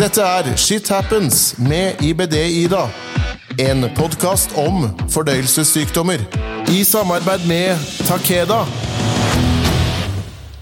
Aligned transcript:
Dette 0.00 0.24
er 0.24 0.46
Shit 0.56 0.88
Happens 0.88 1.58
med 1.60 1.98
IBD-Ida. 2.00 2.86
En 3.60 3.84
podkast 3.98 4.54
om 4.56 4.86
fordøyelsessykdommer. 5.12 6.22
I 6.72 6.78
samarbeid 6.88 7.44
med 7.44 7.82
Takeda. 8.08 8.62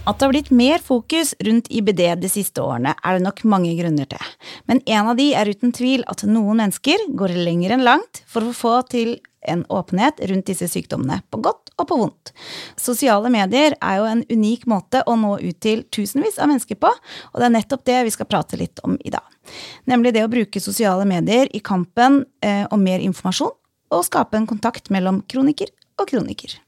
At 0.08 0.18
det 0.18 0.26
har 0.26 0.32
blitt 0.32 0.50
mer 0.50 0.82
fokus 0.82 1.36
rundt 1.46 1.70
IBD 1.70 2.02
de 2.18 2.32
siste 2.32 2.64
årene, 2.64 2.96
er 2.98 3.14
det 3.14 3.26
nok 3.28 3.44
mange 3.46 3.76
grunner 3.78 4.10
til. 4.10 4.34
Men 4.66 4.82
en 4.90 5.12
av 5.12 5.22
de 5.22 5.28
er 5.38 5.52
uten 5.54 5.70
tvil 5.76 6.02
at 6.10 6.26
noen 6.26 6.58
mennesker 6.64 7.06
går 7.14 7.38
lenger 7.38 7.76
enn 7.76 7.86
langt 7.86 8.24
for 8.26 8.42
å 8.42 8.56
få 8.56 8.80
til 8.90 9.20
en 9.50 9.64
åpenhet 9.72 10.20
rundt 10.30 10.48
disse 10.50 10.68
sykdommene, 10.70 11.20
på 11.30 11.40
godt 11.44 11.72
og 11.78 11.88
på 11.90 11.98
vondt. 12.00 12.32
Sosiale 12.78 13.30
medier 13.32 13.76
er 13.78 14.00
jo 14.00 14.08
en 14.08 14.24
unik 14.30 14.66
måte 14.70 15.02
å 15.06 15.16
nå 15.18 15.36
ut 15.42 15.60
til 15.64 15.84
tusenvis 15.94 16.38
av 16.38 16.50
mennesker 16.50 16.78
på, 16.80 16.90
og 16.90 17.38
det 17.40 17.48
er 17.48 17.54
nettopp 17.56 17.86
det 17.88 18.00
vi 18.08 18.14
skal 18.14 18.30
prate 18.30 18.60
litt 18.60 18.82
om 18.86 18.98
i 19.00 19.14
dag. 19.14 19.24
Nemlig 19.88 20.14
det 20.16 20.26
å 20.26 20.32
bruke 20.32 20.62
sosiale 20.62 21.06
medier 21.08 21.48
i 21.56 21.62
kampen 21.64 22.22
eh, 22.44 22.66
om 22.70 22.82
mer 22.82 23.04
informasjon, 23.04 23.54
og 23.88 24.04
skape 24.04 24.36
en 24.36 24.48
kontakt 24.48 24.90
mellom 24.92 25.22
kroniker 25.30 25.72
og 25.98 26.10
kroniker. 26.10 26.58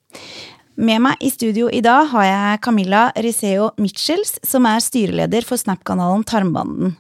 Med 0.81 1.03
meg 1.05 1.21
i 1.21 1.29
studio 1.29 1.67
i 1.69 1.83
dag 1.85 2.07
har 2.09 2.25
jeg 2.25 2.61
Camilla 2.65 3.01
Riseo 3.21 3.67
Mitchells, 3.77 4.39
som 4.47 4.65
er 4.71 4.81
styreleder 4.81 5.45
for 5.45 5.61
Snap-kanalen 5.61 6.23
Tarmbanden. 6.25 6.95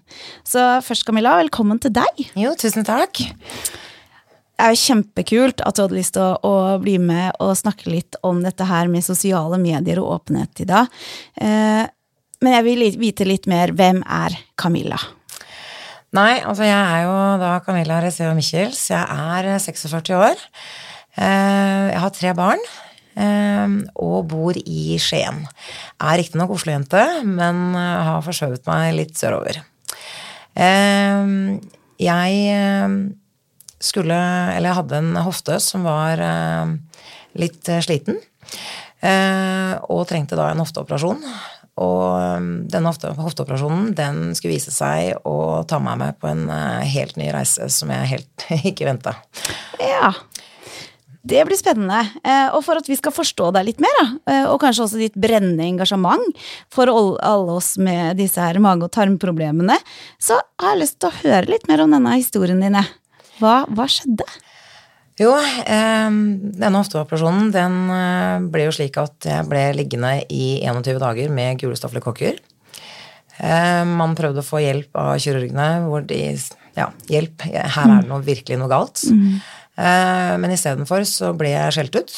Så 0.44 0.60
først, 0.84 1.06
Camilla, 1.08 1.38
velkommen 1.40 1.80
til 1.80 1.94
deg. 1.96 2.26
Jo, 2.36 2.52
tusen 2.60 2.84
takk. 2.84 3.22
Det 4.60 4.66
er 4.66 4.74
jo 4.74 4.80
kjempekult 4.92 5.62
at 5.64 5.76
du 5.76 5.80
hadde 5.80 5.96
lyst 5.96 6.12
til 6.18 6.20
å, 6.20 6.32
å, 6.44 6.56
bli 6.82 6.98
med 7.00 7.38
og 7.40 7.54
snakke 7.56 7.88
litt 7.88 8.18
om 8.28 8.42
dette 8.44 8.66
her 8.68 8.90
med 8.92 9.00
sosiale 9.00 9.56
medier 9.56 9.96
og 10.02 10.18
åpenhet 10.18 10.60
i 10.60 10.66
dag. 10.68 10.90
Eh, 11.40 11.86
men 12.44 12.54
jeg 12.58 12.66
vil 12.66 12.82
vite 13.00 13.24
litt 13.24 13.48
mer. 13.48 13.72
Hvem 13.72 14.02
er 14.04 14.36
Camilla? 14.60 14.98
Nei, 16.12 16.42
altså 16.44 16.66
jeg 16.68 16.76
er 16.76 17.06
jo 17.06 17.14
da 17.40 17.54
Camilla 17.64 18.02
Reseo 18.04 18.34
Michels. 18.36 18.82
Jeg 18.92 19.00
er 19.00 19.48
46 19.64 20.12
år. 20.18 20.44
Eh, 21.16 21.86
jeg 21.94 22.04
har 22.04 22.12
tre 22.18 22.34
barn. 22.36 22.60
Eh, 23.16 23.78
og 23.96 24.28
bor 24.28 24.60
i 24.60 24.98
Skien. 25.00 25.40
Er 26.04 26.20
riktignok 26.20 26.52
Oslo-jente, 26.58 27.06
men 27.24 27.64
eh, 27.80 28.10
har 28.10 28.20
forskjøvet 28.28 28.68
meg 28.68 28.92
litt 28.98 29.16
sørover. 29.16 29.62
Jeg 32.00 32.44
skulle 33.80 34.16
Eller 34.54 34.70
jeg 34.70 34.78
hadde 34.80 34.98
en 35.00 35.16
hofte 35.24 35.56
som 35.62 35.86
var 35.88 36.20
litt 37.38 37.70
sliten. 37.80 38.18
Og 39.00 40.02
trengte 40.10 40.36
da 40.36 40.50
en 40.50 40.60
hofteoperasjon. 40.60 41.22
Og 41.80 42.48
denne 42.68 42.92
hofteoperasjonen 42.92 43.94
den 43.96 44.18
skulle 44.36 44.58
vise 44.58 44.74
seg 44.74 45.16
å 45.24 45.62
ta 45.64 45.80
meg 45.80 45.96
med 46.02 46.18
på 46.20 46.28
en 46.28 46.44
helt 46.84 47.16
ny 47.16 47.30
reise 47.32 47.70
som 47.72 47.92
jeg 47.94 48.10
helt 48.16 48.46
ikke 48.72 48.90
venta. 48.90 49.16
Ja. 49.80 50.12
Det 51.22 51.42
blir 51.44 51.58
spennende. 51.58 52.00
Eh, 52.24 52.48
og 52.56 52.62
for 52.64 52.80
at 52.80 52.88
vi 52.88 52.96
skal 52.96 53.12
forstå 53.12 53.50
deg 53.56 53.66
litt 53.68 53.82
mer, 53.82 53.98
eh, 54.30 54.46
og 54.48 54.60
kanskje 54.62 54.86
også 54.86 55.00
ditt 55.00 55.18
brennende 55.20 55.66
engasjement 55.68 56.40
for 56.72 56.88
alle 56.88 57.58
oss 57.58 57.74
med 57.78 58.16
disse 58.20 58.40
her 58.40 58.60
mage- 58.62 58.88
og 58.88 58.94
tarmproblemene, 58.94 59.76
så 60.18 60.40
har 60.60 60.74
jeg 60.74 60.82
lyst 60.82 60.98
til 61.00 61.10
å 61.10 61.18
høre 61.20 61.52
litt 61.52 61.68
mer 61.68 61.84
om 61.84 61.92
denne 61.92 62.16
historien 62.16 62.62
din. 62.64 62.78
Hva, 63.40 63.64
hva 63.68 63.86
skjedde? 63.90 64.26
Jo, 65.20 65.34
eh, 65.36 66.08
denne 66.08 66.78
hofteoperasjonen 66.78 67.50
den 67.52 67.80
ble 68.52 68.68
jo 68.68 68.76
slik 68.76 68.96
at 69.00 69.26
jeg 69.28 69.48
ble 69.50 69.66
liggende 69.76 70.14
i 70.32 70.60
21 70.64 71.00
dager 71.02 71.32
med 71.34 71.60
gule 71.60 71.76
stafylokokker. 71.76 72.40
Man 73.40 74.12
prøvde 74.18 74.42
å 74.42 74.44
få 74.44 74.58
hjelp 74.60 74.98
av 75.00 75.14
kirurgene 75.24 75.68
hvor 75.86 76.04
de 76.04 76.18
Ja, 76.76 76.90
hjelp, 77.08 77.40
her 77.48 77.88
er 77.88 78.02
det 78.02 78.08
noe, 78.08 78.20
virkelig 78.24 78.58
noe 78.60 78.68
galt. 78.70 79.00
Mm. 79.08 79.40
Eh, 79.80 80.36
men 80.40 80.54
istedenfor 80.54 81.04
så 81.08 81.32
ble 81.38 81.54
jeg 81.54 81.76
skjelt 81.76 81.98
ut. 82.00 82.16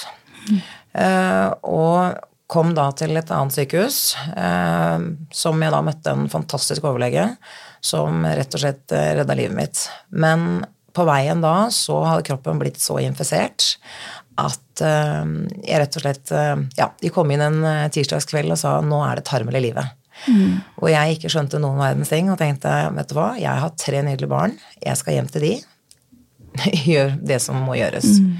Eh, 0.99 1.49
og 1.63 2.19
kom 2.53 2.75
da 2.77 2.91
til 2.97 3.17
et 3.17 3.31
annet 3.33 3.55
sykehus, 3.57 4.01
eh, 4.37 5.05
som 5.33 5.63
jeg 5.65 5.73
da 5.73 5.83
møtte 5.85 6.13
en 6.13 6.29
fantastisk 6.33 6.85
overlege 6.89 7.31
som 7.83 8.27
rett 8.27 8.55
og 8.55 8.63
slett 8.63 8.93
redda 8.93 9.37
livet 9.39 9.57
mitt. 9.57 9.87
Men 10.11 10.65
på 10.93 11.07
veien 11.09 11.41
da 11.45 11.71
så 11.73 11.99
hadde 12.05 12.27
kroppen 12.27 12.61
blitt 12.61 12.81
så 12.83 12.99
infisert 13.03 13.75
at 14.41 14.81
jeg 14.83 15.77
rett 15.79 15.97
og 15.99 16.03
slett 16.03 16.31
Ja, 16.79 16.87
de 16.99 17.11
kom 17.13 17.31
inn 17.31 17.43
en 17.45 17.59
tirsdagskveld 17.93 18.55
og 18.55 18.59
sa 18.59 18.79
nå 18.81 19.03
er 19.05 19.21
det 19.21 19.27
tarmel 19.29 19.59
i 19.59 19.67
livet. 19.67 19.93
Mm. 20.29 20.63
Og 20.81 20.89
jeg 20.93 21.17
ikke 21.17 21.31
skjønte 21.33 21.61
noen 21.63 21.81
verdens 21.81 22.13
ting 22.13 22.31
og 22.31 22.39
tenkte 22.41 22.71
vet 22.97 23.11
du 23.11 23.17
hva, 23.17 23.33
jeg 23.41 23.63
har 23.65 23.77
tre 23.81 24.03
nydelige 24.07 24.31
barn, 24.31 24.57
jeg 24.83 24.99
skal 25.01 25.19
hjem 25.19 25.31
til 25.33 25.47
de, 25.47 25.53
gjør 26.93 27.15
det 27.33 27.39
som 27.43 27.61
må 27.67 27.77
gjøres. 27.79 28.09
Mm. 28.23 28.33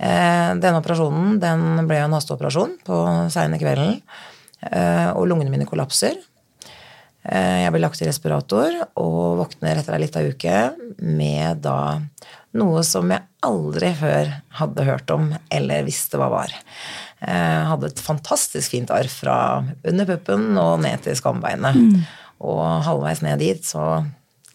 Eh, 0.00 0.50
denne 0.62 0.80
operasjonen 0.80 1.38
den 1.42 1.86
ble 1.88 2.00
en 2.04 2.16
hasteoperasjon 2.16 2.78
på 2.86 2.98
seine 3.32 3.60
kvelden, 3.60 3.98
eh, 4.70 5.08
og 5.12 5.26
lungene 5.28 5.52
mine 5.52 5.68
kollapser. 5.68 6.16
Eh, 7.20 7.58
jeg 7.64 7.72
ble 7.74 7.82
lagt 7.82 8.00
i 8.00 8.08
respirator 8.08 8.76
og 9.00 9.40
våkner 9.42 9.80
etter 9.80 9.96
ei 9.96 10.04
lita 10.06 10.22
uke 10.24 10.60
med 11.04 11.60
da 11.66 11.98
noe 12.56 12.80
som 12.86 13.12
jeg 13.12 13.26
aldri 13.46 13.90
før 13.98 14.30
hadde 14.58 14.86
hørt 14.88 15.12
om 15.14 15.28
eller 15.52 15.84
visste 15.86 16.18
hva 16.20 16.30
var. 16.32 16.54
Jeg 17.20 17.66
hadde 17.68 17.90
et 17.90 18.00
fantastisk 18.02 18.72
fint 18.72 18.90
arr 18.94 19.08
fra 19.12 19.36
under 19.84 20.08
puppen 20.08 20.56
og 20.58 20.80
ned 20.84 21.04
til 21.04 21.18
skambeinet. 21.18 21.76
Mm. 21.76 22.00
Og 22.48 22.64
halvveis 22.86 23.20
ned 23.24 23.42
dit 23.44 23.64
så 23.68 24.00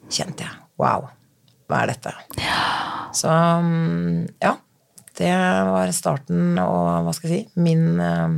kjente 0.09 0.47
jeg 0.47 0.61
wow, 0.81 1.05
hva 1.69 1.83
er 1.83 1.93
dette? 1.93 2.13
Så 3.15 3.31
mm, 3.31 4.25
ja. 4.43 4.57
Det 5.15 5.31
var 5.31 5.87
starten 5.95 6.57
og 6.59 7.05
hva 7.05 7.11
skal 7.15 7.31
jeg 7.31 7.45
si 7.45 7.61
min 7.63 8.01
uh, 8.03 8.33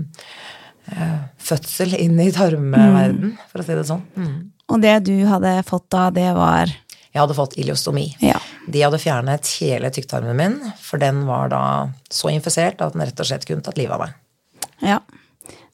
fødsel 1.49 1.95
inn 1.99 2.19
i 2.23 2.29
tarmverden, 2.35 3.33
mm. 3.33 3.47
for 3.51 3.61
å 3.61 3.67
si 3.67 3.77
det 3.77 3.87
sånn. 3.89 4.03
Mm. 4.17 4.35
Og 4.71 4.83
det 4.83 4.95
du 5.07 5.15
hadde 5.29 5.53
fått 5.67 5.87
da, 5.93 6.09
det 6.11 6.27
var 6.35 6.71
Jeg 6.71 7.21
hadde 7.21 7.37
fått 7.37 7.55
iliostomi. 7.57 8.09
Ja. 8.21 8.37
De 8.67 8.81
hadde 8.83 8.99
fjernet 9.01 9.49
hele 9.61 9.89
tykktarmen 9.93 10.37
min, 10.37 10.57
for 10.83 11.01
den 11.01 11.23
var 11.29 11.49
da 11.53 11.61
så 12.13 12.29
infisert 12.33 12.83
at 12.83 12.93
den 12.93 13.05
rett 13.07 13.23
og 13.23 13.29
slett 13.29 13.47
kunne 13.47 13.65
tatt 13.65 13.79
livet 13.79 13.95
av 13.97 14.05
meg. 14.05 14.19
Ja 14.85 14.99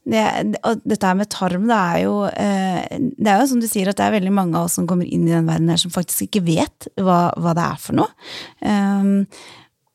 det, 0.04 0.24
og 0.68 0.84
dette 0.84 1.12
med 1.16 1.32
tarm, 1.32 1.68
det 1.70 1.80
er 1.80 2.00
jo 2.04 2.16
eh, 2.28 3.00
Det 3.16 3.30
er 3.30 3.40
jo 3.40 3.50
som 3.54 3.62
du 3.64 3.70
sier, 3.72 3.88
at 3.90 4.00
det 4.00 4.06
er 4.06 4.18
veldig 4.18 4.34
mange 4.36 4.60
av 4.60 4.68
oss 4.68 4.76
som 4.80 4.88
kommer 4.90 5.08
inn 5.08 5.28
i 5.30 5.34
den 5.34 5.48
verden 5.48 5.72
her, 5.72 5.80
som 5.80 5.94
faktisk 5.94 6.28
ikke 6.28 6.44
vet 6.50 6.90
hva, 7.00 7.32
hva 7.40 7.56
det 7.56 7.68
er 7.70 7.80
for 7.82 8.00
noe. 8.02 8.10
Um, 8.60 9.14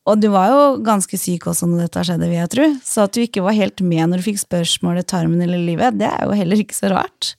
og 0.09 0.21
du 0.21 0.29
var 0.33 0.49
jo 0.51 0.63
ganske 0.85 1.19
syk 1.19 1.47
også 1.51 1.69
når 1.69 1.85
dette 1.85 2.03
skjedde, 2.07 2.27
vil 2.29 2.39
jeg 2.39 2.51
tro. 2.55 2.65
Så 2.85 3.05
at 3.05 3.13
du 3.15 3.21
ikke 3.23 3.43
var 3.45 3.57
helt 3.57 3.83
med 3.85 4.09
når 4.09 4.21
du 4.21 4.27
fikk 4.31 4.41
spørsmålet 4.41 5.07
'tarmen 5.09 5.41
eller 5.45 5.61
livet', 5.61 5.99
det 5.99 6.09
er 6.09 6.25
jo 6.25 6.35
heller 6.37 6.63
ikke 6.63 6.77
så 6.77 6.91
rart. 6.93 7.35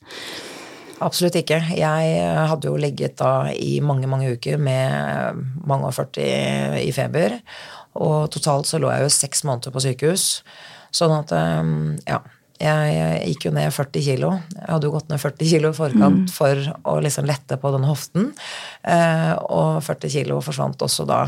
Absolutt 1.00 1.36
ikke. 1.40 1.60
Jeg 1.76 2.48
hadde 2.50 2.68
jo 2.68 2.76
ligget 2.76 3.16
da 3.18 3.50
i 3.52 3.80
mange, 3.80 4.06
mange 4.06 4.32
uker 4.36 4.58
med 4.60 5.38
mange 5.64 5.88
og 5.88 5.94
40 5.96 6.82
i 6.84 6.92
feber. 6.92 7.40
Og 7.96 8.30
totalt 8.30 8.68
så 8.68 8.78
lå 8.78 8.90
jeg 8.92 9.02
jo 9.02 9.08
seks 9.08 9.42
måneder 9.44 9.72
på 9.72 9.80
sykehus. 9.80 10.42
Sånn 10.92 11.14
at, 11.16 11.32
ja 12.06 12.20
jeg 12.60 13.20
gikk 13.32 13.46
jo 13.48 13.52
ned 13.56 13.72
40 13.72 14.04
kilo. 14.04 14.32
Jeg 14.52 14.68
hadde 14.68 14.88
jo 14.88 14.92
gått 14.92 15.08
ned 15.08 15.22
40 15.22 15.50
kilo 15.52 15.70
i 15.72 15.76
forkant 15.76 16.26
mm. 16.26 16.34
for 16.34 16.60
å 16.92 16.98
liksom 17.00 17.28
lette 17.28 17.56
på 17.60 17.72
den 17.74 17.86
hoften. 17.88 18.28
Eh, 18.84 19.32
og 19.48 19.80
40 19.86 20.12
kilo 20.12 20.40
forsvant 20.44 20.84
også 20.84 21.08
da. 21.08 21.22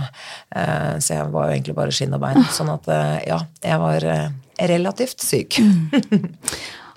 Eh, 0.53 1.00
så 1.00 1.16
jeg 1.16 1.32
var 1.32 1.48
jo 1.48 1.56
egentlig 1.56 1.78
bare 1.78 1.97
skinn 1.97 2.15
og 2.16 2.22
bein. 2.25 2.44
Sånn 2.53 2.72
at 2.75 2.88
eh, 2.92 3.19
ja, 3.31 3.41
jeg 3.65 3.81
var 3.82 4.09
eh, 4.12 4.28
relativt 4.72 5.25
syk. 5.25 5.59
Mm. 5.62 6.38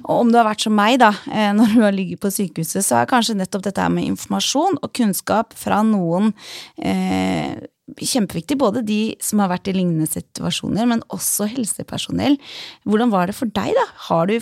Og 0.05 0.19
om 0.21 0.29
du 0.29 0.37
har 0.37 0.45
vært 0.45 0.65
som 0.65 0.75
meg, 0.77 0.99
da, 1.01 1.13
eh, 1.31 1.51
når 1.55 1.71
du 1.73 1.79
har 1.81 1.95
ligget 1.95 2.21
på 2.21 2.33
sykehuset, 2.33 2.83
så 2.85 2.99
er 2.99 3.09
kanskje 3.09 3.37
nettopp 3.39 3.63
dette 3.65 3.87
med 3.89 4.05
informasjon 4.11 4.77
og 4.81 4.91
kunnskap 4.93 5.55
fra 5.57 5.81
noen 5.87 6.33
eh, 6.77 7.55
kjempeviktig. 7.93 8.57
Både 8.59 8.83
de 8.85 9.15
som 9.23 9.41
har 9.43 9.51
vært 9.53 9.69
i 9.69 9.75
lignende 9.75 10.07
situasjoner, 10.09 10.87
men 10.89 11.03
også 11.13 11.47
helsepersonell. 11.51 12.37
Hvordan 12.87 13.13
var 13.13 13.29
det 13.29 13.37
for 13.37 13.51
deg, 13.51 13.75
da? 13.77 13.85
Du, 14.29 14.39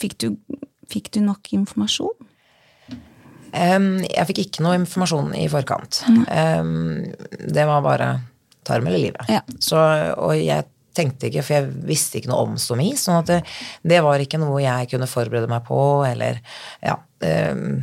fikk, 0.00 0.16
du, 0.22 0.30
fikk, 0.90 1.12
du, 1.14 1.20
nok 1.26 1.52
informasjon? 1.56 2.16
Um, 3.48 3.94
jeg 4.04 4.28
fikk 4.28 4.42
ikke 4.44 4.64
noe 4.64 4.78
informasjon 4.80 5.30
i 5.38 5.46
forkant. 5.52 6.02
Mm. 6.08 6.24
Um, 6.28 7.46
det 7.48 7.68
var 7.68 7.84
bare 7.84 8.10
tarm 8.68 8.88
eller 8.88 9.08
livet. 9.08 9.30
Ja. 9.32 9.44
Så, 9.64 9.78
og 10.20 10.36
jeg 10.36 10.68
tenkte 10.98 11.28
ikke, 11.28 11.44
for 11.46 11.60
jeg 11.60 11.88
visste 11.88 12.18
ikke 12.18 12.32
noe 12.32 12.44
om 12.48 12.58
stomi. 12.60 12.90
sånn 12.98 13.20
at 13.20 13.30
det, 13.30 13.40
det 13.86 14.02
var 14.04 14.20
ikke 14.20 14.40
noe 14.42 14.60
jeg 14.64 14.90
kunne 14.92 15.08
forberede 15.08 15.50
meg 15.50 15.64
på, 15.68 15.80
eller 16.08 16.40
ja. 16.82 16.98
Um, 17.18 17.82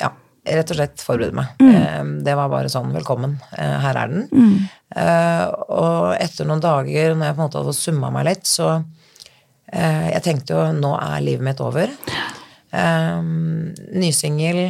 ja 0.00 0.12
rett 0.46 0.70
og 0.70 0.78
slett 0.78 1.02
forberede 1.02 1.36
meg. 1.36 1.60
Mm. 1.60 2.18
Det 2.24 2.34
var 2.38 2.50
bare 2.52 2.70
sånn 2.72 2.92
velkommen, 2.94 3.36
eh, 3.58 3.76
her 3.82 3.98
er 3.98 4.12
den. 4.12 4.26
Mm. 4.30 4.68
Eh, 5.02 5.44
og 5.74 6.14
etter 6.22 6.48
noen 6.48 6.62
dager, 6.62 7.14
når 7.14 7.26
jeg 7.26 7.36
på 7.36 7.40
en 7.40 7.46
måte 7.46 7.62
hadde 7.62 7.76
summa 7.76 8.12
meg 8.14 8.28
litt, 8.30 8.46
så 8.48 8.68
eh, 9.72 10.12
Jeg 10.14 10.22
tenkte 10.22 10.54
jo 10.54 10.66
nå 10.76 10.94
er 11.00 11.24
livet 11.24 11.46
mitt 11.46 11.62
over. 11.64 11.90
Nysingel, 13.96 14.66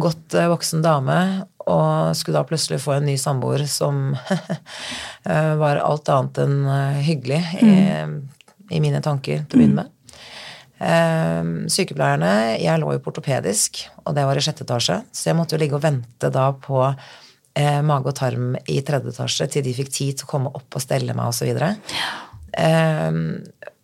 godt 0.00 0.34
voksen 0.54 0.82
dame, 0.82 1.18
og 1.70 2.16
skulle 2.16 2.40
da 2.40 2.48
plutselig 2.48 2.80
få 2.82 2.96
en 2.96 3.06
ny 3.06 3.16
samboer 3.20 3.66
som 3.68 4.16
var 5.62 5.82
alt 5.84 6.08
annet 6.08 6.40
enn 6.42 6.56
hyggelig 7.04 7.42
i, 7.60 7.74
i 8.72 8.80
mine 8.80 9.02
tanker 9.04 9.44
til 9.44 9.58
å 9.58 9.60
begynne 9.60 9.82
med. 9.82 9.92
Eh, 10.80 11.48
sykepleierne 11.68 12.32
Jeg 12.62 12.80
lå 12.80 12.94
jo 12.94 13.02
på 13.04 13.12
ortopedisk, 13.12 13.82
og 14.04 14.14
det 14.16 14.24
var 14.24 14.38
i 14.38 14.44
sjette 14.44 14.64
etasje, 14.64 15.02
så 15.12 15.30
jeg 15.30 15.36
måtte 15.36 15.56
jo 15.56 15.60
ligge 15.60 15.76
og 15.76 15.84
vente 15.84 16.30
da 16.32 16.50
på 16.56 16.80
eh, 16.86 17.80
mage 17.84 18.12
og 18.12 18.16
tarm 18.16 18.54
i 18.64 18.80
tredje 18.86 19.12
etasje 19.12 19.50
til 19.52 19.66
de 19.66 19.76
fikk 19.76 19.92
tid 19.92 20.20
til 20.20 20.28
å 20.28 20.30
komme 20.30 20.52
opp 20.56 20.78
og 20.78 20.84
stelle 20.84 21.16
meg 21.16 21.32
osv. 21.32 21.50
Eh, 22.60 23.18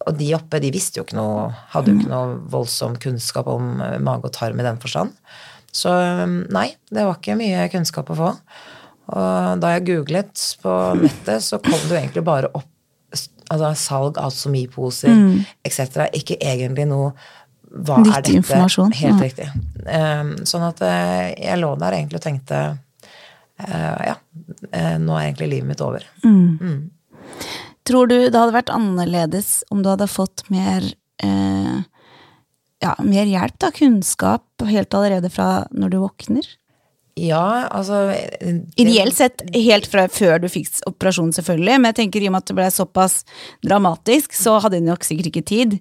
og 0.06 0.14
de 0.20 0.30
oppe 0.38 0.60
de 0.62 0.70
visste 0.74 1.00
jo 1.00 1.06
ikke 1.06 1.18
noe, 1.18 1.50
hadde 1.72 1.92
jo 1.92 2.00
ikke 2.00 2.12
noe 2.12 2.38
voldsom 2.52 2.96
kunnskap 3.02 3.50
om 3.50 3.82
eh, 3.82 3.98
mage 4.02 4.30
og 4.30 4.36
tarm 4.36 4.62
i 4.62 4.66
den 4.66 4.80
forstand. 4.82 5.12
Så 5.74 5.92
eh, 5.92 6.24
nei, 6.54 6.70
det 6.88 7.04
var 7.04 7.18
ikke 7.18 7.38
mye 7.38 7.66
kunnskap 7.72 8.12
å 8.14 8.18
få. 8.18 8.32
Og 9.16 9.60
da 9.62 9.74
jeg 9.74 9.86
googlet 9.86 10.42
på 10.62 10.72
nettet, 10.98 11.44
så 11.44 11.60
kom 11.62 11.76
det 11.76 11.92
jo 11.92 11.98
egentlig 12.00 12.24
bare 12.26 12.50
opp 12.54 12.70
altså, 13.52 13.72
salg 13.78 14.20
av 14.22 14.32
somiposer 14.34 15.12
mm. 15.12 15.34
etc. 15.66 16.06
Ikke 16.16 16.38
egentlig 16.40 16.88
noe 16.90 17.12
hva 17.76 17.98
Nyttig 18.00 18.12
er 18.14 18.22
dette? 18.24 18.36
informasjon, 18.40 18.92
Helt 18.96 19.20
ja. 19.20 19.24
riktig. 19.26 19.48
Um, 19.86 20.34
sånn 20.48 20.64
at 20.68 20.82
uh, 20.84 21.24
jeg 21.34 21.60
lå 21.60 21.72
der 21.80 21.96
egentlig 21.98 22.20
og 22.20 22.24
tenkte 22.24 22.60
uh, 22.76 24.04
ja, 24.06 24.14
uh, 24.70 24.94
nå 25.02 25.16
er 25.16 25.26
egentlig 25.26 25.50
livet 25.56 25.70
mitt 25.72 25.82
over. 25.84 26.06
Tror 27.86 28.08
du 28.10 28.16
det 28.16 28.38
hadde 28.38 28.54
vært 28.54 28.72
annerledes 28.74 29.60
om 29.74 29.82
du 29.84 29.90
hadde 29.92 30.08
fått 30.10 30.46
mer 30.50 30.86
uh, 31.22 31.82
ja, 32.82 32.92
mer 33.02 33.28
hjelp, 33.28 33.58
da, 33.62 33.72
kunnskap, 33.74 34.46
helt 34.68 34.94
allerede 34.94 35.30
fra 35.32 35.66
når 35.74 35.94
du 35.94 35.98
våkner? 36.02 36.48
Ja, 37.16 37.68
altså 37.72 38.10
det- 38.12 38.74
Ideelt 38.76 39.14
sett 39.16 39.42
helt 39.54 39.86
fra 39.88 40.06
før 40.12 40.40
du 40.42 40.48
fikk 40.52 40.68
operasjonen, 40.86 41.32
selvfølgelig, 41.32 41.78
men 41.80 41.88
jeg 41.94 41.96
tenker 42.02 42.22
i 42.22 42.26
og 42.28 42.32
med 42.32 42.42
at 42.44 42.46
det 42.52 42.56
ble 42.58 42.66
såpass 42.70 43.24
dramatisk, 43.64 44.32
så 44.36 44.58
hadde 44.60 44.80
de 44.80 44.86
nok 44.90 45.02
sikkert 45.06 45.30
ikke 45.32 45.44
tid. 45.48 45.78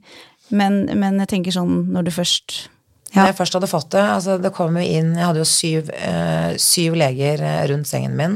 Men, 0.50 0.86
men 0.98 1.18
jeg 1.20 1.28
tenker 1.28 1.52
sånn 1.52 1.88
når 1.92 2.04
du 2.06 2.12
først 2.12 2.70
Når 3.16 3.28
jeg 3.32 3.36
først 3.40 3.54
hadde 3.58 3.68
fått 3.72 3.90
det 3.96 4.02
altså 4.04 4.36
Det 4.42 4.52
kom 4.54 4.76
jo 4.78 4.84
inn 4.84 5.16
Jeg 5.16 5.26
hadde 5.26 5.40
jo 5.42 5.46
syv, 5.50 5.90
eh, 5.90 6.56
syv 6.62 6.94
leger 7.00 7.42
eh, 7.42 7.64
rundt 7.72 7.88
sengen 7.90 8.14
min 8.16 8.36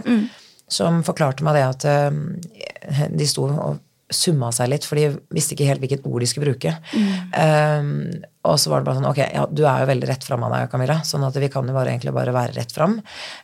som 0.70 1.04
forklarte 1.04 1.42
meg 1.44 1.54
det 1.58 1.64
at 1.68 1.86
eh, 1.86 3.08
de 3.14 3.26
sto 3.28 3.44
og 3.50 3.80
summa 4.10 4.50
seg 4.56 4.72
litt, 4.72 4.88
for 4.88 5.00
de 5.00 5.12
visste 5.36 5.56
ikke 5.56 5.68
helt 5.70 5.84
hvilket 5.84 6.08
ord 6.10 6.24
de 6.24 6.30
skulle 6.30 6.50
bruke. 6.50 6.74
Eh, 7.44 7.92
og 8.50 8.58
så 8.62 8.72
var 8.72 8.82
det 8.82 8.90
bare 8.90 8.98
sånn 9.02 9.10
Ok, 9.12 9.20
ja, 9.22 9.46
du 9.46 9.64
er 9.66 9.84
jo 9.84 9.92
veldig 9.92 10.10
rett 10.10 10.26
fram 10.26 10.48
av 10.48 10.56
deg, 10.56 10.72
Camilla, 10.72 11.00
sånn 11.06 11.28
at 11.28 11.38
vi 11.38 11.52
kan 11.54 11.68
jo 11.68 11.76
bare, 11.76 11.94
egentlig 11.94 12.16
bare 12.16 12.36
være 12.36 12.56
rett 12.58 12.74
fram. 12.74 12.98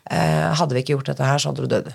Uh, 0.10 0.52
hadde 0.58 0.78
vi 0.78 0.86
ikke 0.86 0.96
gjort 0.96 1.14
dette 1.14 1.30
her, 1.30 1.42
så 1.42 1.52
hadde 1.52 1.66
du 1.66 1.74
dødd. 1.76 1.94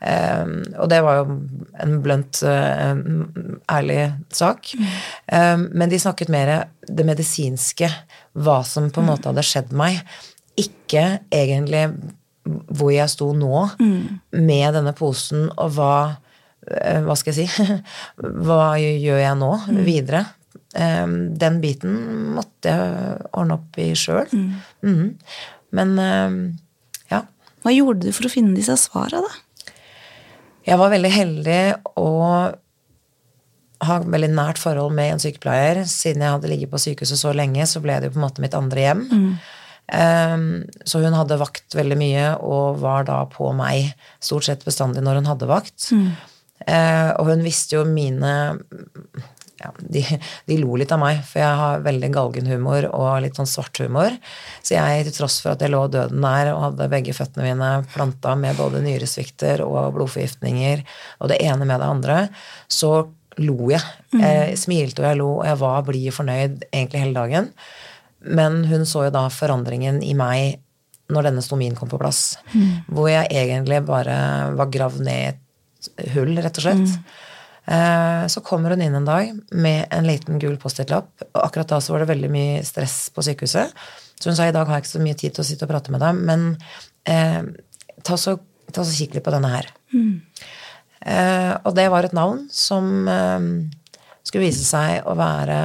Eh, 0.00 0.46
og 0.82 0.88
det 0.90 0.98
var 1.04 1.20
jo 1.20 1.36
en 1.84 1.94
blunt, 2.02 2.40
uh, 2.42 2.94
ærlig 3.70 4.00
sak. 4.34 4.74
Eh, 4.74 5.56
men 5.70 5.90
de 5.90 6.00
snakket 6.00 6.32
mer 6.32 6.54
det 6.88 7.06
medisinske, 7.06 7.90
hva 8.34 8.60
som 8.66 8.90
på 8.90 9.02
en 9.02 9.10
måte 9.12 9.30
hadde 9.30 9.46
skjedd 9.46 9.74
meg. 9.76 10.02
Ikke 10.60 11.20
egentlig 11.32 11.86
hvor 12.44 12.90
jeg 12.92 13.08
sto 13.08 13.30
nå 13.32 13.68
med 14.36 14.74
denne 14.76 14.92
posen, 14.96 15.46
og 15.56 15.78
hva 15.78 15.94
eh, 16.10 16.23
Hva 17.04 17.16
skal 17.18 17.34
jeg 17.36 17.48
si? 17.50 17.66
Hva 18.46 18.74
gjør 18.80 19.20
jeg 19.20 19.38
nå 19.40 19.50
videre? 19.84 20.24
Eh, 20.74 21.06
Den 21.44 21.60
biten 21.62 21.96
måtte 22.36 22.72
jeg 22.72 23.30
ordne 23.36 23.58
opp 23.60 23.78
i 23.82 23.90
sjøl. 23.98 24.28
Men 25.74 25.94
eh, 25.98 26.36
ja. 27.12 27.22
Hva 27.64 27.74
gjorde 27.74 28.06
du 28.08 28.12
for 28.16 28.28
å 28.28 28.32
finne 28.32 28.56
disse 28.56 28.76
svara, 28.80 29.20
da? 29.24 29.72
Jeg 30.64 30.80
var 30.80 30.92
veldig 30.94 31.10
heldig 31.12 31.62
å 32.00 32.08
ha 33.84 33.98
veldig 34.00 34.30
nært 34.32 34.56
forhold 34.62 34.94
med 34.96 35.10
en 35.12 35.20
sykepleier. 35.20 35.82
Siden 35.90 36.22
jeg 36.24 36.32
hadde 36.38 36.48
ligget 36.48 36.70
på 36.72 36.80
sykehuset 36.80 37.20
så 37.20 37.34
lenge, 37.36 37.66
så 37.68 37.82
ble 37.84 37.98
det 38.00 38.08
jo 38.08 38.14
på 38.14 38.20
en 38.22 38.24
måte 38.24 38.40
mitt 38.44 38.54
andre 38.56 38.80
hjem. 38.86 39.02
Um, 39.92 40.44
så 40.88 41.02
hun 41.02 41.12
hadde 41.12 41.36
vakt 41.36 41.74
veldig 41.76 41.98
mye 42.00 42.28
og 42.40 42.78
var 42.80 43.04
da 43.04 43.18
på 43.28 43.50
meg 43.52 43.90
stort 44.24 44.46
sett 44.46 44.64
bestandig 44.64 45.02
når 45.04 45.18
hun 45.20 45.28
hadde 45.28 45.50
vakt. 45.50 45.90
Eh, 45.92 46.30
og 46.64 47.28
hun 47.28 47.42
visste 47.44 47.76
jo 47.76 47.84
mine 47.84 48.30
ja, 49.64 49.70
de, 49.78 50.02
de 50.46 50.56
lo 50.60 50.76
litt 50.78 50.92
av 50.94 51.00
meg, 51.00 51.20
for 51.26 51.40
jeg 51.42 51.60
har 51.60 51.84
veldig 51.84 52.10
galgenhumor 52.14 52.88
og 52.90 53.10
litt 53.24 53.38
sånn 53.38 53.48
svarthumor. 53.48 54.16
Så 54.64 54.76
jeg, 54.76 55.06
til 55.06 55.16
tross 55.18 55.38
for 55.44 55.54
at 55.54 55.64
jeg 55.64 55.72
lå 55.72 55.84
døden 55.92 56.22
nær 56.24 56.52
og 56.54 56.62
hadde 56.68 56.90
begge 56.92 57.14
føttene 57.16 57.48
mine 57.50 57.70
planta 57.94 58.34
med 58.38 58.58
både 58.60 58.82
nyresvikter 58.84 59.64
og 59.64 59.94
blodforgiftninger 59.96 60.84
og 61.20 61.32
det 61.32 61.40
ene 61.44 61.68
med 61.68 61.80
det 61.80 61.90
andre, 61.90 62.18
så 62.68 62.96
lo 63.42 63.70
jeg. 63.72 63.82
Jeg 64.14 64.58
smilte 64.60 65.02
og 65.02 65.08
jeg 65.08 65.18
lo, 65.18 65.30
og 65.40 65.48
jeg 65.48 65.60
var 65.64 65.86
blid 65.88 66.10
og 66.10 66.18
fornøyd 66.20 66.60
egentlig 66.68 67.02
hele 67.02 67.16
dagen. 67.16 67.48
Men 68.24 68.62
hun 68.70 68.86
så 68.88 69.08
jo 69.08 69.14
da 69.14 69.26
forandringen 69.32 70.02
i 70.06 70.14
meg 70.16 70.60
når 71.12 71.26
denne 71.28 71.42
stomien 71.44 71.74
kom 71.76 71.90
på 71.90 71.98
plass. 72.00 72.38
Hvor 72.88 73.10
jeg 73.10 73.28
egentlig 73.28 73.82
bare 73.84 74.16
var 74.56 74.70
gravd 74.72 75.02
ned 75.04 75.18
i 75.18 75.32
et 75.32 75.40
hull, 76.14 76.34
rett 76.38 76.60
og 76.60 76.66
slett. 76.66 76.96
Mm. 77.64 78.28
Så 78.28 78.42
kommer 78.44 78.74
hun 78.74 78.82
inn 78.84 78.96
en 78.98 79.06
dag 79.08 79.30
med 79.56 79.86
en 79.94 80.04
liten 80.04 80.36
gul 80.42 80.58
Post-It-lapp. 80.60 81.22
Og 81.30 81.38
akkurat 81.46 81.70
da 81.70 81.78
så 81.80 81.94
var 81.94 82.02
det 82.02 82.10
veldig 82.10 82.28
mye 82.28 82.58
stress 82.66 83.06
på 83.14 83.24
sykehuset. 83.24 83.72
Så 84.20 84.30
hun 84.30 84.36
sa 84.36 84.48
i 84.48 84.52
dag 84.54 84.68
har 84.68 84.78
jeg 84.78 84.84
ikke 84.84 84.92
så 84.92 85.04
mye 85.04 85.16
tid 85.18 85.34
til 85.34 85.42
å 85.42 85.46
sitte 85.48 85.66
og 85.66 85.72
prate 85.72 85.94
med 85.94 86.02
deg, 86.04 86.20
men 86.28 86.44
eh, 87.08 87.40
ta 88.06 88.18
så, 88.20 88.36
ta 88.72 88.84
så 88.84 88.94
kikk 88.94 89.16
litt 89.16 89.26
på 89.26 89.32
denne 89.34 89.50
her. 89.52 89.70
Eh, 91.04 91.52
og 91.60 91.74
det 91.76 91.88
var 91.92 92.06
et 92.06 92.16
navn 92.16 92.44
som 92.52 93.08
eh, 93.10 93.48
skulle 94.24 94.46
vise 94.46 94.64
seg 94.64 95.04
å 95.08 95.16
være 95.18 95.58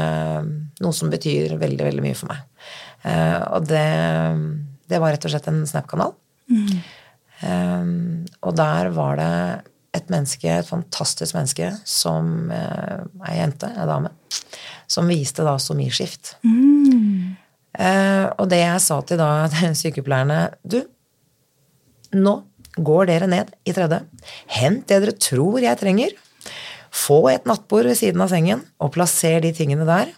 noe 0.83 0.95
som 0.95 1.11
betyr 1.11 1.55
veldig, 1.61 1.85
veldig 1.91 2.03
mye 2.03 2.17
for 2.19 2.31
meg. 2.31 2.45
Eh, 3.07 3.39
og 3.55 3.69
det, 3.69 3.87
det 4.91 4.99
var 4.99 5.15
rett 5.15 5.27
og 5.27 5.35
slett 5.35 5.51
en 5.51 5.63
Snap-kanal. 5.69 6.15
Eh, 6.49 7.91
og 8.43 8.55
der 8.59 8.91
var 8.95 9.19
det 9.21 9.33
et 9.95 10.11
menneske, 10.11 10.49
et 10.49 10.67
fantastisk 10.67 11.35
menneske, 11.37 11.71
som 11.87 12.51
eh, 12.53 13.01
ei 13.29 13.39
jente, 13.39 13.69
ei 13.73 13.87
dame, 13.89 14.11
som 14.89 15.09
viste 15.09 15.45
da 15.45 15.55
stomiskift. 15.61 16.35
Eh, 17.79 18.25
og 18.35 18.49
det 18.51 18.61
jeg 18.61 18.85
sa 18.85 18.99
til 19.05 19.19
da 19.21 19.47
sykepleierne 19.81 20.39
Du, 20.65 20.81
nå 22.17 22.35
går 22.79 23.09
dere 23.09 23.27
ned 23.29 23.51
i 23.67 23.75
tredje. 23.75 24.01
Hent 24.55 24.87
det 24.89 25.01
dere 25.03 25.17
tror 25.17 25.59
jeg 25.63 25.81
trenger. 25.81 26.15
Få 26.95 27.21
et 27.33 27.45
nattbord 27.49 27.89
ved 27.89 27.97
siden 27.99 28.21
av 28.23 28.31
sengen, 28.31 28.63
og 28.81 28.93
plasser 28.95 29.41
de 29.43 29.53
tingene 29.55 29.85
der. 29.89 30.13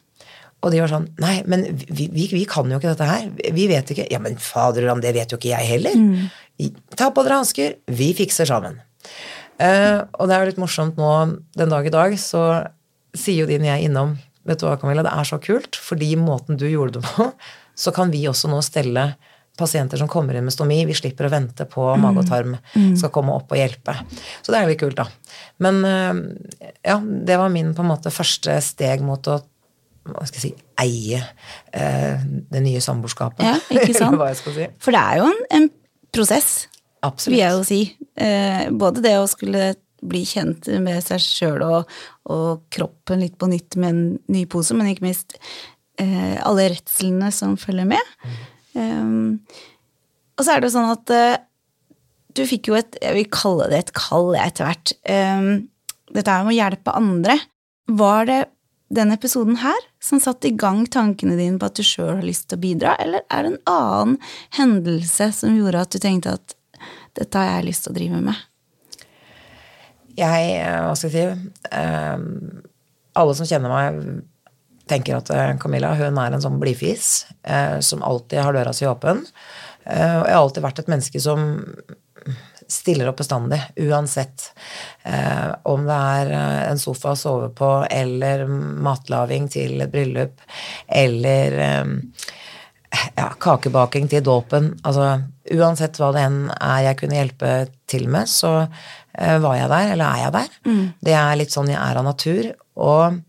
Og 0.62 0.70
de 0.70 0.82
var 0.84 0.92
sånn 0.92 1.08
Nei, 1.22 1.40
men 1.50 1.66
vi, 1.74 2.06
vi, 2.14 2.28
vi 2.30 2.44
kan 2.50 2.70
jo 2.70 2.78
ikke 2.78 2.92
dette 2.94 3.08
her. 3.08 3.28
Vi 3.56 3.66
vet 3.72 3.92
ikke. 3.94 4.08
Ja, 4.14 4.22
men 4.22 4.38
faderland, 4.42 5.04
det 5.04 5.16
vet 5.18 5.34
jo 5.34 5.40
ikke 5.40 5.56
jeg 5.56 5.70
heller. 5.74 5.98
Mm. 5.98 6.78
Ta 7.00 7.10
på 7.10 7.26
dere 7.26 7.42
hansker. 7.42 7.80
Vi 7.90 8.12
fikser 8.18 8.50
sammen. 8.50 8.78
Eh, 9.62 10.00
og 10.18 10.30
det 10.30 10.36
er 10.36 10.44
jo 10.44 10.52
litt 10.52 10.62
morsomt 10.62 11.00
nå 11.00 11.12
den 11.58 11.74
dag 11.74 11.88
i 11.88 11.94
dag, 11.94 12.16
så 12.20 12.46
sier 13.18 13.44
jo 13.44 13.50
de 13.50 13.60
når 13.60 13.74
jeg 13.74 13.80
er 13.80 13.90
innom 13.92 14.20
Vet 14.42 14.58
du 14.58 14.64
hva, 14.66 14.74
Camilla, 14.82 15.04
det 15.06 15.12
er 15.14 15.28
så 15.30 15.38
kult, 15.38 15.78
fordi 15.78 16.16
måten 16.18 16.58
du 16.58 16.64
gjorde 16.66 16.96
det 16.96 17.04
på, 17.06 17.28
så 17.84 17.92
kan 17.94 18.10
vi 18.10 18.24
også 18.26 18.50
nå 18.50 18.58
stelle 18.66 19.12
pasienter 19.60 20.00
som 20.02 20.10
kommer 20.10 20.34
inn 20.34 20.48
med 20.48 20.56
stomi. 20.56 20.80
Vi 20.90 20.96
slipper 20.98 21.28
å 21.28 21.30
vente 21.30 21.68
på 21.70 21.84
mage 22.02 22.24
og 22.24 22.26
tarm 22.26 22.56
skal 22.98 23.12
komme 23.14 23.36
opp 23.38 23.54
og 23.54 23.60
hjelpe. 23.60 23.94
Så 24.42 24.50
det 24.50 24.58
er 24.58 24.66
jo 24.66 24.72
litt 24.72 24.82
kult, 24.82 24.98
da. 24.98 25.06
Men 25.62 25.78
eh, 25.86 26.72
ja, 26.90 26.98
det 26.98 27.38
var 27.38 27.54
min 27.54 27.70
på 27.78 27.86
en 27.86 27.92
måte 27.92 28.14
første 28.16 28.58
steg 28.66 29.06
mot 29.06 29.30
å 29.30 29.38
hva 30.10 30.26
skal 30.26 30.40
jeg 30.40 30.48
si, 30.48 30.52
eie 30.82 31.20
eh, 31.78 32.24
det 32.50 32.62
nye 32.66 32.82
samboerskapet. 32.82 33.46
Ja, 33.46 33.58
ikke 33.70 33.94
sant? 34.00 34.10
Eller 34.10 34.24
hva 34.24 34.32
jeg 34.32 34.40
skal 34.42 34.56
si. 34.58 34.68
For 34.82 34.96
det 34.96 35.02
er 35.02 35.22
jo 35.22 35.28
en, 35.30 35.42
en 35.60 35.68
prosess, 36.16 36.52
Absolutt. 37.02 37.34
vil 37.34 37.42
jeg 37.42 37.56
jo 37.58 37.64
si. 37.66 37.82
Eh, 38.16 38.68
både 38.70 39.04
det 39.04 39.16
å 39.20 39.30
skulle 39.30 39.74
bli 40.02 40.24
kjent 40.26 40.68
med 40.82 41.02
seg 41.06 41.22
sjøl 41.22 41.64
og, 41.66 41.92
og 42.34 42.64
kroppen 42.74 43.22
litt 43.22 43.38
på 43.42 43.50
nytt 43.52 43.78
med 43.82 43.94
en 43.94 44.04
ny 44.34 44.46
pose, 44.50 44.76
men 44.78 44.90
ikke 44.92 45.06
minst 45.06 45.38
eh, 46.02 46.38
alle 46.42 46.72
redslene 46.74 47.30
som 47.36 47.58
følger 47.60 47.90
med. 47.94 48.16
Um, 48.74 49.42
og 50.38 50.46
så 50.46 50.54
er 50.54 50.62
det 50.62 50.70
jo 50.70 50.76
sånn 50.78 50.94
at 50.94 51.14
uh, 51.14 51.42
du 52.34 52.46
fikk 52.48 52.72
jo 52.72 52.78
et, 52.80 52.96
jeg 53.04 53.18
vil 53.18 53.30
kalle 53.34 53.68
det 53.70 53.82
et 53.84 53.94
kall 53.98 54.32
etter 54.40 54.70
hvert. 54.70 54.96
Um, 55.06 55.68
dette 56.12 56.34
er 56.34 56.48
med 56.48 56.56
å 56.56 56.58
hjelpe 56.58 56.96
andre. 56.98 57.38
Var 57.92 58.30
det 58.30 58.40
denne 58.92 59.16
episoden 59.16 59.60
her 59.62 59.78
som 60.04 60.20
satte 60.20 60.50
i 60.50 60.56
gang 60.58 60.84
tankene 60.92 61.38
dine 61.40 61.60
på 61.60 61.70
at 61.70 61.78
du 61.78 61.86
sjøl 61.86 62.18
har 62.18 62.26
lyst 62.26 62.50
til 62.50 62.60
å 62.60 62.64
bidra, 62.64 62.96
eller 63.00 63.24
er 63.30 63.46
det 63.46 63.54
en 63.54 63.62
annen 63.72 64.18
hendelse 64.58 65.30
som 65.38 65.56
gjorde 65.56 65.86
at 65.86 65.94
du 65.94 66.02
tenkte 66.04 66.36
at 66.40 66.56
dette 67.18 67.38
har 67.38 67.58
jeg 67.58 67.70
lyst 67.70 67.86
til 67.86 67.94
å 67.94 67.98
drive 67.98 68.22
med? 68.24 68.48
Jeg, 70.18 70.52
eh, 70.60 70.82
hva 70.84 70.94
skal 70.98 71.10
jeg 71.10 71.16
si 71.16 71.50
eh, 71.72 72.26
Alle 73.22 73.36
som 73.38 73.48
kjenner 73.48 73.72
meg, 73.72 74.22
tenker 74.92 75.20
at 75.20 75.32
eh, 75.34 75.56
Camilla 75.62 75.94
hun 76.00 76.20
er 76.20 76.36
en 76.36 76.44
sånn 76.44 76.60
blidfis 76.62 77.28
eh, 77.44 77.80
som 77.84 78.04
alltid 78.04 78.44
har 78.44 78.56
døra 78.58 78.76
si 78.76 78.88
åpen. 78.90 79.26
Og 79.82 79.90
jeg 79.90 80.36
har 80.36 80.38
alltid 80.38 80.62
vært 80.62 80.80
et 80.84 80.90
menneske 80.92 81.20
som 81.24 81.40
stiller 82.70 83.08
opp 83.10 83.18
bestandig, 83.18 83.58
uansett. 83.82 84.52
Om 85.68 85.88
det 85.88 85.96
er 85.98 86.34
en 86.70 86.80
sofa 86.80 87.16
å 87.16 87.18
sove 87.18 87.48
på, 87.58 87.70
eller 87.90 88.46
matlaging 88.46 89.50
til 89.52 89.82
et 89.82 89.92
bryllup, 89.92 90.46
eller 91.02 91.58
eh, 91.66 91.96
ja, 93.18 93.28
kakebaking 93.42 94.10
til 94.12 94.24
dåpen. 94.26 94.74
Altså 94.88 95.22
uansett 95.52 95.98
hva 96.00 96.12
det 96.16 96.26
enn 96.28 96.40
er 96.56 96.88
jeg 96.88 97.00
kunne 97.02 97.18
hjelpe 97.18 97.52
til 97.90 98.08
med, 98.12 98.30
så 98.30 98.54
uh, 98.64 99.38
var 99.44 99.58
jeg 99.58 99.70
der, 99.74 99.94
eller 99.96 100.06
er 100.08 100.24
jeg 100.26 100.36
der. 100.38 100.58
Det 101.10 101.16
er 101.18 101.38
litt 101.40 101.56
sånn 101.56 101.72
jeg 101.72 101.80
er 101.82 102.00
av 102.02 102.08
natur. 102.08 102.52
Og 102.82 103.22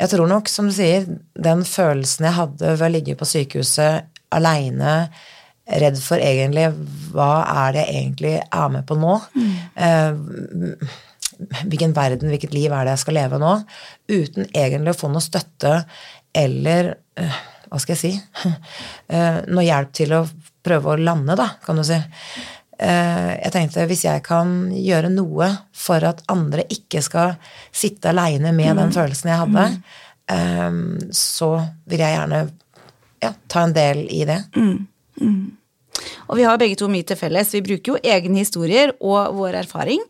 jeg 0.00 0.12
tror 0.14 0.30
nok, 0.30 0.48
som 0.48 0.70
du 0.70 0.74
sier, 0.74 1.04
den 1.36 1.66
følelsen 1.68 2.28
jeg 2.28 2.38
hadde 2.38 2.72
ved 2.76 2.86
å 2.86 2.94
ligge 2.94 3.18
på 3.20 3.28
sykehuset 3.28 4.08
aleine, 4.32 4.94
redd 5.70 6.00
for 6.02 6.18
egentlig 6.18 6.66
hva 7.12 7.44
er 7.66 7.76
det 7.76 7.84
jeg 7.84 7.98
egentlig 8.00 8.32
er 8.42 8.72
med 8.74 8.86
på 8.88 8.96
nå? 8.98 9.18
Eh, 9.78 10.88
hvilken 11.62 11.94
verden, 11.96 12.32
hvilket 12.32 12.56
liv 12.56 12.72
er 12.72 12.88
det 12.88 12.96
jeg 12.96 13.04
skal 13.04 13.18
leve 13.20 13.40
nå? 13.40 13.52
Uten 14.10 14.48
egentlig 14.48 14.94
å 14.94 15.00
få 15.02 15.12
noe 15.12 15.24
støtte 15.24 15.76
eller 16.36 16.94
eh, 17.20 17.38
hva 17.70 17.80
skal 17.80 17.96
jeg 17.96 18.00
si 18.02 18.48
eh, 19.14 19.42
Noe 19.50 19.66
hjelp 19.66 19.92
til 19.96 20.14
å 20.16 20.24
prøve 20.60 20.92
å 20.92 21.00
lande, 21.00 21.36
da, 21.38 21.46
kan 21.64 21.78
du 21.78 21.84
si. 21.86 21.96
Eh, 21.96 23.30
jeg 23.38 23.52
tenkte 23.54 23.86
hvis 23.88 24.02
jeg 24.04 24.20
kan 24.26 24.68
gjøre 24.76 25.08
noe 25.12 25.48
for 25.72 26.04
at 26.04 26.20
andre 26.32 26.66
ikke 26.68 27.00
skal 27.04 27.38
sitte 27.72 28.12
aleine 28.12 28.52
med 28.56 28.76
den 28.76 28.92
følelsen 28.92 29.30
jeg 29.32 29.40
hadde, 29.40 29.64
eh, 30.34 30.82
så 31.16 31.54
vil 31.88 32.04
jeg 32.04 32.16
gjerne 32.18 32.42
ja, 33.24 33.32
ta 33.48 33.64
en 33.64 33.74
del 33.76 34.04
i 34.12 34.20
det. 34.28 34.42
Og 36.28 36.36
vi 36.38 36.44
har 36.46 36.60
begge 36.60 36.76
to 36.80 36.86
mye 36.92 37.04
til 37.04 37.18
felles. 37.18 37.50
Vi 37.56 37.64
bruker 37.64 37.94
jo 37.94 37.98
egne 38.04 38.40
historier 38.40 38.92
og 39.00 39.34
vår 39.36 39.58
erfaring, 39.64 40.00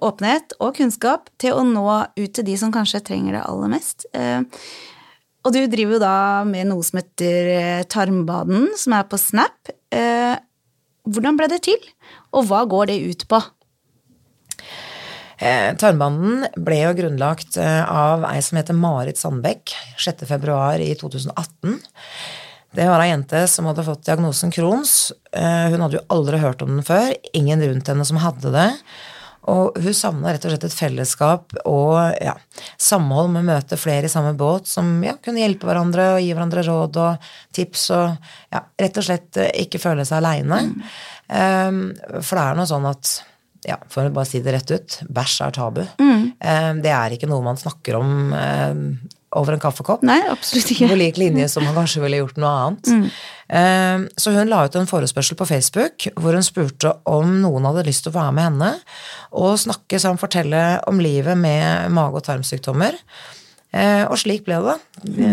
åpenhet 0.00 0.54
og 0.60 0.78
kunnskap 0.78 1.28
til 1.42 1.58
å 1.58 1.64
nå 1.66 1.84
ut 2.16 2.32
til 2.36 2.46
de 2.46 2.54
som 2.56 2.72
kanskje 2.72 3.02
trenger 3.04 3.36
det 3.36 3.42
aller 3.44 3.72
mest. 3.74 4.06
Og 5.40 5.54
du 5.54 5.60
driver 5.72 5.96
jo 5.96 6.02
da 6.02 6.16
med 6.48 6.68
noe 6.68 6.84
som 6.84 7.00
heter 7.00 7.50
eh, 7.54 7.84
Tarmbaden, 7.88 8.68
som 8.76 8.96
er 8.96 9.06
på 9.08 9.18
Snap. 9.20 9.72
Eh, 9.94 10.36
hvordan 11.08 11.38
ble 11.38 11.48
det 11.48 11.62
til, 11.64 11.80
og 12.36 12.50
hva 12.50 12.66
går 12.68 12.90
det 12.90 12.98
ut 13.08 13.24
på? 13.30 13.40
Eh, 15.40 15.72
ble 15.72 16.82
jo 16.82 16.92
grunnlagt 16.98 17.56
eh, 17.56 17.80
av 17.88 18.26
ei 18.28 18.42
som 18.44 18.60
heter 18.60 18.76
Marit 18.76 19.20
Sandbekk 19.20 19.72
6. 19.96 20.26
februar 20.28 20.82
i 20.84 20.92
2018. 21.00 21.80
Det 22.76 22.86
var 22.86 23.02
ei 23.02 23.08
jente 23.08 23.46
som 23.50 23.66
hadde 23.66 23.86
fått 23.86 24.04
diagnosen 24.06 24.52
Crohns. 24.54 25.10
Hun 25.34 25.80
hadde 25.82 25.96
jo 25.96 26.04
aldri 26.14 26.38
hørt 26.38 26.60
om 26.62 26.76
den 26.76 26.84
før. 26.86 27.08
Ingen 27.34 27.64
rundt 27.64 27.90
henne 27.90 28.04
som 28.06 28.20
hadde 28.22 28.52
det. 28.54 28.68
Og 29.48 29.78
hun 29.80 29.96
savna 29.96 30.34
rett 30.34 30.44
og 30.44 30.52
slett 30.52 30.66
et 30.68 30.76
fellesskap 30.76 31.54
og 31.64 31.96
ja, 32.20 32.34
samhold 32.76 33.32
med 33.32 33.40
å 33.42 33.48
møte 33.54 33.78
flere 33.80 34.10
i 34.10 34.12
samme 34.12 34.34
båt 34.38 34.68
som 34.68 34.98
ja, 35.04 35.14
kunne 35.22 35.40
hjelpe 35.40 35.68
hverandre 35.68 36.10
og 36.16 36.20
gi 36.20 36.34
hverandre 36.34 36.64
råd 36.66 36.98
og 37.00 37.30
tips 37.56 37.86
og 37.96 38.34
ja, 38.52 38.60
rett 38.84 39.00
og 39.00 39.06
slett 39.06 39.40
eh, 39.40 39.54
ikke 39.64 39.80
føle 39.80 40.04
seg 40.04 40.20
aleine. 40.20 40.60
Um, 41.30 41.82
for 42.20 42.36
det 42.36 42.44
er 42.44 42.58
noe 42.58 42.68
sånn 42.68 42.90
at 42.90 43.14
ja, 43.64 43.76
for 43.92 44.08
å 44.08 44.12
bare 44.12 44.28
si 44.28 44.40
det 44.44 44.54
rett 44.54 44.72
ut, 44.72 44.98
bæsj 45.12 45.40
er 45.46 45.56
tabu. 45.56 45.82
Um, 46.00 46.82
det 46.84 46.92
er 46.96 47.16
ikke 47.16 47.28
noe 47.30 47.44
man 47.44 47.60
snakker 47.60 47.98
om 48.00 48.12
um, 48.32 48.84
over 49.38 49.54
en 49.54 49.62
kaffekopp. 49.62 50.02
Nei, 50.06 50.18
absolutt 50.30 50.70
ikke. 50.74 50.88
På 50.90 50.98
lik 50.98 51.18
linje 51.20 51.48
som 51.52 51.62
man 51.66 51.76
kanskje 51.76 52.02
ville 52.02 52.18
gjort 52.22 52.38
noe 52.42 52.54
annet. 52.64 52.88
Mm. 52.90 54.06
Så 54.18 54.30
hun 54.34 54.50
la 54.50 54.64
ut 54.66 54.76
en 54.78 54.86
forespørsel 54.90 55.34
på 55.38 55.46
Facebook 55.48 56.06
hvor 56.18 56.34
hun 56.34 56.46
spurte 56.46 56.92
om 57.10 57.36
noen 57.42 57.66
hadde 57.66 57.86
lyst 57.88 58.04
til 58.06 58.12
å 58.12 58.18
være 58.20 58.34
med 58.36 58.46
henne 58.48 58.70
og 59.34 59.56
snakke 59.58 59.98
samt 60.02 60.22
fortelle 60.22 60.62
om 60.90 60.98
livet 61.02 61.38
med 61.38 61.90
mage- 61.94 62.18
og 62.22 62.26
tarmsykdommer. 62.26 62.94
Eh, 63.72 64.02
Og 64.10 64.18
slik 64.18 64.42
ble 64.46 64.58
det. 64.64 64.76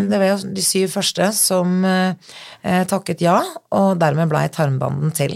Det 0.10 0.18
var 0.18 0.28
jo 0.28 0.38
de 0.54 0.62
syv 0.62 0.92
første 0.94 1.32
som 1.34 1.80
eh, 1.86 2.84
takket 2.86 3.22
ja, 3.26 3.40
og 3.74 3.98
dermed 3.98 4.30
blei 4.30 4.46
tarmbanden 4.54 5.14
til. 5.18 5.34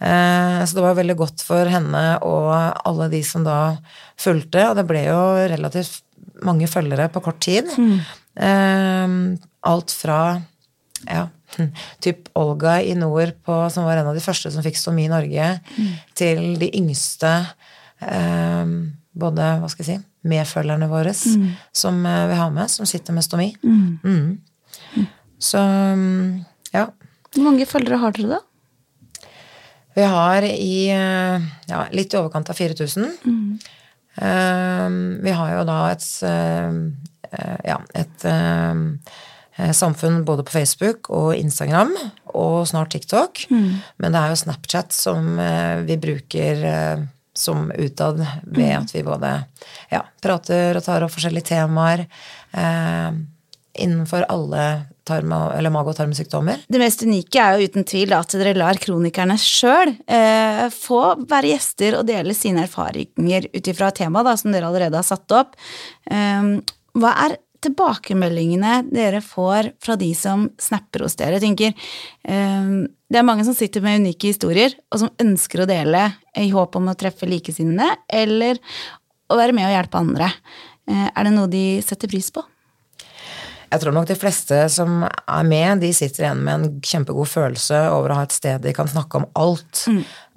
Eh, 0.00 0.64
Så 0.64 0.72
det 0.78 0.84
var 0.86 0.96
veldig 0.96 1.16
godt 1.20 1.44
for 1.44 1.68
henne 1.68 2.04
og 2.24 2.48
alle 2.84 3.10
de 3.12 3.20
som 3.22 3.44
da 3.44 3.76
fulgte, 4.16 4.70
og 4.70 4.76
det 4.80 4.86
ble 4.88 5.04
jo 5.04 5.20
relativt 5.52 6.00
mange 6.44 6.68
følgere 6.70 7.08
på 7.12 7.22
kort 7.24 7.40
tid. 7.44 7.70
Eh, 8.34 9.16
Alt 9.64 9.94
fra 9.96 10.18
ja, 11.08 11.28
typ 12.04 12.28
Olga 12.38 12.78
i 12.82 12.94
nord, 12.98 13.34
på, 13.44 13.58
som 13.70 13.86
var 13.86 14.00
en 14.00 14.10
av 14.10 14.16
de 14.16 14.24
første 14.24 14.50
som 14.52 14.64
fikk 14.64 14.78
stomi 14.80 15.06
i 15.06 15.12
Norge, 15.12 15.50
til 16.18 16.58
de 16.60 16.70
yngste 16.80 17.32
eh, 18.00 18.74
både, 19.14 19.50
hva 19.60 19.70
skal 19.70 19.84
jeg 19.84 19.90
si, 19.92 20.06
medfølgerne 20.24 20.88
våre 20.90 21.12
som 21.14 22.00
eh, 22.08 22.24
vi 22.30 22.40
har 22.40 22.50
med, 22.54 22.72
som 22.72 22.88
sitter 22.88 23.16
med 23.16 23.26
stomi. 23.26 23.52
Mm. 23.62 24.40
Så 25.38 25.60
mm, 25.60 26.44
ja. 26.74 26.88
Hvor 27.34 27.44
mange 27.44 27.66
følgere 27.66 28.00
har 28.00 28.14
dere, 28.16 28.38
da? 28.38 29.28
Vi 29.94 30.02
har 30.10 30.42
i 30.42 30.88
eh, 30.90 31.44
ja, 31.70 31.84
litt 31.94 32.14
i 32.14 32.18
overkant 32.18 32.50
av 32.50 32.58
4000. 32.58 33.04
Eh, 33.04 33.72
vi 34.16 35.30
har 35.34 35.52
jo 35.56 35.64
da 35.66 35.78
et 35.90 36.04
eh, 36.22 36.76
eh, 37.32 37.56
ja, 37.66 37.80
et 37.94 38.26
eh, 38.30 39.72
samfunn 39.74 40.22
både 40.26 40.44
på 40.46 40.54
Facebook 40.54 41.10
og 41.10 41.34
Instagram, 41.36 41.92
og 42.34 42.68
snart 42.70 42.94
TikTok. 42.94 43.46
Men 43.98 44.14
det 44.14 44.20
er 44.20 44.32
jo 44.32 44.40
Snapchat 44.42 44.94
som 44.94 45.38
eh, 45.38 45.82
vi 45.86 45.98
bruker 45.98 46.64
som 47.34 47.70
utad 47.74 48.22
ved 48.46 48.76
at 48.76 48.94
vi 48.94 49.02
både 49.02 49.30
ja, 49.90 50.04
prater 50.22 50.78
og 50.78 50.84
tar 50.86 51.02
opp 51.02 51.10
forskjellige 51.10 51.50
temaer 51.50 52.04
innenfor 53.74 54.22
alle 54.30 54.66
tarm- 55.06 55.32
eller 55.34 55.72
mage- 55.72 55.92
og 55.92 55.98
tarmsykdommer. 55.98 56.64
Det 56.68 56.80
mest 56.80 57.04
unike 57.04 57.40
er 57.40 57.58
jo 57.58 57.68
uten 57.68 57.86
tvil 57.88 58.14
at 58.16 58.34
dere 58.38 58.56
lar 58.58 58.80
kronikerne 58.80 59.36
sjøl 59.40 59.94
eh, 60.06 60.66
få 60.74 61.02
være 61.28 61.52
gjester 61.54 61.98
og 62.00 62.06
dele 62.08 62.36
sine 62.36 62.66
erfaringer 62.66 63.48
ut 63.54 63.72
ifra 63.72 63.92
temaet 63.94 64.40
som 64.40 64.54
dere 64.54 64.70
allerede 64.70 65.00
har 65.00 65.06
satt 65.06 65.36
opp. 65.36 65.58
Eh, 66.10 66.54
hva 66.94 67.14
er 67.26 67.38
tilbakemeldingene 67.64 68.82
dere 68.92 69.22
får 69.24 69.72
fra 69.82 69.96
de 70.00 70.10
som 70.18 70.48
snapper 70.60 71.06
hos 71.06 71.16
dere? 71.20 71.38
Jeg 71.38 71.46
tenker, 71.46 71.86
eh, 72.24 72.74
det 73.10 73.20
er 73.20 73.26
mange 73.26 73.44
som 73.46 73.56
sitter 73.56 73.84
med 73.84 74.02
unike 74.02 74.32
historier, 74.32 74.74
og 74.92 75.04
som 75.04 75.14
ønsker 75.22 75.64
å 75.64 75.70
dele 75.70 76.06
i 76.36 76.50
håp 76.50 76.76
om 76.76 76.90
å 76.92 76.98
treffe 76.98 77.28
likesinnede, 77.30 77.96
eller 78.08 78.60
å 79.30 79.38
være 79.38 79.56
med 79.56 79.68
og 79.68 79.76
hjelpe 79.76 80.00
andre. 80.00 80.32
Eh, 80.88 81.08
er 81.08 81.24
det 81.24 81.32
noe 81.32 81.48
de 81.48 81.80
setter 81.84 82.10
pris 82.10 82.30
på? 82.30 82.44
Jeg 83.74 83.82
tror 83.82 83.94
nok 83.96 84.06
de 84.06 84.14
fleste 84.14 84.56
som 84.70 85.02
er 85.02 85.46
med, 85.48 85.80
de 85.82 85.88
sitter 85.96 86.28
igjen 86.28 86.42
med 86.46 86.54
en 86.54 86.76
kjempegod 86.78 87.26
følelse 87.26 87.80
over 87.90 88.12
å 88.12 88.18
ha 88.20 88.26
et 88.28 88.36
sted 88.36 88.62
de 88.62 88.74
kan 88.76 88.86
snakke 88.90 89.18
om 89.18 89.26
alt. 89.34 89.80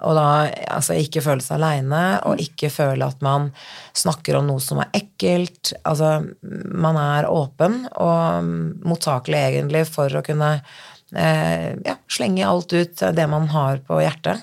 Og 0.02 0.18
da 0.18 0.26
altså 0.74 0.96
ikke 0.98 1.22
føle 1.22 1.44
seg 1.44 1.60
aleine, 1.60 2.02
og 2.26 2.42
ikke 2.42 2.70
føle 2.74 3.06
at 3.06 3.22
man 3.22 3.52
snakker 3.94 4.40
om 4.40 4.50
noe 4.50 4.62
som 4.62 4.82
er 4.82 4.90
ekkelt. 4.98 5.72
Altså, 5.86 6.16
man 6.42 6.98
er 6.98 7.30
åpen 7.30 7.84
og 7.94 8.50
mottakelig 8.82 9.44
egentlig 9.52 9.84
for 9.86 10.18
å 10.18 10.24
kunne 10.26 10.50
eh, 10.58 11.70
ja, 11.86 11.94
slenge 12.10 12.46
alt 12.46 12.74
ut 12.74 13.06
det 13.14 13.28
man 13.30 13.46
har 13.54 13.78
på 13.86 14.00
hjertet. 14.02 14.42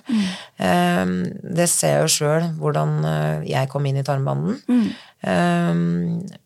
Eh, 0.55 1.03
det 1.59 1.67
ser 1.71 1.97
jeg 1.97 2.07
jo 2.07 2.15
sjøl 2.15 2.49
hvordan 2.63 2.97
eh, 3.11 3.45
jeg 3.51 3.71
kom 3.75 3.91
inn 3.91 3.99
i 3.99 4.07
tarmbanden. 4.07 4.63
Eh, 5.19 6.41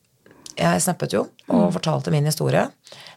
jeg 0.59 0.83
snappet 0.83 1.15
jo 1.15 1.23
og 1.49 1.71
fortalte 1.73 2.11
min 2.13 2.27
historie. 2.27 2.65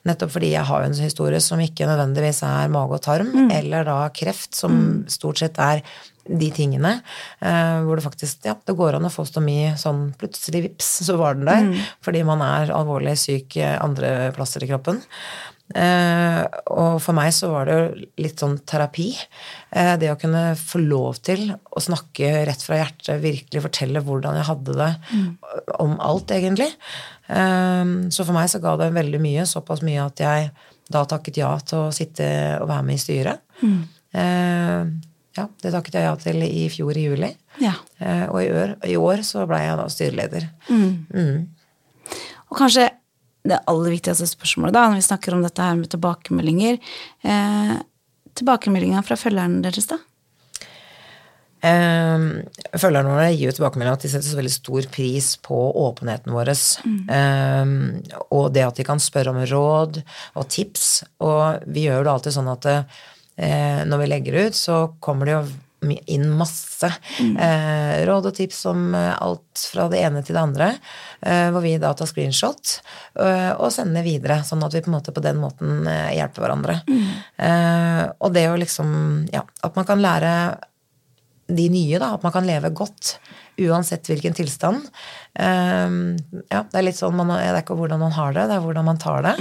Nettopp 0.08 0.32
fordi 0.34 0.52
jeg 0.54 0.66
har 0.66 0.86
en 0.86 0.94
historie 0.96 1.40
som 1.42 1.60
ikke 1.62 1.86
nødvendigvis 1.86 2.42
er 2.46 2.72
mage 2.72 2.96
og 2.96 3.04
tarm, 3.04 3.34
eller 3.58 3.84
da 3.86 3.98
kreft, 4.14 4.54
som 4.56 5.04
stort 5.10 5.42
sett 5.42 5.58
er 5.62 5.82
de 6.22 6.48
tingene. 6.54 7.02
eh, 7.42 7.82
hvor 7.82 7.98
det 7.98 8.04
faktisk 8.04 8.44
ja, 8.46 8.54
det 8.54 8.76
går 8.78 8.94
an 8.94 9.08
å 9.08 9.10
få 9.10 9.24
stomi 9.26 9.72
sånn 9.76 10.12
plutselig, 10.18 10.62
vips, 10.68 10.90
så 11.06 11.16
var 11.18 11.34
den 11.34 11.48
der. 11.50 11.86
Fordi 12.04 12.22
man 12.24 12.42
er 12.46 12.70
alvorlig 12.70 13.16
syk 13.18 13.56
andre 13.58 14.30
plasser 14.36 14.62
i 14.62 14.70
kroppen. 14.70 15.02
Eh, 15.74 16.40
og 16.74 16.98
for 17.00 17.16
meg 17.16 17.30
så 17.34 17.48
var 17.52 17.68
det 17.68 17.76
jo 17.76 18.06
litt 18.24 18.42
sånn 18.42 18.58
terapi. 18.68 19.08
Eh, 19.70 19.94
det 20.00 20.10
å 20.12 20.18
kunne 20.20 20.52
få 20.58 20.82
lov 20.82 21.20
til 21.24 21.46
å 21.52 21.82
snakke 21.82 22.32
rett 22.48 22.64
fra 22.64 22.80
hjertet, 22.82 23.22
virkelig 23.22 23.64
fortelle 23.64 24.02
hvordan 24.04 24.36
jeg 24.40 24.48
hadde 24.50 24.76
det, 24.78 24.90
om 25.80 25.94
alt, 26.02 26.34
egentlig. 26.34 26.68
Eh, 27.28 27.94
så 28.12 28.26
for 28.26 28.36
meg 28.36 28.50
så 28.52 28.60
ga 28.62 28.76
det 28.80 28.92
veldig 28.96 29.22
mye, 29.22 29.46
såpass 29.48 29.84
mye 29.86 30.04
at 30.04 30.24
jeg 30.24 30.52
da 30.92 31.06
takket 31.08 31.40
ja 31.40 31.54
til 31.64 31.86
å 31.86 31.94
sitte 31.94 32.26
og 32.60 32.68
være 32.68 32.84
med 32.84 32.98
i 32.98 33.00
styret. 33.00 33.48
Eh, 33.62 34.92
ja, 35.32 35.46
det 35.64 35.72
takket 35.72 35.96
jeg 35.96 36.04
ja 36.04 36.12
til 36.20 36.44
i 36.44 36.66
fjor 36.72 36.98
i 37.00 37.06
juli. 37.06 37.30
Ja. 37.62 37.72
Eh, 38.02 38.26
og 38.28 38.42
i 38.42 38.50
år, 38.52 38.76
i 38.84 38.98
år 39.00 39.24
så 39.24 39.46
ble 39.48 39.62
jeg 39.62 39.78
da 39.80 39.88
styreleder. 39.92 40.48
Og 42.52 42.58
kanskje 42.58 42.90
det 43.48 43.58
aller 43.70 43.96
viktigste 43.96 44.28
spørsmålet 44.30 44.76
da, 44.76 44.86
når 44.88 45.00
vi 45.00 45.08
snakker 45.08 45.34
om 45.34 45.42
dette 45.44 45.66
her 45.66 45.78
med 45.78 45.90
tilbakemeldinger, 45.92 46.78
eh, 47.26 47.76
tilbakemeldinga 48.38 49.02
fra 49.06 49.18
følgerne 49.18 49.62
deres, 49.64 49.88
da? 49.90 49.98
Eh, 51.62 52.22
følgerne 52.74 53.12
våre 53.12 53.28
gir 53.30 53.46
jo 53.46 53.54
tilbakemelding 53.54 53.94
at 53.94 54.02
de 54.02 54.10
setter 54.10 54.26
så 54.26 54.38
veldig 54.38 54.54
stor 54.54 54.86
pris 54.94 55.28
på 55.46 55.58
åpenheten 55.84 56.34
vår. 56.34 56.52
Eh, 57.16 57.74
og 58.34 58.48
det 58.54 58.66
at 58.66 58.78
de 58.78 58.86
kan 58.86 59.02
spørre 59.02 59.34
om 59.34 59.42
råd 59.46 60.02
og 60.02 60.48
tips. 60.50 61.04
Og 61.22 61.66
vi 61.66 61.86
gjør 61.86 62.06
det 62.06 62.14
alltid 62.14 62.38
sånn 62.38 62.50
at 62.50 62.70
eh, 62.72 63.82
når 63.86 64.02
vi 64.02 64.10
legger 64.10 64.40
ut, 64.48 64.58
så 64.58 64.80
kommer 65.02 65.28
det 65.28 65.36
jo 65.36 65.44
inn 65.82 66.28
masse 66.38 66.88
eh, 67.18 68.02
råd 68.06 68.30
og 68.30 68.36
tips 68.36 68.60
om 68.70 68.94
eh, 68.94 69.12
alt 69.18 69.64
fra 69.72 69.88
det 69.92 70.00
ene 70.02 70.22
til 70.22 70.36
det 70.36 70.42
andre. 70.42 70.68
Eh, 71.20 71.48
hvor 71.52 71.64
vi 71.64 71.74
da 71.82 71.92
tar 71.98 72.10
screenshot 72.10 72.76
eh, 73.20 73.52
og 73.56 73.72
sender 73.74 74.06
videre, 74.06 74.40
sånn 74.46 74.62
at 74.66 74.76
vi 74.76 74.84
på 74.84 74.92
en 74.92 74.98
måte 74.98 75.14
på 75.14 75.24
den 75.24 75.40
måten 75.42 75.86
eh, 75.90 76.14
hjelper 76.18 76.46
hverandre. 76.46 76.80
Eh, 77.42 78.02
og 78.18 78.34
det 78.34 78.48
å 78.50 78.58
liksom 78.60 78.90
Ja, 79.32 79.42
at 79.64 79.76
man 79.78 79.86
kan 79.88 80.02
lære 80.02 80.32
de 81.52 81.68
nye, 81.72 81.98
da. 81.98 82.14
At 82.16 82.24
man 82.24 82.32
kan 82.34 82.46
leve 82.46 82.70
godt 82.74 83.16
uansett 83.60 84.08
hvilken 84.08 84.34
tilstand. 84.36 84.86
Um, 85.36 86.14
ja, 86.48 86.62
det 86.64 86.78
er 86.78 86.86
litt 86.86 86.98
sånn 86.98 87.16
man, 87.16 87.32
Det 87.34 87.50
er 87.50 87.58
ikke 87.60 87.76
hvordan 87.76 88.00
man 88.00 88.14
har 88.16 88.32
det, 88.36 88.46
det 88.48 88.56
er 88.56 88.64
hvordan 88.64 88.88
man 88.88 89.00
tar 89.02 89.26
det. 89.26 89.34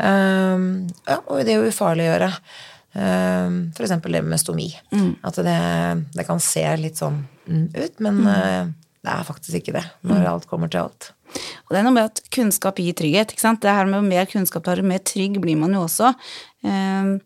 Um, 0.00 0.64
ja, 1.06 1.20
og 1.20 1.44
det 1.46 1.58
å 1.60 1.66
ufarliggjøre. 1.68 2.30
Um, 2.96 3.58
F.eks. 3.76 3.92
det 4.06 4.22
med 4.24 4.40
stomi. 4.40 4.70
At 5.26 5.36
det, 5.44 5.58
det 6.16 6.24
kan 6.28 6.40
se 6.40 6.64
litt 6.80 7.00
sånn 7.02 7.18
mm, 7.44 7.66
ut, 7.76 8.00
men 8.00 8.22
mm. 8.24 8.72
det 9.04 9.12
er 9.12 9.28
faktisk 9.28 9.60
ikke 9.60 9.76
det 9.76 9.84
når 10.06 10.30
alt 10.30 10.48
kommer 10.48 10.72
til 10.72 10.86
alt. 10.86 11.10
Og 11.66 11.74
det 11.74 11.80
er 11.80 11.84
noe 11.84 11.96
med 11.96 12.08
at 12.08 12.22
kunnskap 12.32 12.80
gir 12.80 12.96
trygghet. 12.96 13.34
ikke 13.34 13.42
sant? 13.42 13.60
Det 13.60 13.74
her 13.74 13.90
med 13.90 14.06
mer 14.06 14.28
kunnskap, 14.30 14.64
da, 14.64 14.78
mer 14.80 15.02
trygg 15.04 15.40
blir 15.42 15.58
man 15.60 15.76
jo 15.76 15.84
også. 15.84 16.14
Um, 16.64 17.18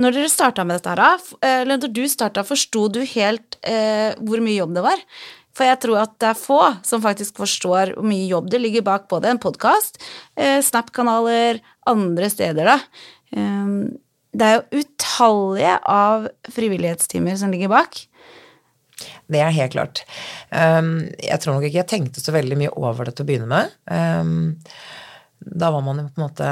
når 0.00 0.16
dere 0.16 0.32
starta 0.32 0.64
med 0.66 0.80
dette 0.80 0.90
her, 0.90 1.24
eller 1.46 1.78
når 1.78 1.92
du 1.94 2.04
starta, 2.10 2.42
forsto 2.46 2.88
du 2.90 3.04
helt 3.06 3.58
eh, 3.62 4.16
hvor 4.18 4.42
mye 4.42 4.58
jobb 4.58 4.74
det 4.74 4.82
var? 4.88 5.02
For 5.54 5.68
jeg 5.68 5.78
tror 5.84 6.00
at 6.02 6.16
det 6.18 6.30
er 6.32 6.38
få 6.38 6.60
som 6.86 7.02
faktisk 7.04 7.38
forstår 7.38 7.94
hvor 7.94 8.06
mye 8.06 8.26
jobb 8.26 8.48
det 8.50 8.58
ligger 8.62 8.86
bak 8.86 9.06
både 9.12 9.30
en 9.30 9.38
podkast, 9.42 10.00
eh, 10.34 10.58
Snap-kanaler, 10.66 11.62
andre 11.90 12.30
steder, 12.32 12.72
da. 12.74 12.80
Det 14.34 14.46
er 14.46 14.56
jo 14.58 14.82
utallige 14.82 15.76
av 15.90 16.26
frivillighetstimer 16.52 17.38
som 17.38 17.54
ligger 17.54 17.70
bak. 17.72 18.02
Det 19.30 19.40
er 19.40 19.54
helt 19.54 19.74
klart. 19.74 20.02
Um, 20.50 21.08
jeg 21.22 21.40
tror 21.42 21.56
nok 21.56 21.66
ikke 21.68 21.80
jeg 21.80 21.90
tenkte 21.90 22.22
så 22.22 22.34
veldig 22.34 22.58
mye 22.60 22.74
over 22.76 23.08
det 23.08 23.16
til 23.16 23.26
å 23.26 23.30
begynne 23.30 23.50
med. 23.50 23.72
Um, 23.88 24.56
da 25.44 25.70
var 25.74 25.82
man 25.84 26.00
jo 26.00 26.04
på 26.08 26.20
en 26.20 26.24
måte 26.24 26.48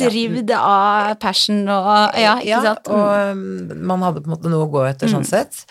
Drivd 0.00 0.50
av 0.56 1.14
passion 1.22 1.62
og 1.70 2.18
Ja, 2.18 2.34
ikke 2.40 2.48
ja, 2.48 2.60
sant? 2.64 2.90
og 2.92 3.36
um, 3.36 3.72
man 3.86 4.02
hadde 4.04 4.22
på 4.24 4.28
en 4.30 4.34
måte 4.34 4.50
noe 4.52 4.66
å 4.66 4.70
gå 4.72 4.82
etter 4.88 5.10
sånn 5.10 5.26
sett. 5.28 5.62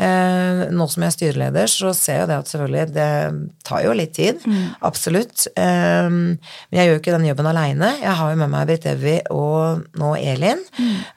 Eh, 0.00 0.66
nå 0.72 0.86
som 0.90 1.04
jeg 1.04 1.10
er 1.12 1.16
styreleder, 1.16 1.70
så 1.70 1.92
ser 1.96 2.18
jeg 2.18 2.24
jo 2.24 2.28
det 2.30 2.38
at 2.42 2.52
selvfølgelig 2.52 2.94
det 2.94 3.08
tar 3.66 3.84
jo 3.84 3.96
litt 3.96 4.14
tid. 4.16 4.44
Absolutt. 4.86 5.46
Eh, 5.56 6.08
men 6.10 6.38
jeg 6.78 6.88
gjør 6.88 6.96
jo 6.96 7.02
ikke 7.02 7.16
den 7.16 7.28
jobben 7.30 7.50
aleine. 7.50 7.92
Jeg 8.00 8.16
har 8.20 8.32
jo 8.32 8.40
med 8.40 8.52
meg 8.54 8.70
Britt 8.70 8.88
Evy 8.90 9.16
og 9.34 9.84
nå 10.00 10.14
Elin. 10.20 10.62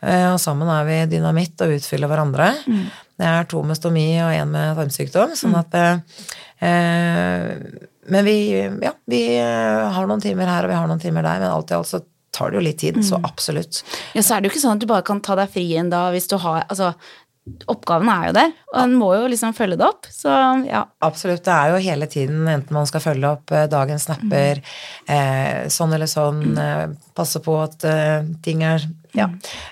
Eh, 0.01 0.27
og 0.33 0.39
sammen 0.43 0.71
er 0.73 0.87
vi 0.89 0.99
dynamitt 1.17 1.63
og 1.63 1.75
utfyller 1.77 2.11
hverandre. 2.11 2.51
Det 3.19 3.27
er 3.29 3.49
to 3.49 3.61
med 3.65 3.77
stomi 3.77 4.07
og 4.23 4.31
én 4.33 4.49
med 4.53 4.77
tarmsykdom. 4.79 5.35
Sånn 5.37 5.57
at 5.59 5.75
eh, 5.77 7.51
Men 8.09 8.25
vi, 8.25 8.37
ja, 8.83 8.93
vi 9.09 9.21
eh, 9.37 9.83
har 9.95 10.09
noen 10.09 10.23
timer 10.23 10.49
her, 10.49 10.65
og 10.65 10.73
vi 10.73 10.79
har 10.79 10.89
noen 10.89 11.03
timer 11.03 11.25
der, 11.25 11.43
men 11.43 11.53
alt 11.53 11.71
i 11.71 11.77
alt 11.77 11.91
så 11.91 12.01
tar 12.33 12.51
det 12.51 12.57
jo 12.57 12.65
litt 12.65 12.79
tid. 12.81 12.97
Så 13.05 13.19
absolutt. 13.23 13.83
Ja, 14.17 14.23
så 14.25 14.35
er 14.35 14.41
det 14.41 14.49
jo 14.49 14.55
ikke 14.55 14.63
sånn 14.65 14.79
at 14.79 14.83
du 14.83 14.89
bare 14.89 15.05
kan 15.05 15.21
ta 15.23 15.37
deg 15.37 15.51
fri 15.53 15.67
en 15.77 15.93
dag 15.93 16.15
hvis 16.15 16.29
du 16.31 16.39
har 16.41 16.65
Altså, 16.65 16.93
oppgaven 17.67 18.07
er 18.07 18.27
jo 18.29 18.33
der, 18.37 18.51
og 18.71 18.77
en 18.79 18.93
må 18.95 19.09
jo 19.17 19.27
liksom 19.31 19.53
følge 19.55 19.77
det 19.79 19.85
opp. 19.85 20.07
Så 20.11 20.31
ja. 20.63 20.85
Absolutt. 21.03 21.43
Det 21.43 21.53
er 21.53 21.73
jo 21.73 21.81
hele 21.83 22.07
tiden, 22.11 22.45
enten 22.47 22.77
man 22.77 22.87
skal 22.89 23.03
følge 23.03 23.33
opp 23.35 23.51
eh, 23.51 23.67
dagens 23.71 24.07
snapper, 24.07 24.61
eh, 25.11 25.65
sånn 25.73 25.95
eller 25.95 26.09
sånn, 26.09 26.43
eh, 26.57 26.85
passe 27.17 27.43
på 27.43 27.57
at 27.65 27.83
eh, 27.89 28.23
ting 28.45 28.63
er 28.67 28.87
ja, 29.17 29.27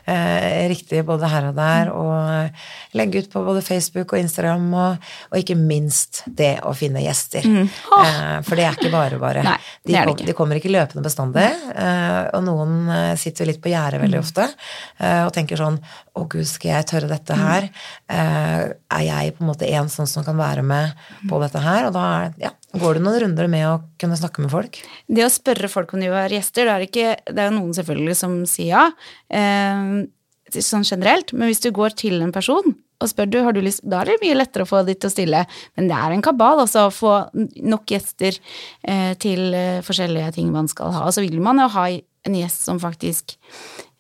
eh, 0.06 0.68
riktig 0.72 1.04
både 1.08 1.30
her 1.32 1.50
og 1.50 1.56
der, 1.58 1.92
og 1.96 2.14
eh, 2.36 2.68
legge 2.98 3.24
ut 3.24 3.32
på 3.34 3.44
både 3.46 3.64
Facebook 3.66 4.14
og 4.14 4.22
Instagram, 4.22 4.68
og, 4.74 5.10
og 5.32 5.40
ikke 5.40 5.58
minst 5.60 6.24
det 6.28 6.54
å 6.68 6.74
finne 6.78 7.04
gjester. 7.04 7.46
Eh, 7.46 8.38
for 8.46 8.60
det 8.60 8.68
er 8.68 8.78
ikke 8.78 8.94
bare 8.94 9.20
bare. 9.22 9.44
Nei, 9.50 9.58
de, 9.58 9.94
det 9.94 9.98
det 9.98 10.06
kom, 10.06 10.16
ikke. 10.16 10.30
de 10.30 10.38
kommer 10.38 10.62
ikke 10.62 10.74
løpende 10.74 11.06
bestandig, 11.06 11.48
eh, 11.74 12.22
og 12.38 12.46
noen 12.48 12.78
eh, 12.94 13.14
sitter 13.20 13.50
litt 13.50 13.62
på 13.64 13.74
gjerdet 13.74 14.02
veldig 14.02 14.22
ofte 14.22 14.48
eh, 14.48 15.24
og 15.26 15.34
tenker 15.36 15.60
sånn 15.60 15.80
Å, 16.12 16.26
gud, 16.28 16.44
skal 16.48 16.74
jeg 16.74 16.88
tørre 16.90 17.08
dette 17.08 17.36
her? 17.40 17.70
Eh, 18.12 18.64
er 18.68 19.04
jeg 19.06 19.36
på 19.38 19.46
en 19.46 19.52
måte 19.54 19.70
en 19.70 19.88
sånn 19.92 20.10
som 20.10 20.26
kan 20.28 20.36
være 20.36 20.64
med 20.66 20.92
på 21.30 21.40
dette 21.40 21.62
her? 21.64 21.88
Og 21.88 21.96
da 21.96 22.04
er, 22.18 22.34
ja, 22.42 22.52
går 22.80 22.98
det 22.98 23.04
noen 23.04 23.20
runder 23.26 23.50
med 23.52 23.68
å 23.68 23.80
kunne 24.00 24.20
snakke 24.20 24.44
med 24.44 24.52
folk. 24.54 24.80
Det 25.12 25.26
å 25.26 25.32
spørre 25.32 25.72
folk 25.72 25.92
om 25.94 26.04
de 26.04 26.08
vil 26.08 26.16
være 26.16 26.38
gjester, 26.38 26.68
det 26.68 26.76
er, 26.76 26.88
ikke, 26.88 27.34
det 27.36 27.44
er 27.44 27.56
noen 27.56 27.76
selvfølgelig 27.76 28.18
som 28.22 28.38
sier 28.50 28.72
ja, 28.72 28.86
eh, 29.34 30.62
sånn 30.62 30.88
generelt, 30.88 31.34
men 31.36 31.52
hvis 31.52 31.64
du 31.64 31.72
går 31.76 31.96
til 32.00 32.22
en 32.24 32.34
person 32.36 32.74
og 33.02 33.10
spør 33.10 33.30
du, 33.32 33.40
har 33.42 33.56
du 33.56 33.62
lyst, 33.66 33.84
da 33.88 34.02
er 34.02 34.12
det 34.12 34.22
mye 34.22 34.38
lettere 34.38 34.66
å 34.66 34.70
få 34.70 34.84
de 34.86 34.94
til 34.94 35.10
å 35.10 35.14
stille. 35.14 35.40
Men 35.78 35.90
det 35.90 35.98
er 35.98 36.14
en 36.14 36.22
kabal 36.22 36.62
også 36.62 36.86
å 36.86 36.94
få 36.94 37.14
nok 37.34 37.94
gjester 37.96 38.38
eh, 38.38 39.16
til 39.22 39.56
eh, 39.58 39.82
forskjellige 39.86 40.36
ting 40.38 40.52
man 40.54 40.70
skal 40.70 40.94
ha. 40.94 41.08
Og 41.08 41.16
så 41.16 41.26
vil 41.26 41.42
man 41.42 41.64
jo 41.64 41.70
ha 41.74 41.88
en 41.90 42.38
gjest 42.38 42.68
som 42.68 42.82
faktisk 42.82 43.34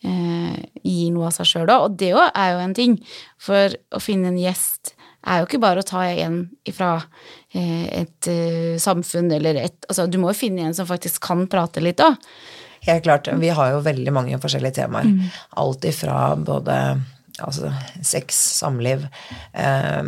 eh, 0.05 0.57
gir 0.85 1.13
noe 1.15 1.31
av 1.31 1.33
seg 1.33 1.49
sjøl 1.49 1.65
òg, 1.65 1.87
og 1.87 1.97
det 1.97 2.13
er 2.13 2.53
jo 2.53 2.61
en 2.61 2.77
ting. 2.77 2.99
For 3.41 3.73
å 3.73 4.03
finne 4.03 4.29
en 4.29 4.41
gjest 4.41 4.93
er 5.25 5.41
jo 5.41 5.49
ikke 5.49 5.61
bare 5.61 5.81
å 5.81 5.87
ta 5.87 6.05
en 6.09 6.43
ifra 6.67 6.95
et 7.53 8.27
eh, 8.31 8.77
samfunn 8.79 9.31
eller 9.35 9.57
et 9.65 9.87
Altså, 9.89 10.07
du 10.07 10.17
må 10.21 10.31
jo 10.31 10.39
finne 10.39 10.69
en 10.69 10.75
som 10.75 10.87
faktisk 10.87 11.19
kan 11.25 11.43
prate 11.51 11.83
litt 11.83 11.99
òg. 12.03 12.15
Helt 12.87 13.03
klart. 13.05 13.27
Vi 13.37 13.51
har 13.53 13.73
jo 13.73 13.83
veldig 13.85 14.13
mange 14.15 14.39
forskjellige 14.41 14.79
temaer. 14.79 15.09
Alt 15.59 15.85
ifra 15.85 16.31
både 16.39 16.77
altså, 17.43 17.73
sex, 18.01 18.39
samliv, 18.61 19.05
eh, 19.53 20.01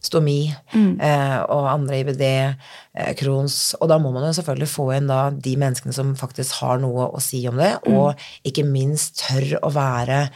stomi 0.00 0.38
eh, 0.48 1.38
og 1.52 1.68
andre 1.70 2.00
IBD, 2.02 2.24
eh, 2.26 3.10
Crohns. 3.20 3.74
Og 3.80 3.88
da 3.92 4.00
må 4.00 4.12
man 4.12 4.26
jo 4.26 4.34
selvfølgelig 4.36 4.70
få 4.72 4.88
inn 4.96 5.10
da 5.10 5.22
de 5.30 5.56
menneskene 5.60 5.96
som 5.96 6.14
faktisk 6.18 6.60
har 6.60 6.80
noe 6.82 7.10
å 7.12 7.22
si 7.24 7.42
om 7.48 7.60
det, 7.60 7.74
og 7.92 8.18
ikke 8.48 8.66
minst 8.68 9.22
tør 9.24 9.58
å 9.62 9.72
være 9.76 10.26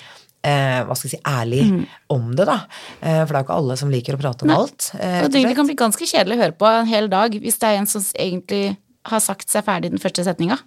eh, 0.44 0.80
hva 0.86 0.94
skal 0.96 1.08
jeg 1.10 1.16
si, 1.16 1.22
ærlig 1.26 1.64
om 2.12 2.30
det, 2.36 2.46
da. 2.50 2.58
Eh, 3.00 3.20
for 3.24 3.32
det 3.32 3.38
er 3.38 3.42
jo 3.42 3.46
ikke 3.48 3.58
alle 3.58 3.76
som 3.80 3.90
liker 3.92 4.16
å 4.18 4.20
prate 4.22 4.44
om 4.46 4.52
alt. 4.54 4.90
eh, 5.00 5.22
Og 5.24 5.32
det 5.32 5.42
kan 5.56 5.66
bli 5.68 5.76
ganske 5.80 6.06
kjedelig 6.06 6.36
å 6.38 6.42
høre 6.44 6.58
på 6.60 6.68
en 6.70 6.86
hel 6.90 7.08
dag 7.12 7.34
hvis 7.40 7.58
det 7.62 7.70
er 7.72 7.80
en 7.80 7.86
som 7.90 8.02
egentlig 8.14 8.76
har 9.10 9.20
sagt 9.20 9.50
seg 9.52 9.64
ferdig 9.66 9.90
den 9.92 10.00
første 10.02 10.24
setninga. 10.24 10.58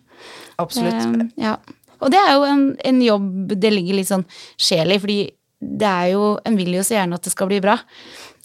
Absolutt. 0.61 0.93
Eh, 0.97 1.27
ja. 1.47 1.55
Og 2.01 2.11
det 2.13 2.19
er 2.21 2.33
jo 2.35 2.43
en, 2.45 2.63
en 2.85 3.01
jobb 3.01 3.53
det 3.57 3.71
ligger 3.73 3.97
litt 3.97 4.09
sånn 4.11 4.25
sjel 4.61 4.91
i, 4.93 4.99
fordi 5.01 5.19
det 5.57 5.87
er 5.89 6.11
jo 6.11 6.35
En 6.45 6.53
vil 6.59 6.75
jo 6.75 6.83
så 6.85 6.93
gjerne 6.99 7.17
at 7.17 7.23
det 7.25 7.31
skal 7.33 7.47
bli 7.49 7.57
bra. 7.63 7.79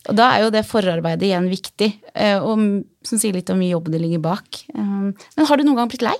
Og 0.08 0.16
da 0.16 0.30
er 0.34 0.46
jo 0.46 0.50
det 0.54 0.62
forarbeidet 0.66 1.28
igjen 1.28 1.44
viktig, 1.52 1.90
eh, 2.16 2.38
og 2.40 2.58
som 3.06 3.20
sier 3.20 3.36
litt 3.36 3.50
om 3.52 3.60
mye 3.60 3.74
jobb 3.74 3.90
det 3.92 4.00
ligger 4.02 4.22
bak. 4.24 4.62
Eh, 4.74 5.12
Men 5.36 5.46
har 5.46 5.56
du 5.60 5.62
noen 5.68 5.76
gang 5.82 5.90
blitt 5.92 6.02
lei? 6.02 6.16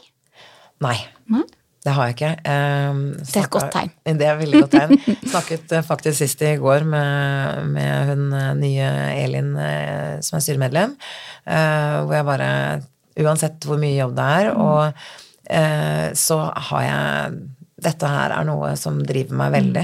Nei. 0.85 0.99
Nei? 1.33 1.43
Det 1.83 1.91
har 1.97 2.07
jeg 2.11 2.15
ikke. 2.15 2.33
Um, 2.47 3.01
Det 3.19 3.37
er 3.41 3.43
et 3.43 3.51
godt 3.57 3.73
tegn. 3.75 3.91
Det 4.07 4.27
er 4.27 4.33
et 4.37 4.43
veldig 4.45 4.61
godt 4.63 4.77
tegn. 4.77 4.93
Snakket 5.33 5.73
eh, 5.75 5.83
faktisk 5.87 6.19
sist 6.21 6.45
i 6.47 6.53
går 6.63 6.85
med, 6.87 7.67
med 7.75 8.13
hun 8.13 8.23
eh, 8.39 8.53
nye 8.61 8.91
Elin 9.25 9.49
eh, 9.59 10.21
som 10.23 10.39
er 10.39 10.45
styremedlem, 10.47 10.95
eh, 11.47 11.97
hvor 12.07 12.15
jeg 12.21 12.29
bare 12.31 12.53
Uansett 13.21 13.67
hvor 13.69 13.77
mye 13.77 13.93
jobb 13.99 14.15
det 14.17 14.25
er, 14.39 14.47
og 14.57 15.03
eh, 15.53 16.15
så 16.17 16.39
har 16.71 16.87
jeg 16.87 17.43
dette 17.83 18.07
her 18.09 18.31
er 18.31 18.47
noe 18.47 18.71
som 18.79 19.01
driver 19.05 19.35
meg 19.41 19.51
veldig. 19.57 19.83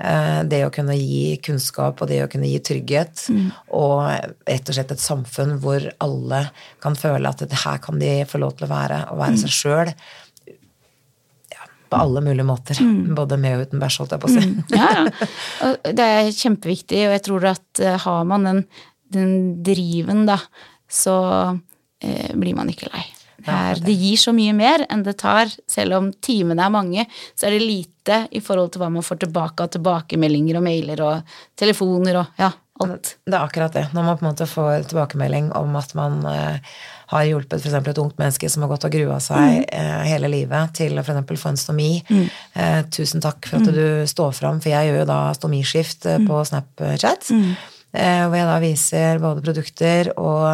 Eh, 0.00 0.40
Det 0.48 0.62
å 0.66 0.72
kunne 0.74 0.96
gi 0.96 1.36
kunnskap 1.44 2.00
og 2.02 2.08
det 2.10 2.22
å 2.24 2.28
kunne 2.32 2.48
gi 2.50 2.58
trygghet, 2.64 3.26
og 3.76 4.08
rett 4.48 4.72
og 4.72 4.74
slett 4.78 4.94
et 4.96 5.04
samfunn 5.04 5.58
hvor 5.62 5.86
alle 6.02 6.40
kan 6.82 6.96
føle 6.98 7.28
at 7.30 7.44
det 7.46 7.62
her 7.66 7.78
kan 7.84 8.00
de 8.00 8.14
få 8.26 8.40
lov 8.42 8.56
til 8.56 8.66
å 8.66 8.72
være, 8.74 9.02
og 9.12 9.20
være 9.22 9.42
seg 9.44 9.54
sjøl 9.60 9.92
på 11.94 12.02
alle 12.02 12.22
mulige 12.24 12.46
måter. 12.48 12.80
Både 13.16 13.38
med 13.40 13.58
og 13.58 13.66
uten 13.68 13.82
bæsj, 13.82 14.00
holdt 14.02 14.14
jeg 14.16 14.24
på 14.24 14.30
å 14.30 14.34
si. 14.34 14.46
Ja, 14.74 14.90
ja. 14.98 15.72
Det 15.86 16.06
er 16.18 16.30
kjempeviktig, 16.34 17.04
og 17.08 17.16
jeg 17.16 17.24
tror 17.28 17.50
at 17.54 17.82
eh, 17.82 17.98
har 18.04 18.24
man 18.28 18.48
den, 18.48 18.62
den 19.14 19.34
driven, 19.66 20.24
da, 20.28 20.40
så 20.90 21.16
eh, 22.02 22.32
blir 22.34 22.56
man 22.58 22.72
ikke 22.72 22.90
lei. 22.92 23.04
Det, 23.44 23.52
er, 23.52 23.80
det 23.84 23.92
gir 23.98 24.18
så 24.20 24.32
mye 24.32 24.54
mer 24.56 24.86
enn 24.88 25.02
det 25.04 25.18
tar, 25.20 25.50
selv 25.68 25.98
om 25.98 26.10
timene 26.24 26.64
er 26.64 26.72
mange, 26.72 27.06
så 27.36 27.48
er 27.48 27.56
det 27.56 27.64
lite 27.64 28.20
i 28.32 28.40
forhold 28.44 28.72
til 28.72 28.84
hva 28.84 28.90
man 28.94 29.04
får 29.04 29.24
tilbake 29.24 29.66
av 29.66 29.72
tilbakemeldinger 29.74 30.60
og 30.60 30.64
mailer 30.64 31.02
og 31.04 31.34
telefoner 31.58 32.20
og 32.22 32.40
ja. 32.40 32.50
alt. 32.84 33.16
Det 33.26 33.34
er 33.34 33.42
akkurat 33.42 33.76
det. 33.76 33.84
Når 33.92 34.06
man 34.06 34.20
på 34.20 34.24
en 34.24 34.30
måte 34.30 34.48
får 34.48 34.88
tilbakemelding 34.92 35.50
om 35.58 35.76
at 35.80 35.92
man 35.98 36.22
eh, 36.30 36.76
har 37.14 37.28
hjulpet 37.28 37.60
f.eks. 37.62 37.76
et 37.78 38.00
ungt 38.02 38.18
menneske 38.20 38.50
som 38.50 38.64
har 38.66 38.72
gått 38.74 38.86
og 38.88 38.94
grua 38.94 39.20
seg 39.22 39.62
eh, 39.68 40.02
hele 40.10 40.28
livet 40.32 40.74
til 40.76 40.98
f.eks. 41.00 41.22
få 41.40 41.52
en 41.52 41.60
stomi. 41.60 41.92
Eh, 42.10 42.80
tusen 42.94 43.22
takk 43.24 43.46
for 43.50 43.62
at 43.62 43.70
du 43.74 43.86
står 44.10 44.34
fram, 44.36 44.58
for 44.60 44.72
jeg 44.74 44.90
gjør 44.90 45.00
jo 45.04 45.08
da 45.12 45.20
stomiskift 45.38 46.06
eh, 46.10 46.20
på 46.26 46.42
Snapchat. 46.50 47.30
Eh, 47.94 48.24
hvor 48.26 48.34
jeg 48.34 48.46
da 48.50 48.58
viser 48.58 49.20
både 49.22 49.42
produkter 49.46 50.08
og 50.18 50.48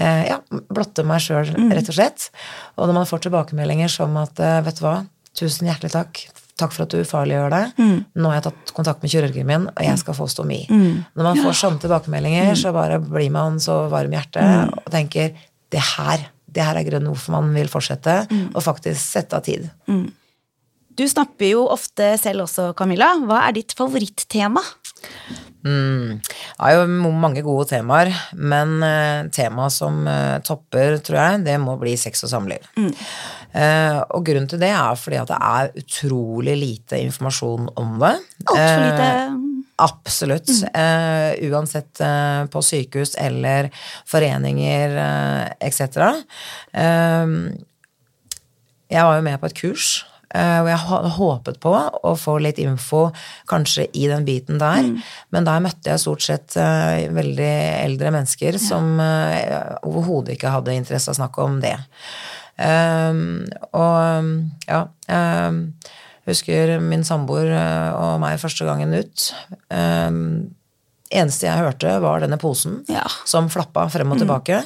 eh, 0.00 0.22
ja, 0.30 0.38
blotter 0.72 1.04
meg 1.04 1.20
sjøl, 1.20 1.50
rett 1.76 1.90
og 1.92 1.96
slett. 1.98 2.30
Og 2.80 2.86
når 2.88 2.96
man 3.02 3.08
får 3.10 3.26
tilbakemeldinger 3.26 3.92
som 3.92 4.16
at 4.16 4.40
eh, 4.40 4.62
vet 4.64 4.80
du 4.80 4.86
hva, 4.86 4.94
tusen 5.36 5.68
hjertelig 5.68 5.92
takk. 5.92 6.22
Takk 6.60 6.72
for 6.76 6.84
at 6.84 6.92
du 6.92 7.00
ufarliggjør 7.04 7.52
det. 7.52 7.60
Nå 8.20 8.28
har 8.28 8.34
jeg 8.40 8.46
tatt 8.50 8.72
kontakt 8.76 9.00
med 9.04 9.12
kirurgen 9.12 9.46
min, 9.48 9.62
og 9.70 9.84
jeg 9.84 9.96
skal 10.00 10.16
få 10.16 10.26
stomi. 10.28 10.58
Når 11.16 11.24
man 11.24 11.38
får 11.40 11.54
sånne 11.56 11.80
tilbakemeldinger, 11.80 12.50
så 12.60 12.72
bare 12.76 12.98
blir 13.00 13.30
man 13.32 13.56
så 13.64 13.82
varm 13.92 14.12
i 14.12 14.18
hjertet 14.18 14.74
og 14.76 14.90
tenker 14.92 15.32
det 15.72 15.82
her, 15.96 16.28
det 16.50 16.64
her 16.66 16.78
er 16.78 16.86
grunnen 16.88 17.12
hvorfor 17.12 17.36
man 17.36 17.52
vil 17.54 17.70
fortsette, 17.70 18.16
og 18.54 18.64
faktisk 18.64 19.00
sette 19.00 19.38
av 19.38 19.46
tid. 19.46 19.68
Du 20.98 21.06
snapper 21.08 21.52
jo 21.54 21.64
ofte 21.70 22.12
selv 22.20 22.44
også, 22.44 22.72
Camilla. 22.76 23.12
Hva 23.24 23.44
er 23.46 23.54
ditt 23.56 23.72
favorittema? 23.78 24.62
Mm. 25.64 26.20
Det 26.24 26.66
er 26.66 26.76
jo 26.78 27.10
mange 27.12 27.42
gode 27.44 27.68
temaer, 27.70 28.10
men 28.36 28.78
uh, 28.82 29.28
temaet 29.32 29.74
som 29.74 30.02
eh, 30.08 30.38
topper, 30.44 30.98
tror 31.04 31.18
jeg, 31.20 31.42
det 31.46 31.58
må 31.60 31.76
bli 31.80 31.94
sex 32.00 32.24
og 32.24 32.32
samliv. 32.32 32.64
Eh, 33.50 33.98
og 34.14 34.24
grunnen 34.26 34.48
til 34.50 34.60
det 34.62 34.70
er 34.70 34.98
fordi 34.98 35.18
at 35.18 35.30
det 35.30 35.38
er 35.42 35.72
utrolig 35.82 36.56
lite 36.58 37.00
informasjon 37.02 37.70
om 37.80 37.96
det. 38.02 38.14
Altfor 38.46 38.84
lite 38.84 39.08
Eh, 39.10 39.48
Absolutt. 39.80 40.50
Eh, 40.74 41.32
uansett 41.48 42.00
eh, 42.04 42.44
på 42.52 42.62
sykehus 42.64 43.14
eller 43.20 43.70
foreninger 44.08 44.96
eh, 45.00 45.44
etc. 45.68 46.04
Eh, 46.76 47.34
jeg 48.90 49.06
var 49.06 49.16
jo 49.16 49.24
med 49.24 49.40
på 49.40 49.48
et 49.48 49.56
kurs 49.56 49.86
eh, 50.34 50.58
hvor 50.60 50.68
jeg 50.68 50.82
hadde 50.84 51.12
håpet 51.16 51.60
på 51.62 51.72
å 52.10 52.12
få 52.18 52.36
litt 52.42 52.60
info 52.62 53.06
kanskje 53.50 53.86
i 53.96 54.08
den 54.10 54.26
biten 54.28 54.60
der. 54.60 54.90
Men 55.32 55.48
der 55.48 55.62
møtte 55.64 55.94
jeg 55.94 56.02
stort 56.02 56.26
sett 56.26 56.58
veldig 56.58 57.52
eldre 57.86 58.12
mennesker 58.18 58.60
som 58.60 58.98
eh, 59.00 59.78
overhodet 59.86 60.36
ikke 60.36 60.52
hadde 60.58 60.76
interesse 60.76 61.08
av 61.10 61.16
å 61.16 61.20
snakke 61.22 61.46
om 61.46 61.60
det. 61.64 61.76
Eh, 62.60 63.24
og 63.72 64.68
ja 64.68 64.84
eh, 66.26 66.30
husker 66.30 66.76
min 66.80 67.02
samboer 67.06 67.50
eh, 67.50 67.90
og 67.96 68.20
meg 68.22 68.38
første 68.42 68.64
gangen 68.68 68.92
ut. 68.94 69.32
Eh, 69.70 70.10
eneste 71.10 71.46
jeg 71.48 71.58
hørte, 71.64 71.96
var 72.02 72.20
denne 72.22 72.38
posen 72.38 72.84
Ja. 72.88 73.06
som 73.26 73.48
flappa 73.50 73.88
frem 73.90 74.12
og 74.12 74.18
tilbake. 74.22 74.62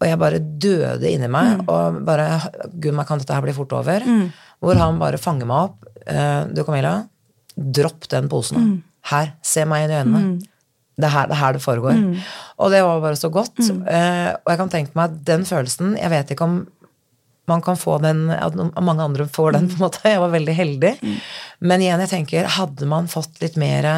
Og 0.00 0.06
jeg 0.08 0.18
bare 0.18 0.38
døde 0.40 1.10
inni 1.12 1.28
meg 1.28 1.60
og 1.68 1.98
bare 2.06 2.40
Gud, 2.80 2.94
meg 2.96 3.06
kan 3.06 3.18
dette 3.20 3.34
her 3.36 3.42
bli 3.44 3.52
fort 3.52 3.72
over. 3.76 4.00
Hvor 4.60 4.76
han 4.80 4.98
bare 4.98 5.18
fanger 5.20 5.46
meg 5.46 5.68
opp. 5.70 5.84
eh, 6.06 6.44
du, 6.52 6.62
Camilla, 6.64 7.04
dropp 7.56 8.08
den 8.08 8.28
posen. 8.28 8.82
Her, 9.10 9.34
se 9.42 9.64
meg 9.68 9.84
inn 9.84 9.92
i 9.92 9.98
øynene. 10.00 10.40
Det 11.00 11.04
er 11.08 11.12
her 11.14 11.26
det, 11.28 11.36
er 11.36 11.40
her 11.40 11.52
det 11.56 11.62
foregår. 11.62 12.00
Og 12.58 12.70
det 12.72 12.82
var 12.84 13.00
bare 13.00 13.16
så 13.16 13.30
godt. 13.32 13.60
eh, 13.60 14.32
og 14.34 14.48
jeg 14.50 14.58
kan 14.58 14.68
tenke 14.72 14.92
meg 14.96 15.04
at 15.10 15.24
den 15.24 15.44
følelsen 15.44 15.94
Jeg 16.00 16.10
vet 16.10 16.30
ikke 16.34 16.44
om 16.48 16.66
man 17.50 17.62
kan 17.64 17.78
få 17.78 17.98
den, 18.02 18.28
at 18.32 18.56
mange 18.56 19.04
andre 19.04 19.26
får 19.30 19.56
den, 19.58 19.68
på 19.70 19.78
en 19.78 19.84
måte. 19.84 20.02
Jeg 20.08 20.22
var 20.22 20.34
veldig 20.34 20.56
heldig. 20.56 20.92
Men 21.66 21.84
igjen, 21.84 22.02
jeg 22.06 22.12
tenker, 22.14 22.50
hadde 22.58 22.88
man 22.90 23.10
fått 23.10 23.40
litt 23.42 23.58
mer 23.60 23.88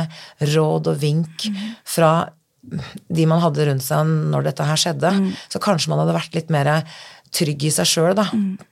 råd 0.40 0.94
og 0.94 1.02
vink 1.02 1.48
fra 1.88 2.14
de 2.62 3.24
man 3.26 3.42
hadde 3.42 3.64
rundt 3.66 3.82
seg 3.82 4.06
når 4.32 4.46
dette 4.46 4.66
her 4.66 4.78
skjedde, 4.78 5.10
så 5.50 5.60
kanskje 5.62 5.90
man 5.90 6.04
hadde 6.04 6.14
vært 6.14 6.36
litt 6.38 6.52
mer 6.54 6.70
trygg 7.32 7.64
i 7.64 7.72
seg 7.72 7.88
sjøl, 7.88 8.12
da. 8.16 8.26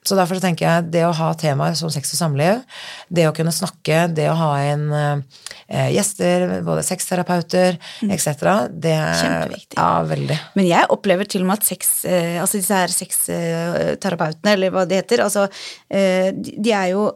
Så 0.07 0.17
derfor 0.19 0.37
så 0.37 0.45
tenker 0.45 0.67
jeg 0.67 0.91
det 0.93 1.05
å 1.09 1.15
ha 1.17 1.31
temaer 1.39 1.77
som 1.79 1.91
sex 1.93 2.13
og 2.15 2.21
samliv, 2.21 2.61
det 3.09 3.27
å 3.29 3.35
kunne 3.37 3.55
snakke, 3.55 4.03
det 4.13 4.27
å 4.31 4.37
ha 4.37 4.51
inn 4.69 4.87
eh, 4.93 5.89
gjester, 5.95 6.61
både 6.67 6.85
sexterapeuter 6.87 7.79
etc., 8.05 8.45
det 8.71 8.95
er. 8.97 9.55
Ja, 9.77 10.03
veldig. 10.09 10.37
Men 10.59 10.69
jeg 10.69 10.91
opplever 10.93 11.29
til 11.31 11.45
og 11.45 11.51
med 11.51 11.61
at 11.61 11.71
sex, 11.71 12.05
eh, 12.05 12.37
altså 12.43 12.61
disse 12.61 12.83
her 12.83 12.93
sexterapeutene, 12.93 14.55
eller 14.57 14.75
hva 14.75 14.85
det 14.89 15.03
heter, 15.03 15.25
altså, 15.25 15.49
eh, 15.89 16.31
de, 16.37 16.75
er 16.77 16.93
jo 16.93 17.09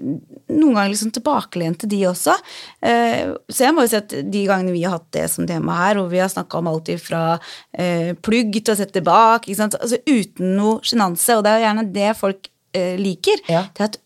noen 0.00 0.74
ganger 0.74 0.92
liksom 0.92 1.12
tilbakelente, 1.14 1.88
de 1.90 2.02
også. 2.10 2.36
Eh, 2.82 3.32
så 3.50 3.66
jeg 3.66 3.76
må 3.76 3.86
jo 3.86 3.92
si 3.92 4.00
at 4.00 4.14
de 4.32 4.44
gangene 4.48 4.74
vi 4.74 4.84
har 4.84 4.98
hatt 4.98 5.08
det 5.16 5.26
som 5.32 5.48
tema 5.48 5.78
her, 5.78 6.00
hvor 6.00 6.10
vi 6.12 6.22
har 6.22 6.30
snakka 6.32 6.60
om 6.60 6.70
alt 6.70 6.92
fra 7.02 7.24
eh, 7.72 8.12
plugg 8.18 8.60
til 8.60 8.74
å 8.74 8.78
sette 8.78 9.04
bak? 9.06 9.48
Altså, 9.50 10.00
uten 10.08 10.54
noe 10.58 10.78
sjenanse, 10.86 11.36
og 11.36 11.44
det 11.46 11.52
er 11.52 11.60
jo 11.60 11.68
gjerne 11.68 11.90
det 11.96 12.14
folk 12.18 12.50
eh, 12.76 12.96
liker. 13.00 13.44
Ja. 13.50 13.66
Det 13.74 13.84
er 13.84 13.92
at 13.92 14.00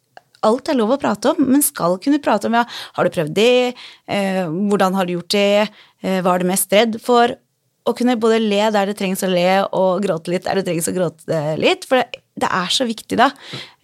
alt 0.44 0.68
er 0.68 0.78
lov 0.78 0.94
å 0.94 1.00
prate 1.00 1.32
om, 1.32 1.46
men 1.48 1.64
skal 1.64 1.96
kunne 2.02 2.22
prate 2.22 2.50
om 2.50 2.58
ja, 2.58 2.64
har 2.96 3.06
du 3.06 3.14
prøvd 3.14 3.32
det, 3.36 3.74
eh, 4.10 4.44
hvordan 4.44 4.98
har 4.98 5.08
du 5.08 5.16
gjort 5.16 5.32
det, 5.34 5.70
eh, 6.04 6.20
hva 6.20 6.34
er 6.34 6.44
du 6.44 6.50
mest 6.50 6.72
redd 6.74 7.00
for? 7.02 7.36
Å 7.84 7.92
kunne 7.96 8.16
både 8.16 8.40
le 8.40 8.62
der 8.72 8.88
det 8.88 8.96
trengs 8.96 9.24
å 9.24 9.28
le, 9.28 9.48
og 9.76 10.04
gråte 10.04 10.32
litt 10.32 10.46
der 10.46 10.60
det 10.60 10.66
trengs 10.68 10.88
å 10.88 10.94
gråte 10.96 11.40
litt. 11.60 11.84
For 11.84 12.00
det, 12.00 12.22
det 12.40 12.48
er 12.48 12.70
så 12.72 12.86
viktig, 12.88 13.18
da. 13.20 13.30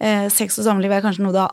Eh, 0.01 0.25
sex 0.33 0.57
og 0.57 0.65
samliv 0.65 0.93
er 0.93 1.03
kanskje 1.05 1.25
noe 1.25 1.35
det 1.35 1.45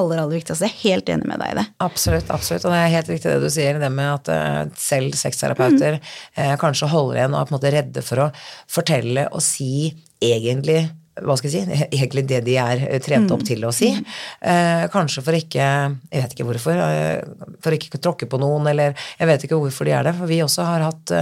aller, 0.00 0.20
aller 0.22 0.38
viktigste. 0.38 0.68
Jeg 0.68 0.74
er 0.74 0.82
helt 0.82 1.14
enig 1.14 1.30
med 1.30 1.42
deg 1.42 1.54
i 1.54 1.58
det. 1.60 1.66
Absolutt, 1.84 2.30
absolutt. 2.34 2.66
Og 2.66 2.74
det 2.74 2.82
er 2.82 2.94
helt 2.96 3.10
riktig 3.12 3.32
det 3.32 3.40
du 3.42 3.50
sier, 3.52 3.80
det 3.82 3.92
med 3.92 4.12
at 4.12 4.30
eh, 4.32 4.60
selv 4.80 5.16
sexterapeuter 5.18 5.98
eh, 5.98 6.54
kanskje 6.60 6.90
holder 6.92 7.22
igjen 7.22 7.34
og 7.34 7.40
er 7.40 7.48
på 7.48 7.54
en 7.54 7.58
måte 7.58 7.74
redde 7.74 8.04
for 8.06 8.26
å 8.26 8.30
fortelle 8.78 9.28
og 9.32 9.44
si 9.44 9.90
egentlig 10.22 10.84
hva 11.24 11.36
skal 11.38 11.48
jeg 11.48 11.64
si, 11.64 11.76
egentlig 11.96 12.26
det 12.28 12.42
de 12.46 12.56
er 12.60 12.82
eh, 12.88 13.00
trent 13.02 13.30
opp 13.32 13.44
til 13.46 13.64
å 13.66 13.72
si. 13.74 13.88
Eh, 13.92 14.86
kanskje 14.92 15.24
for 15.24 15.36
ikke 15.36 15.66
Jeg 15.66 16.22
vet 16.22 16.34
ikke 16.34 16.48
hvorfor. 16.48 16.80
Eh, 16.82 17.54
for 17.64 17.76
ikke 17.76 17.96
å 17.96 18.02
tråkke 18.08 18.28
på 18.30 18.40
noen, 18.42 18.68
eller 18.72 18.96
jeg 19.16 19.30
vet 19.30 19.46
ikke 19.46 19.60
hvorfor 19.60 19.88
de 19.88 19.94
er 19.96 20.08
det. 20.08 20.16
For 20.18 20.30
vi 20.30 20.42
også 20.44 20.66
har 20.66 20.88
hatt 20.90 21.14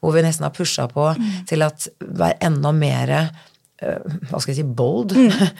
hvor 0.00 0.14
vi 0.14 0.22
nesten 0.24 0.46
har 0.46 0.54
pusha 0.54 0.86
på 0.90 1.08
til 1.48 1.64
at 1.64 1.86
være 2.00 2.38
enda 2.46 2.72
mer 2.76 3.12
hva 4.30 4.40
skal 4.40 4.52
jeg 4.52 4.60
si, 4.60 4.66
bold, 4.78 5.14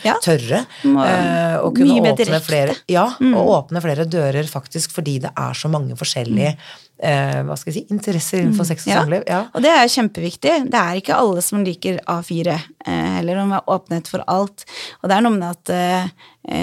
ja. 0.09 0.17
tørre. 0.25 0.63
Må- 0.89 1.05
eh, 1.07 1.57
og 1.63 1.75
kunne 1.77 1.99
åpne 2.13 2.41
flere 2.45 2.77
ja, 2.91 3.09
og 3.33 3.53
åpne 3.57 3.83
flere 3.85 4.07
dører 4.09 4.49
faktisk 4.49 4.95
fordi 4.97 5.19
det 5.27 5.33
er 5.37 5.59
så 5.59 5.71
mange 5.73 5.97
forskjellige 5.99 6.55
mm. 6.55 7.47
hva 7.49 7.57
skal 7.59 7.73
jeg 7.73 7.81
si, 7.81 7.85
interesser 7.95 8.43
innenfor 8.43 8.69
sex 8.69 8.87
og 8.87 8.93
Ja. 8.93 9.01
samliv. 9.03 9.25
Ja. 9.27 9.41
Og 9.55 9.65
det 9.65 9.73
er 9.75 9.91
kjempeviktig. 9.91 10.55
Det 10.71 10.79
er 10.81 11.01
ikke 11.01 11.19
alle 11.19 11.43
som 11.43 11.65
liker 11.67 11.99
A4 12.07 12.53
eh, 12.55 13.11
heller, 13.19 13.43
om 13.43 13.51
vi 13.51 13.59
har 13.59 13.75
åpenhet 13.75 14.11
for 14.11 14.25
alt. 14.31 14.65
Og 15.03 15.11
det 15.11 15.17
er 15.19 15.27
noe 15.27 15.35
med 15.37 15.49
at 15.51 15.73
eh, 15.75 16.09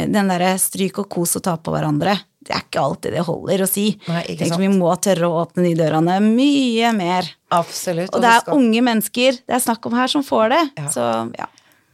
den 0.08 0.32
derre 0.32 0.54
stryk 0.60 1.00
og 1.04 1.10
kos 1.12 1.38
og 1.40 1.44
ta 1.48 1.58
på 1.60 1.72
hverandre, 1.76 2.18
det 2.50 2.56
er 2.58 2.64
ikke 2.66 2.82
alltid 2.82 3.14
det 3.14 3.22
holder 3.28 3.62
å 3.62 3.68
si. 3.70 3.84
Nei, 4.10 4.24
sant. 4.42 4.58
Vi 4.60 4.68
må 4.74 4.90
tørre 4.98 5.30
å 5.30 5.44
åpne 5.46 5.68
de 5.68 5.76
dørene 5.78 6.16
mye 6.26 6.90
mer. 6.98 7.30
Absolutt. 7.54 8.10
Og 8.16 8.24
det 8.26 8.32
er 8.34 8.42
skal- 8.42 8.58
unge 8.58 8.82
mennesker 8.90 9.38
det 9.46 9.56
er 9.60 9.62
snakk 9.62 9.86
om 9.86 9.94
her 9.94 10.08
som 10.10 10.24
får 10.26 10.50
det. 10.56 10.64
Ja. 10.82 10.88
Så 10.90 11.06
ja. 11.38 11.46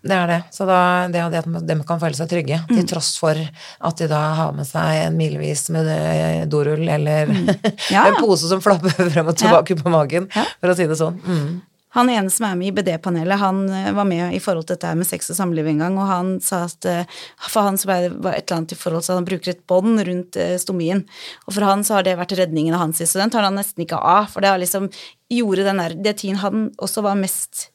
Det 0.06 0.14
er 0.14 0.28
det. 0.30 0.38
Så 0.54 0.68
da, 0.70 1.08
det 1.10 1.18
er 1.18 1.32
det 1.34 1.40
at 1.44 1.66
de 1.68 1.76
kan 1.84 1.98
føle 2.00 2.14
seg 2.14 2.30
trygge, 2.30 2.60
Mm. 2.70 2.76
til 2.78 2.86
tross 2.92 3.16
for 3.18 3.34
at 3.34 3.96
de 3.98 4.08
da 4.08 4.20
har 4.38 4.52
med 4.54 4.68
seg 4.70 5.08
en 5.08 5.18
milevis 5.18 5.64
med 5.74 5.88
eh, 5.90 6.46
dorull 6.46 6.88
eller 6.88 7.26
Mm. 7.26 7.48
Ja. 7.90 8.06
en 8.08 8.20
pose 8.22 8.48
som 8.48 8.62
flapper 8.62 8.90
frem 9.14 9.28
og 9.28 9.36
tilbake 9.36 9.76
på 9.82 9.90
magen, 9.90 10.30
for 10.32 10.70
å 10.70 10.76
si 10.78 10.86
det 10.86 10.96
sånn. 11.00 11.18
Mm. 11.26 11.62
Han 11.96 12.10
ene 12.12 12.32
som 12.34 12.48
er 12.50 12.58
med 12.60 12.70
i 12.70 12.74
BD-panelet, 12.76 13.40
han 13.40 13.62
eh, 13.72 13.92
var 13.96 14.08
med 14.08 14.36
i 14.36 14.42
forhold 14.44 14.68
til 14.68 14.76
dette 14.76 14.92
med 15.00 15.08
sex 15.08 15.30
og 15.32 15.38
samliv 15.38 15.68
en 15.72 15.84
gang, 15.84 16.00
og 16.00 16.10
han 16.10 16.32
sa 16.44 16.66
at 16.68 16.88
eh, 16.92 17.20
for 17.48 17.70
han 17.70 17.80
så 17.80 17.90
var 17.90 18.08
et 18.10 18.18
eller 18.20 18.58
annet 18.58 18.76
i 18.76 18.80
forhold 18.80 19.06
til 19.06 19.20
han 19.20 19.28
bruker 19.30 19.54
et 19.54 19.62
bånd 19.70 20.02
rundt 20.08 20.40
eh, 20.42 20.58
stomien. 20.62 21.06
Og 21.48 21.56
for 21.56 21.68
han 21.68 21.86
så 21.88 21.98
har 21.98 22.08
det 22.08 22.18
vært 22.20 22.36
redningen 22.36 22.76
av 22.76 22.84
hans 22.84 23.00
student, 23.00 23.38
har 23.38 23.48
han 23.48 23.56
nesten 23.56 23.86
ikke 23.86 24.02
av, 24.02 24.28
for 24.34 24.44
det 24.44 24.52
har 24.52 24.60
liksom 24.60 24.90
gjorde 25.32 25.64
den 25.66 25.80
der 25.82 25.96
Det 26.06 26.18
tiden 26.22 26.44
han 26.44 26.68
også 26.78 27.02
var 27.06 27.18
mest 27.18 27.70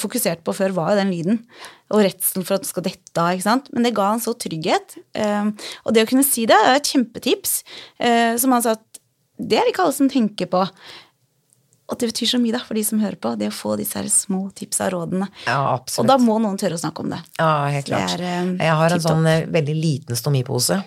fokusert 0.00 0.40
på 0.40 0.54
før, 0.56 0.72
var 0.72 0.94
den 0.96 1.10
lyden. 1.12 1.40
Og 1.92 2.00
redselen 2.00 2.46
for 2.48 2.56
at 2.56 2.62
den 2.64 2.68
skal 2.70 2.84
dette 2.86 3.20
av, 3.20 3.34
ikke 3.34 3.44
sant. 3.44 3.66
Men 3.74 3.84
det 3.84 3.92
ga 3.96 4.06
han 4.08 4.22
så 4.24 4.32
trygghet. 4.32 4.94
Eh, 5.12 5.50
og 5.84 5.92
det 5.92 6.06
å 6.06 6.08
kunne 6.08 6.24
si 6.24 6.46
det 6.48 6.56
er 6.56 6.78
et 6.78 6.92
kjempetips. 6.92 7.58
Som 8.40 8.54
han 8.56 8.64
sa 8.64 8.78
at 8.78 9.02
det 9.36 9.58
er 9.60 9.68
ikke 9.68 9.84
alle 9.84 9.96
som 9.96 10.08
tenker 10.08 10.48
på. 10.48 10.62
At 11.88 12.00
det 12.02 12.08
betyr 12.10 12.26
så 12.32 12.38
mye 12.42 12.52
da, 12.56 12.58
for 12.66 12.74
de 12.74 12.82
som 12.82 12.98
hører 12.98 13.14
på, 13.22 13.30
det 13.38 13.46
å 13.46 13.54
få 13.54 13.76
disse 13.78 13.94
her 13.98 14.08
små 14.10 14.48
tipsa 14.58 14.88
og 14.88 14.92
rådene. 14.96 15.28
Ja, 15.46 15.76
Og 15.78 16.06
da 16.08 16.16
må 16.18 16.38
noen 16.42 16.56
tørre 16.58 16.74
å 16.74 16.80
snakke 16.82 17.04
om 17.04 17.10
det. 17.12 17.20
Ja, 17.38 17.66
helt 17.70 17.86
klart. 17.86 18.16
er, 18.18 18.22
eh, 18.26 18.48
jeg 18.66 18.74
har 18.80 18.90
en 18.96 19.00
sånn 19.04 19.26
opp. 19.26 19.52
veldig 19.54 19.76
liten 19.76 20.16
stomipose 20.18 20.80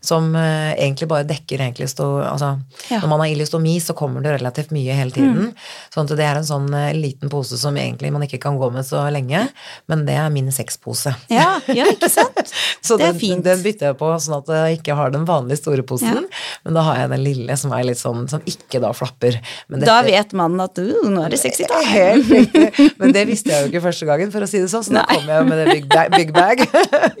som 0.00 0.34
eh, 0.34 0.74
egentlig 0.74 1.08
bare 1.10 1.24
dekker 1.28 1.60
egentlig 1.60 1.88
sto, 1.92 2.18
altså, 2.22 2.60
Ja. 2.90 2.98
Når 3.00 3.08
man 3.08 3.20
har 3.20 3.26
ileostomi, 3.30 3.76
så 3.80 3.94
kommer 3.94 4.22
det 4.22 4.40
relativt 4.40 4.70
mye 4.74 4.94
hele 4.96 5.10
tiden. 5.14 5.52
Sånn 5.94 6.08
at 6.10 6.16
det 6.16 6.26
er 6.26 6.36
en 6.40 6.48
sånn 6.48 6.68
eh, 6.74 6.92
liten 6.98 7.30
pose 7.30 7.56
som 7.60 7.76
egentlig 7.78 8.10
man 8.12 8.22
ikke 8.26 8.40
kan 8.40 8.58
gå 8.58 8.72
med 8.72 8.84
så 8.84 9.04
lenge, 9.12 9.48
men 9.88 10.04
det 10.06 10.16
er 10.18 10.30
min 10.30 10.50
sexpose. 10.50 11.14
Ja, 11.30 11.60
ja, 11.68 11.84
ikke 11.86 12.10
sant? 12.10 12.42
Så 12.82 12.96
det 12.98 13.06
er 13.06 13.12
den, 13.12 13.20
fint. 13.20 13.44
den 13.44 13.62
bytter 13.62 13.90
jeg 13.92 13.98
på 14.00 14.10
sånn 14.20 14.38
at 14.40 14.48
jeg 14.48 14.80
ikke 14.80 14.96
har 14.98 15.10
den 15.14 15.24
vanlige 15.28 15.60
store 15.62 15.82
posen, 15.86 16.08
Ja. 16.26 16.42
men 16.64 16.74
da 16.74 16.82
har 16.88 16.96
jeg 17.04 17.10
den 17.10 17.22
lille 17.24 17.56
som 17.60 17.72
er 17.76 17.84
litt 17.84 17.98
sånn, 18.00 18.26
som 18.30 18.40
ikke 18.48 18.80
da 18.82 18.90
flapper. 18.96 19.38
Men 19.68 19.80
Da 19.84 20.00
vet 20.02 20.10
vet 20.30 20.32
mannen 20.40 20.62
at 20.64 20.80
uh, 20.80 21.04
nå 21.12 21.22
er 21.26 21.34
det 21.34 21.38
sexy 21.40 21.68
time. 21.68 21.84
Helt 21.92 22.32
riktig. 22.34 22.88
Men 23.00 23.14
det 23.14 23.26
visste 23.28 23.52
jeg 23.52 23.66
jo 23.66 23.68
ikke 23.70 23.84
første 23.86 24.08
gangen, 24.08 24.32
for 24.34 24.46
å 24.46 24.48
si 24.50 24.62
det 24.64 24.70
sånn. 24.72 24.86
Så 24.88 24.96
da 24.96 25.04
kommer 25.06 25.28
kom 25.28 25.34
jeg 25.36 25.50
med 25.52 25.60
det 25.60 25.76
big 25.76 25.86
bag. 25.92 26.16
Big 26.16 26.32
bag. 26.36 26.64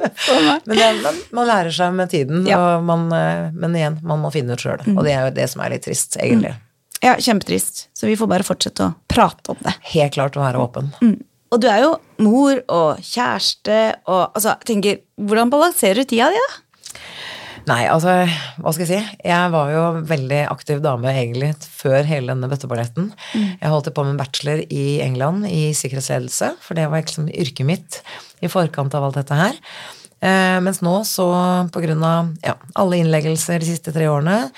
men 0.66 0.74
det, 0.80 0.88
man, 1.04 1.20
man 1.38 1.48
lærer 1.52 1.76
seg 1.76 1.94
med 2.00 2.10
tiden, 2.12 2.42
Ja. 2.48 2.58
og 2.58 2.88
man, 2.88 3.06
eh, 3.14 3.46
men 3.54 3.76
igjen, 3.78 4.00
man 4.06 4.24
må 4.24 4.32
finne 4.34 4.56
ut 4.56 4.64
sjøl. 4.64 4.82
Og 4.96 5.04
det 5.06 5.14
er 5.14 5.28
jo 5.28 5.36
det 5.38 5.46
som 5.52 5.62
er 5.64 5.76
litt 5.76 5.86
trist, 5.86 6.16
egentlig. 6.20 6.56
Ja, 7.00 7.14
kjempetrist. 7.16 7.86
Så 7.96 8.08
vi 8.10 8.16
får 8.20 8.28
bare 8.28 8.44
fortsette 8.44 8.84
å 8.90 8.94
prate 9.08 9.54
om 9.54 9.60
det. 9.64 9.72
Helt 9.94 10.16
klart 10.16 10.36
å 10.36 10.42
være 10.44 10.60
åpen. 10.60 10.90
Mm. 11.00 11.16
Og 11.50 11.62
du 11.62 11.66
er 11.66 11.80
jo 11.82 11.94
mor 12.22 12.60
og 12.70 13.00
kjæreste 13.02 13.78
og 14.06 14.36
altså, 14.36 14.54
tenker, 14.68 15.00
Hvordan 15.20 15.50
balanserer 15.52 16.04
du 16.04 16.10
tida 16.12 16.28
di, 16.32 16.38
da? 16.40 16.60
Nei, 17.68 17.84
altså, 17.92 18.14
hva 18.62 18.72
skal 18.72 18.86
jeg 18.86 18.90
si? 18.90 19.16
Jeg 19.28 19.52
var 19.52 19.70
jo 19.74 19.84
veldig 20.08 20.40
aktiv 20.50 20.80
dame 20.84 21.12
egentlig 21.12 21.52
før 21.64 22.06
hele 22.08 22.32
denne 22.32 22.48
bøtteballetten. 22.50 23.10
Jeg 23.34 23.72
holdt 23.72 23.90
på 23.94 24.04
med 24.06 24.14
en 24.14 24.20
bachelor 24.20 24.62
i 24.64 24.84
England 25.04 25.46
i 25.50 25.70
sikkerhetsledelse, 25.76 26.54
for 26.64 26.78
det 26.78 26.88
var 26.90 27.04
liksom 27.04 27.28
yrket 27.28 27.68
mitt 27.68 28.00
i 28.40 28.50
forkant 28.50 28.96
av 28.96 29.06
alt 29.06 29.20
dette 29.20 29.36
her. 29.36 29.60
Eh, 30.20 30.58
mens 30.64 30.82
nå, 30.84 30.94
så 31.08 31.28
på 31.72 31.84
grunn 31.84 32.02
av 32.04 32.32
ja, 32.44 32.56
alle 32.80 33.00
innleggelser 33.00 33.60
de 33.60 33.70
siste 33.70 33.92
tre 33.94 34.08
årene, 34.10 34.50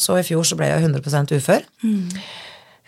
så 0.00 0.16
i 0.20 0.24
fjor 0.24 0.46
så 0.48 0.56
ble 0.56 0.70
jeg 0.70 0.86
100 0.86 1.36
ufør. 1.40 1.66
Eh, 1.84 2.30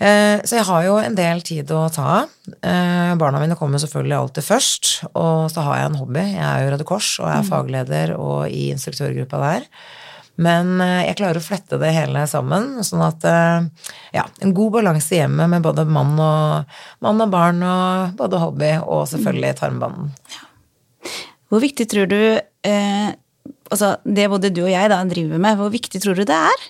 Så 0.02 0.56
jeg 0.56 0.66
har 0.66 0.82
jo 0.82 0.96
en 0.98 1.14
del 1.14 1.42
tid 1.46 1.68
å 1.70 1.84
ta 1.94 2.04
av. 2.24 2.30
Eh, 2.66 3.12
Barna 3.20 3.38
mine 3.38 3.54
kommer 3.54 3.78
selvfølgelig 3.78 4.16
alltid 4.18 4.46
først. 4.48 4.92
Og 5.12 5.50
så 5.52 5.62
har 5.62 5.78
jeg 5.78 5.90
en 5.90 5.98
hobby. 6.00 6.24
Jeg 6.32 6.42
er 6.42 6.64
jo 6.64 6.72
Røde 6.72 6.86
Kors 6.88 7.10
og 7.20 7.28
jeg 7.28 7.36
er 7.38 7.46
fagleder 7.46 8.14
og 8.16 8.48
i 8.50 8.64
instruktørgruppa 8.74 9.42
der. 9.44 9.68
Men 10.40 10.80
eh, 10.80 11.06
jeg 11.08 11.18
klarer 11.20 11.40
å 11.40 11.44
flette 11.44 11.78
det 11.80 11.92
hele 11.92 12.24
sammen, 12.30 12.78
sånn 12.86 13.02
at 13.04 13.26
eh, 13.28 13.88
ja, 14.16 14.24
en 14.42 14.54
god 14.56 14.78
balanse 14.78 15.12
i 15.14 15.20
hjemmet 15.20 15.50
med 15.52 15.64
både 15.64 15.84
mann 15.84 16.14
og, 16.16 16.78
mann 17.04 17.20
og 17.20 17.32
barn 17.32 17.60
og 17.66 18.14
både 18.18 18.40
hobby 18.40 18.72
og 18.80 19.04
selvfølgelig 19.10 19.58
tarmbanden. 19.60 20.12
Hvor 21.52 21.60
viktig 21.60 21.84
tror 21.92 22.08
du 22.08 22.20
eh, 22.40 23.10
altså 23.72 23.96
det 24.04 24.30
både 24.32 24.52
du 24.54 24.62
og 24.64 24.72
jeg 24.72 24.92
da 24.92 25.02
driver 25.08 25.42
med, 25.42 25.58
hvor 25.60 25.72
viktig 25.72 26.00
tror 26.02 26.16
du 26.16 26.24
det 26.28 26.38
er? 26.38 26.64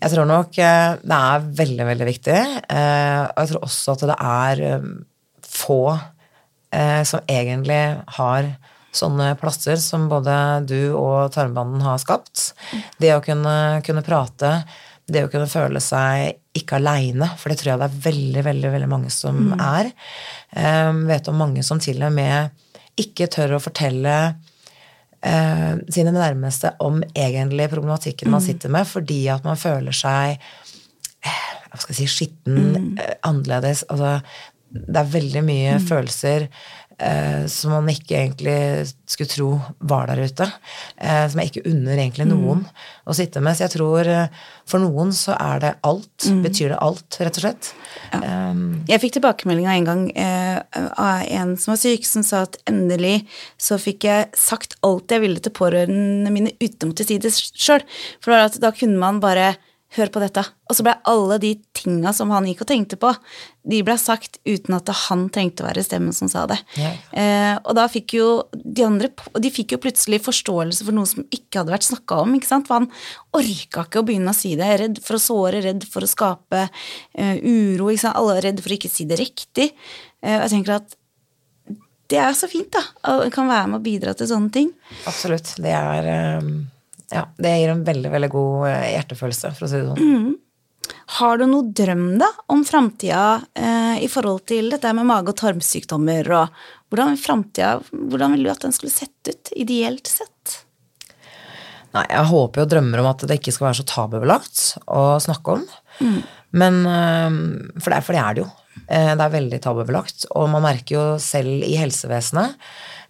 Jeg 0.00 0.14
tror 0.14 0.28
nok 0.28 0.56
eh, 0.64 0.94
det 1.04 1.16
er 1.16 1.48
veldig, 1.60 1.86
veldig 1.90 2.08
viktig. 2.08 2.38
eh, 2.72 3.22
Og 3.26 3.40
jeg 3.42 3.50
tror 3.52 3.66
også 3.66 3.96
at 3.96 4.04
det 4.10 4.16
er 4.32 4.64
eh, 4.70 4.88
få 5.50 5.82
som 6.70 7.24
egentlig 7.26 7.80
har 8.14 8.46
sånne 8.94 9.32
plasser 9.40 9.74
som 9.82 10.04
både 10.10 10.34
du 10.70 10.92
og 10.94 11.32
tarmbanden 11.34 11.82
har 11.82 11.98
skapt. 11.98 12.52
Det 13.02 13.10
å 13.16 13.22
kunne, 13.24 13.80
kunne 13.82 14.04
prate, 14.06 14.52
det 15.10 15.24
å 15.26 15.30
kunne 15.32 15.50
føle 15.50 15.82
seg 15.82 16.36
ikke 16.54 16.78
aleine, 16.78 17.26
for 17.38 17.50
det 17.50 17.58
tror 17.58 17.72
jeg 17.72 17.82
det 17.82 17.88
er 17.88 17.98
veldig, 18.06 18.44
veldig, 18.46 18.70
veldig 18.76 18.90
mange 18.92 19.10
som 19.10 19.50
er. 19.56 19.90
Eh, 20.54 20.92
vet 21.10 21.32
om 21.32 21.42
mange 21.42 21.66
som 21.66 21.82
til 21.82 21.98
og 22.06 22.14
med 22.14 22.54
ikke 23.02 23.26
tør 23.34 23.56
å 23.58 23.62
fortelle 23.62 24.14
eh, 25.26 25.74
sine 25.92 26.12
nærmeste 26.14 26.74
om 26.84 27.02
egentlig 27.14 27.70
problematikken 27.72 28.30
man 28.32 28.44
sitter 28.44 28.72
med, 28.72 28.88
fordi 28.88 29.22
at 29.32 29.46
man 29.46 29.60
føler 29.60 29.96
seg 29.96 30.36
eh, 30.36 31.48
hva 31.70 31.80
skal 31.80 31.94
jeg 31.94 32.00
si, 32.02 32.10
skitten, 32.10 32.96
eh, 32.98 33.16
annerledes. 33.26 33.84
Altså, 33.90 34.18
det 34.70 35.00
er 35.00 35.14
veldig 35.14 35.42
mye 35.46 35.78
følelser 35.82 36.46
eh, 37.00 37.46
som 37.50 37.72
man 37.74 37.88
ikke 37.90 38.16
egentlig 38.18 38.56
skulle 39.08 39.30
tro 39.30 39.50
var 39.90 40.10
der 40.10 40.22
ute. 40.28 40.46
Eh, 40.96 41.24
som 41.30 41.40
jeg 41.40 41.50
ikke 41.50 41.70
unner 41.70 41.98
egentlig 41.98 42.26
noen 42.28 42.64
å 43.08 43.16
sitte 43.16 43.42
med. 43.42 43.56
Så 43.56 43.66
jeg 43.66 43.74
tror 43.76 44.10
eh, 44.10 44.42
for 44.68 44.82
noen 44.82 45.14
så 45.16 45.34
er 45.36 45.62
det 45.64 45.72
alt. 45.86 46.28
Betyr 46.44 46.74
det 46.74 46.80
alt, 46.84 47.18
rett 47.20 47.40
og 47.40 47.46
slett. 47.46 47.72
Um, 48.14 48.82
Jeg 48.88 49.02
fikk 49.02 49.16
tilbakemelding 49.18 49.66
av 49.68 49.78
en 49.78 49.88
gang 49.88 50.04
eh, 50.18 50.60
av 50.90 51.24
en 51.26 51.56
som 51.60 51.74
var 51.74 51.80
syk, 51.82 52.06
som 52.06 52.26
sa 52.26 52.44
at 52.46 52.60
endelig 52.70 53.24
så 53.60 53.80
fikk 53.80 54.06
jeg 54.08 54.28
sagt 54.38 54.78
alt 54.86 55.10
jeg 55.10 55.24
ville 55.24 55.42
til 55.42 55.54
pårørende 55.56 56.32
mine 56.34 56.54
uten 56.60 56.86
å 56.86 56.92
måtte 56.92 57.06
si 57.08 57.18
det 57.22 57.32
sjøl. 57.34 57.84
For 58.22 58.60
da 58.60 58.72
kunne 58.76 59.00
man 59.00 59.20
bare 59.22 59.54
høre 59.96 60.12
på 60.14 60.20
dette. 60.22 60.42
Og 60.70 60.76
så 60.76 60.84
ble 60.86 60.94
alle 61.10 61.38
de 61.42 61.54
tinga 61.76 62.12
som 62.14 62.30
han 62.34 62.46
gikk 62.46 62.62
og 62.64 62.68
tenkte 62.70 62.98
på, 63.00 63.10
de 63.70 63.80
ble 63.86 63.96
sagt 64.00 64.38
uten 64.46 64.76
at 64.76 64.90
han 65.06 65.26
trengte 65.34 65.64
å 65.64 65.68
være 65.68 65.82
stemmen 65.84 66.14
som 66.16 66.30
sa 66.30 66.46
det. 66.50 66.58
Yeah. 66.78 67.00
Eh, 67.10 67.56
og 67.58 67.74
da 67.78 67.88
fikk 67.90 68.14
jo 68.16 68.28
de 68.54 68.86
andre 68.86 69.10
og 69.32 69.40
de 69.42 69.50
fikk 69.52 69.74
jo 69.74 69.80
plutselig 69.82 70.22
forståelse 70.24 70.86
for 70.86 70.96
noe 70.96 71.10
som 71.10 71.26
ikke 71.26 71.62
hadde 71.62 71.74
vært 71.74 71.88
snakka 71.88 72.22
om. 72.22 72.36
ikke 72.38 72.50
sant? 72.50 72.70
For 72.70 72.80
han 72.80 72.90
orka 73.36 73.86
ikke 73.86 74.02
å 74.04 74.06
begynne 74.06 74.34
å 74.34 74.38
si 74.38 74.54
det. 74.60 74.70
Redd 74.84 75.02
for 75.04 75.18
å 75.18 75.22
såre, 75.22 75.64
redd 75.64 75.84
for 75.90 76.06
å 76.06 76.10
skape 76.10 76.64
eh, 76.68 77.36
uro. 77.42 77.90
ikke 77.90 78.06
sant? 78.06 78.18
Alle 78.20 78.38
er 78.38 78.50
redd 78.50 78.62
for 78.62 78.72
å 78.72 78.78
ikke 78.78 78.92
si 78.92 79.08
det 79.10 79.20
riktig. 79.20 79.72
Eh, 80.22 80.38
og 80.38 80.46
jeg 80.46 80.54
tenker 80.54 80.78
at 80.78 80.96
det 82.10 82.18
er 82.18 82.34
så 82.34 82.48
fint, 82.50 82.70
da. 82.74 82.82
Å 83.06 83.30
kan 83.30 83.46
være 83.46 83.70
med 83.70 83.78
å 83.78 83.84
bidra 83.84 84.14
til 84.18 84.26
sånne 84.30 84.50
ting. 84.54 84.72
Absolutt. 85.06 85.54
Det 85.62 85.70
er 85.70 86.08
um, 86.42 86.69
Ja, 87.10 87.24
det 87.42 87.56
gir 87.58 87.72
en 87.72 87.84
veldig, 87.86 88.10
veldig 88.12 88.30
god 88.30 88.68
eh, 88.70 88.86
hjertefølelse, 88.94 89.50
for 89.56 89.66
å 89.66 89.70
si 89.70 89.80
det 89.80 89.88
sånn. 89.90 90.30
Har 91.20 91.38
du 91.38 91.44
noe 91.50 91.66
drøm 91.74 92.04
da 92.20 92.28
om 92.54 92.62
framtida 92.66 93.22
eh, 93.58 93.96
i 94.04 94.08
forhold 94.10 94.44
til 94.50 94.70
dette 94.70 94.92
med 94.94 95.06
mage- 95.08 95.32
og 95.34 95.38
tarmsykdommer? 95.40 96.30
og 96.34 96.60
hvordan, 96.90 97.16
fremtida, 97.18 97.76
hvordan 97.90 98.34
vil 98.36 98.46
du 98.46 98.50
at 98.52 98.62
den 98.64 98.74
skulle 98.74 98.94
sett 98.94 99.30
ut, 99.30 99.50
ideelt 99.58 100.06
sett? 100.10 100.60
Nei, 101.94 102.04
jeg 102.06 102.28
håper 102.30 102.62
og 102.62 102.70
drømmer 102.70 103.02
om 103.02 103.08
at 103.10 103.24
det 103.26 103.40
ikke 103.40 103.54
skal 103.54 103.68
være 103.70 103.80
så 103.80 103.88
tabubelagt 103.90 104.60
å 104.86 105.02
snakke 105.22 105.56
om. 105.58 105.64
Men 106.54 106.80
um, 106.86 107.40
For 107.82 107.90
det, 107.90 108.04
for 108.06 108.14
det 108.14 108.22
er 108.22 108.36
det 108.38 108.44
jo. 108.44 108.48
Eh, 108.86 109.10
Det 109.18 109.24
er 109.26 109.34
veldig 109.34 109.60
tabubelagt. 109.62 110.28
Og 110.38 110.46
man 110.52 110.62
merker 110.62 110.94
jo 110.94 111.04
selv 111.22 111.66
i 111.66 111.74
helsevesenet 111.80 112.54
eh, 112.54 112.60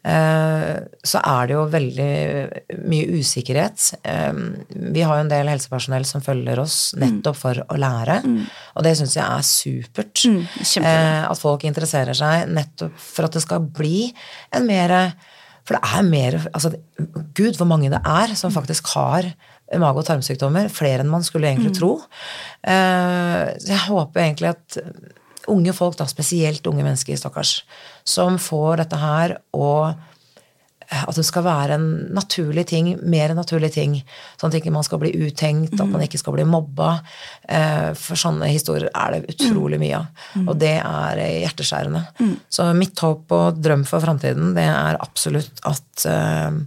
så 0.03 1.21
er 1.21 1.47
det 1.51 1.55
jo 1.55 1.65
veldig 1.69 2.13
mye 2.89 3.19
usikkerhet. 3.21 3.95
Eh, 4.05 4.33
Vi 4.95 5.03
har 5.05 5.17
jo 5.19 5.25
en 5.27 5.29
del 5.33 5.51
helsepersonell 5.53 6.07
som 6.09 6.23
følger 6.25 6.59
oss 6.63 6.95
nettopp 6.97 7.37
for 7.37 7.55
å 7.69 7.77
lære, 7.77 8.21
og 8.77 8.83
det 8.87 8.97
syns 8.97 9.17
jeg 9.19 9.25
er 9.27 9.43
supert. 9.45 10.15
kjempebra. 10.65 10.95
Eh, 10.95 11.31
At 11.31 11.39
folk 11.39 11.65
interesserer 11.69 12.15
seg 12.17 12.49
nettopp 12.49 12.97
for 12.97 13.25
at 13.29 13.33
det 13.37 13.43
skal 13.43 13.61
bli 13.61 14.13
en 14.53 14.67
mer 14.67 15.13
For 15.63 15.77
det 15.77 15.85
er 15.95 16.03
mer 16.03 16.33
altså, 16.55 16.73
Gud, 17.37 17.55
hvor 17.61 17.67
mange 17.69 17.91
det 17.93 18.01
er 18.05 18.35
som 18.35 18.51
faktisk 18.51 18.89
har 18.95 19.23
mage- 19.79 19.99
og 20.01 20.07
tarmsykdommer. 20.07 20.69
Flere 20.73 21.01
enn 21.05 21.11
man 21.13 21.23
skulle 21.23 21.47
egentlig 21.47 21.77
tro. 21.79 22.01
Eh, 22.65 23.55
Så 23.61 23.69
jeg 23.69 23.79
håper 23.87 24.21
egentlig 24.25 24.49
at 24.49 24.79
unge 25.49 25.73
folk, 25.73 25.97
da, 25.97 26.07
spesielt 26.11 26.67
unge 26.67 26.85
mennesker, 26.85 27.17
stakkars, 27.17 27.63
som 28.05 28.39
får 28.39 28.85
dette 28.85 29.01
her 29.01 29.39
og 29.57 29.95
at 30.91 31.15
det 31.15 31.23
skal 31.23 31.45
være 31.47 31.77
en 31.77 31.85
naturlig 32.17 32.65
ting, 32.67 32.89
mer 33.07 33.31
en 33.31 33.39
naturlig 33.39 33.69
ting. 33.77 33.93
Sånn 34.41 34.51
at 34.51 34.57
ikke 34.59 34.73
man 34.75 34.83
skal 34.83 34.99
bli 34.99 35.13
uttenkt, 35.23 35.77
at 35.79 35.87
man 35.87 36.03
ikke 36.03 36.19
skal 36.19 36.35
bli 36.35 36.43
mobba. 36.51 36.97
Eh, 37.47 37.93
For 37.95 38.19
sånne 38.19 38.49
historier 38.51 38.91
er 38.91 39.15
det 39.15 39.37
utrolig 39.37 39.79
mye 39.79 40.01
av. 40.01 40.09
Og 40.49 40.59
det 40.59 40.73
er 40.81 41.23
hjerteskjærende. 41.45 42.03
Så 42.51 42.67
mitt 42.75 42.99
håp 42.99 43.31
og 43.31 43.63
drøm 43.63 43.87
for 43.87 44.03
framtiden, 44.03 44.51
det 44.59 44.67
er 44.67 44.99
absolutt 44.99 45.63
at 45.71 46.07
eh, 46.11 46.59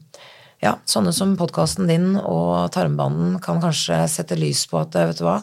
ja, 0.63 0.77
sånne 0.87 1.11
som 1.11 1.35
podkasten 1.35 1.91
din 1.91 2.13
og 2.15 2.71
Tarmbanden 2.71 3.41
kan 3.43 3.59
kanskje 3.59 4.05
sette 4.07 4.39
lys 4.39 4.63
på 4.71 4.79
at 4.79 4.95
vet 4.95 5.19
du 5.19 5.25
hva, 5.27 5.41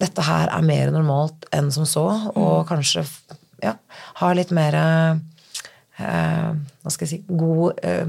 dette 0.00 0.24
her 0.24 0.48
er 0.48 0.64
mer 0.64 0.90
normalt 0.94 1.44
enn 1.52 1.70
som 1.74 1.84
så, 1.88 2.06
og 2.34 2.66
kanskje 2.68 3.04
ja, 3.62 3.74
ha 4.20 4.32
litt 4.36 4.50
mer 4.56 4.76
eh, 4.80 5.14
hva 6.00 6.90
skal 6.92 7.06
jeg 7.06 7.12
si, 7.12 7.20
god 7.28 7.80
eh, 7.84 8.08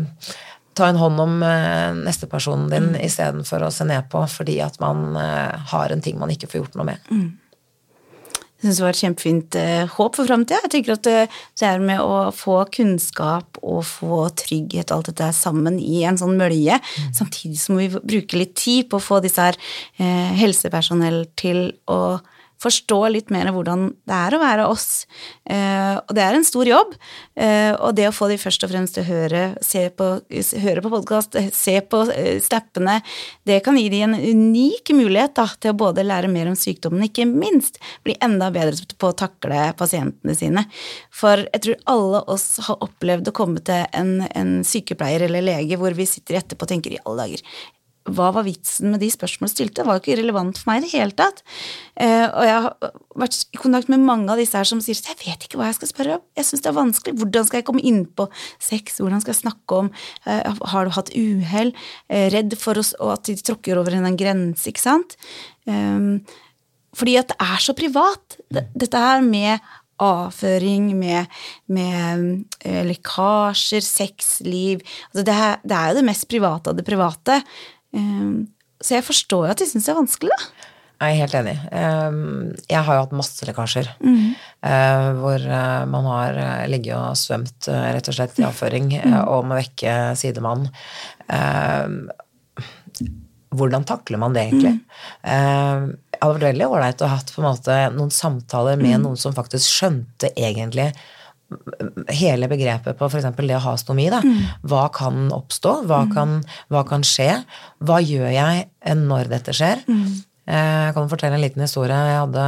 Ta 0.72 0.88
en 0.88 0.96
hånd 0.96 1.20
om 1.20 1.42
eh, 1.44 1.90
neste 2.08 2.30
personen 2.32 2.70
din 2.72 2.94
Mm. 2.94 3.02
istedenfor 3.04 3.66
å 3.68 3.72
se 3.76 3.84
ned 3.84 4.06
på 4.10 4.22
fordi 4.32 4.62
at 4.64 4.78
man 4.80 5.18
eh, 5.20 5.58
har 5.68 5.92
en 5.92 6.00
ting 6.02 6.16
man 6.18 6.32
ikke 6.32 6.48
får 6.48 6.62
gjort 6.62 6.78
noe 6.80 6.86
med. 6.88 7.10
Mm. 7.12 7.26
Jeg 8.62 8.68
syns 8.68 8.78
det 8.78 8.86
var 8.86 8.94
et 8.94 9.02
kjempefint 9.02 9.56
eh, 9.58 9.94
håp 9.96 10.18
for 10.20 10.30
framtida. 10.30 10.60
Jeg 10.68 10.72
tenker 10.76 10.94
at 10.94 11.08
eh, 11.10 11.40
det 11.58 11.66
er 11.66 11.82
med 11.82 12.04
å 12.06 12.28
få 12.36 12.60
kunnskap 12.70 13.58
og 13.66 13.82
få 13.90 14.28
trygghet 14.38 14.92
og 14.92 15.00
alt 15.00 15.10
dette 15.10 15.32
sammen 15.34 15.80
i 15.82 16.04
en 16.06 16.20
sånn 16.22 16.38
mølje. 16.38 16.78
Samtidig 17.18 17.58
som 17.58 17.80
vi 17.82 17.90
bruker 17.90 18.44
litt 18.44 18.54
tid 18.62 18.92
på 18.92 19.00
å 19.00 19.06
få 19.08 19.18
disse 19.26 19.50
her 19.50 19.58
eh, 19.98 20.30
helsepersonell 20.44 21.24
til 21.42 21.72
å 21.90 22.20
forstå 22.62 23.00
litt 23.14 23.32
mer 23.34 23.50
hvordan 23.54 23.90
det 24.08 24.18
er 24.18 24.36
å 24.36 24.42
være 24.42 24.68
oss. 24.70 25.06
Eh, 25.50 25.98
og 25.98 26.14
det 26.18 26.24
er 26.24 26.38
en 26.38 26.46
stor 26.46 26.70
jobb. 26.70 26.94
Eh, 27.36 27.74
og 27.74 27.96
det 27.98 28.08
å 28.10 28.14
få 28.16 28.30
de 28.32 28.38
først 28.42 28.66
og 28.68 28.74
fremst 28.74 28.98
til 28.98 29.06
å 29.06 29.10
høre, 29.10 29.44
se 29.66 29.88
på, 29.98 30.10
høre 30.66 30.86
på 30.86 30.94
podkast, 30.94 31.38
se 31.58 31.78
på 31.82 32.04
eh, 32.14 32.38
snappene, 32.44 33.00
det 33.48 33.62
kan 33.66 33.80
gi 33.80 33.88
de 33.94 34.04
en 34.06 34.16
unik 34.16 34.94
mulighet 34.98 35.36
da, 35.40 35.48
til 35.58 35.74
å 35.74 35.80
både 35.82 36.06
lære 36.06 36.32
mer 36.32 36.52
om 36.52 36.58
sykdommen, 36.60 37.08
ikke 37.08 37.28
minst 37.30 37.82
bli 38.06 38.18
enda 38.22 38.52
bedre 38.54 38.98
på 38.98 39.12
å 39.12 39.18
takle 39.18 39.72
pasientene 39.80 40.38
sine. 40.38 40.66
For 41.16 41.46
jeg 41.48 41.66
tror 41.66 41.84
alle 41.92 42.24
oss 42.32 42.48
har 42.68 42.82
opplevd 42.86 43.32
å 43.32 43.36
komme 43.36 43.64
til 43.66 43.86
en, 43.98 44.20
en 44.30 44.58
sykepleier 44.68 45.26
eller 45.28 45.46
lege 45.46 45.80
hvor 45.82 45.96
vi 45.98 46.10
sitter 46.10 46.42
etterpå 46.42 46.68
og 46.68 46.76
tenker 46.76 46.94
i 46.94 47.02
alle 47.02 47.26
dager 47.26 47.46
hva 48.10 48.32
var 48.34 48.46
vitsen 48.48 48.90
med 48.94 49.02
de 49.04 49.12
spørsmålene 49.14 49.54
stilte? 49.54 49.82
Det 49.82 49.86
var 49.86 49.98
jo 49.98 50.02
ikke 50.02 50.18
relevant 50.18 50.58
for 50.58 50.72
meg 50.72 50.82
i 50.82 50.86
det 50.88 50.92
hele 50.96 51.14
tatt. 51.18 51.44
Eh, 51.94 52.26
og 52.26 52.46
jeg 52.48 52.56
har 52.66 52.94
vært 53.22 53.38
i 53.54 53.60
kontakt 53.62 53.92
med 53.94 54.02
mange 54.08 54.32
av 54.34 54.42
disse 54.42 54.58
her 54.58 54.68
som 54.68 54.82
sier 54.82 54.98
at 54.98 55.12
jeg 55.12 55.20
vet 55.22 55.46
ikke 55.46 55.60
hva 55.60 55.70
jeg 55.70 55.78
skal 55.78 55.92
spørre 55.92 56.16
om. 56.18 56.24
Jeg 56.40 56.48
syns 56.48 56.66
det 56.66 56.72
er 56.72 56.78
vanskelig. 56.80 57.16
Hvordan 57.22 57.48
skal 57.48 57.62
jeg 57.62 57.68
komme 57.70 57.84
inn 57.86 58.04
på 58.10 58.26
sex? 58.58 58.98
Hvordan 59.04 59.22
skal 59.22 59.36
jeg 59.36 59.42
snakke 59.44 59.82
om 59.84 59.92
eh, 60.26 60.64
Har 60.74 60.88
du 60.88 60.96
hatt 60.98 61.12
uhell? 61.14 61.76
Eh, 62.10 62.30
redd 62.34 62.58
for 62.62 62.82
oss, 62.82 62.96
at 62.98 63.30
de 63.30 63.38
tråkker 63.38 63.82
over 63.82 63.94
en 63.98 64.18
grense, 64.18 64.66
ikke 64.72 64.82
sant? 64.82 65.14
Um, 65.70 66.24
fordi 66.98 67.20
at 67.22 67.30
det 67.30 67.38
er 67.46 67.62
så 67.62 67.76
privat. 67.78 68.40
Dette 68.50 69.00
her 69.00 69.22
med 69.24 69.62
avføring, 70.02 70.90
med, 70.98 71.30
med 71.70 72.66
lekkasjer, 72.90 73.84
sexliv 73.86 74.82
altså 75.12 75.26
det, 75.28 75.38
det, 75.62 75.78
er 75.78 75.92
jo 75.92 76.00
det 76.00 76.08
mest 76.08 76.28
private 76.32 76.72
av 76.72 76.80
det 76.80 76.88
private. 76.88 77.38
Um, 77.96 78.52
så 78.82 78.98
jeg 78.98 79.06
forstår 79.06 79.48
jo 79.48 79.54
at 79.54 79.62
de 79.62 79.68
syns 79.70 79.88
det 79.88 79.94
er 79.94 80.00
vanskelig, 80.00 80.36
da. 80.36 80.70
Jeg 81.02 81.16
er 81.16 81.22
helt 81.24 81.36
enig. 81.40 81.54
Um, 81.74 82.18
jeg 82.70 82.86
har 82.86 82.98
jo 82.98 83.04
hatt 83.08 83.14
masse 83.18 83.46
lekkasjer. 83.48 83.88
Mm. 84.06 84.36
Hvor 85.18 85.46
uh, 85.50 85.84
man 85.90 86.10
har 86.12 86.38
uh, 86.38 86.66
ligget 86.70 86.94
og 86.94 87.18
svømt 87.18 87.70
rett 87.72 88.10
og 88.12 88.18
slett 88.18 88.38
i 88.38 88.46
avføring 88.46 88.92
mm. 89.00 89.16
og 89.24 89.48
må 89.50 89.58
vekke 89.58 89.96
sidemann. 90.20 90.68
Ehm, 91.34 92.04
hvordan 93.58 93.88
takler 93.88 94.22
man 94.22 94.36
det 94.36 94.44
egentlig? 94.48 94.76
Mm. 95.26 95.88
det 95.96 96.20
hadde 96.22 96.36
vært 96.36 96.46
veldig 96.46 96.68
ålreit 96.68 97.02
å 97.02 97.10
ha 97.10 97.18
hatt 97.18 97.34
måte 97.42 97.80
noen 97.96 98.14
samtaler 98.14 98.78
med 98.80 99.00
mm. 99.00 99.08
noen 99.08 99.20
som 99.20 99.36
faktisk 99.36 99.74
skjønte 99.74 100.30
egentlig 100.38 100.92
hele 102.12 102.50
begrepet 102.52 102.98
på 102.98 103.08
f.eks. 103.10 103.30
det 103.38 103.58
å 103.58 103.64
ha 103.66 103.76
stomi. 103.80 104.08
Da. 104.14 104.22
Mm. 104.24 104.42
Hva 104.72 104.88
kan 104.94 105.30
oppstå? 105.36 105.82
Hva, 105.90 106.04
mm. 106.08 106.12
kan, 106.16 106.36
hva, 106.74 106.84
kan, 106.88 107.06
skje? 107.06 107.30
Hva 107.84 108.02
gjør 108.04 108.30
jeg 108.32 108.68
når 109.02 109.32
dette 109.32 109.56
skjer? 109.56 109.84
Mm. 109.88 110.22
Eh, 110.52 110.82
jeg 110.88 110.96
kan 110.98 111.10
fortelle 111.12 111.38
en 111.38 111.44
liten 111.44 111.64
historie. 111.64 111.96
Jeg 111.96 112.22
hadde 112.24 112.46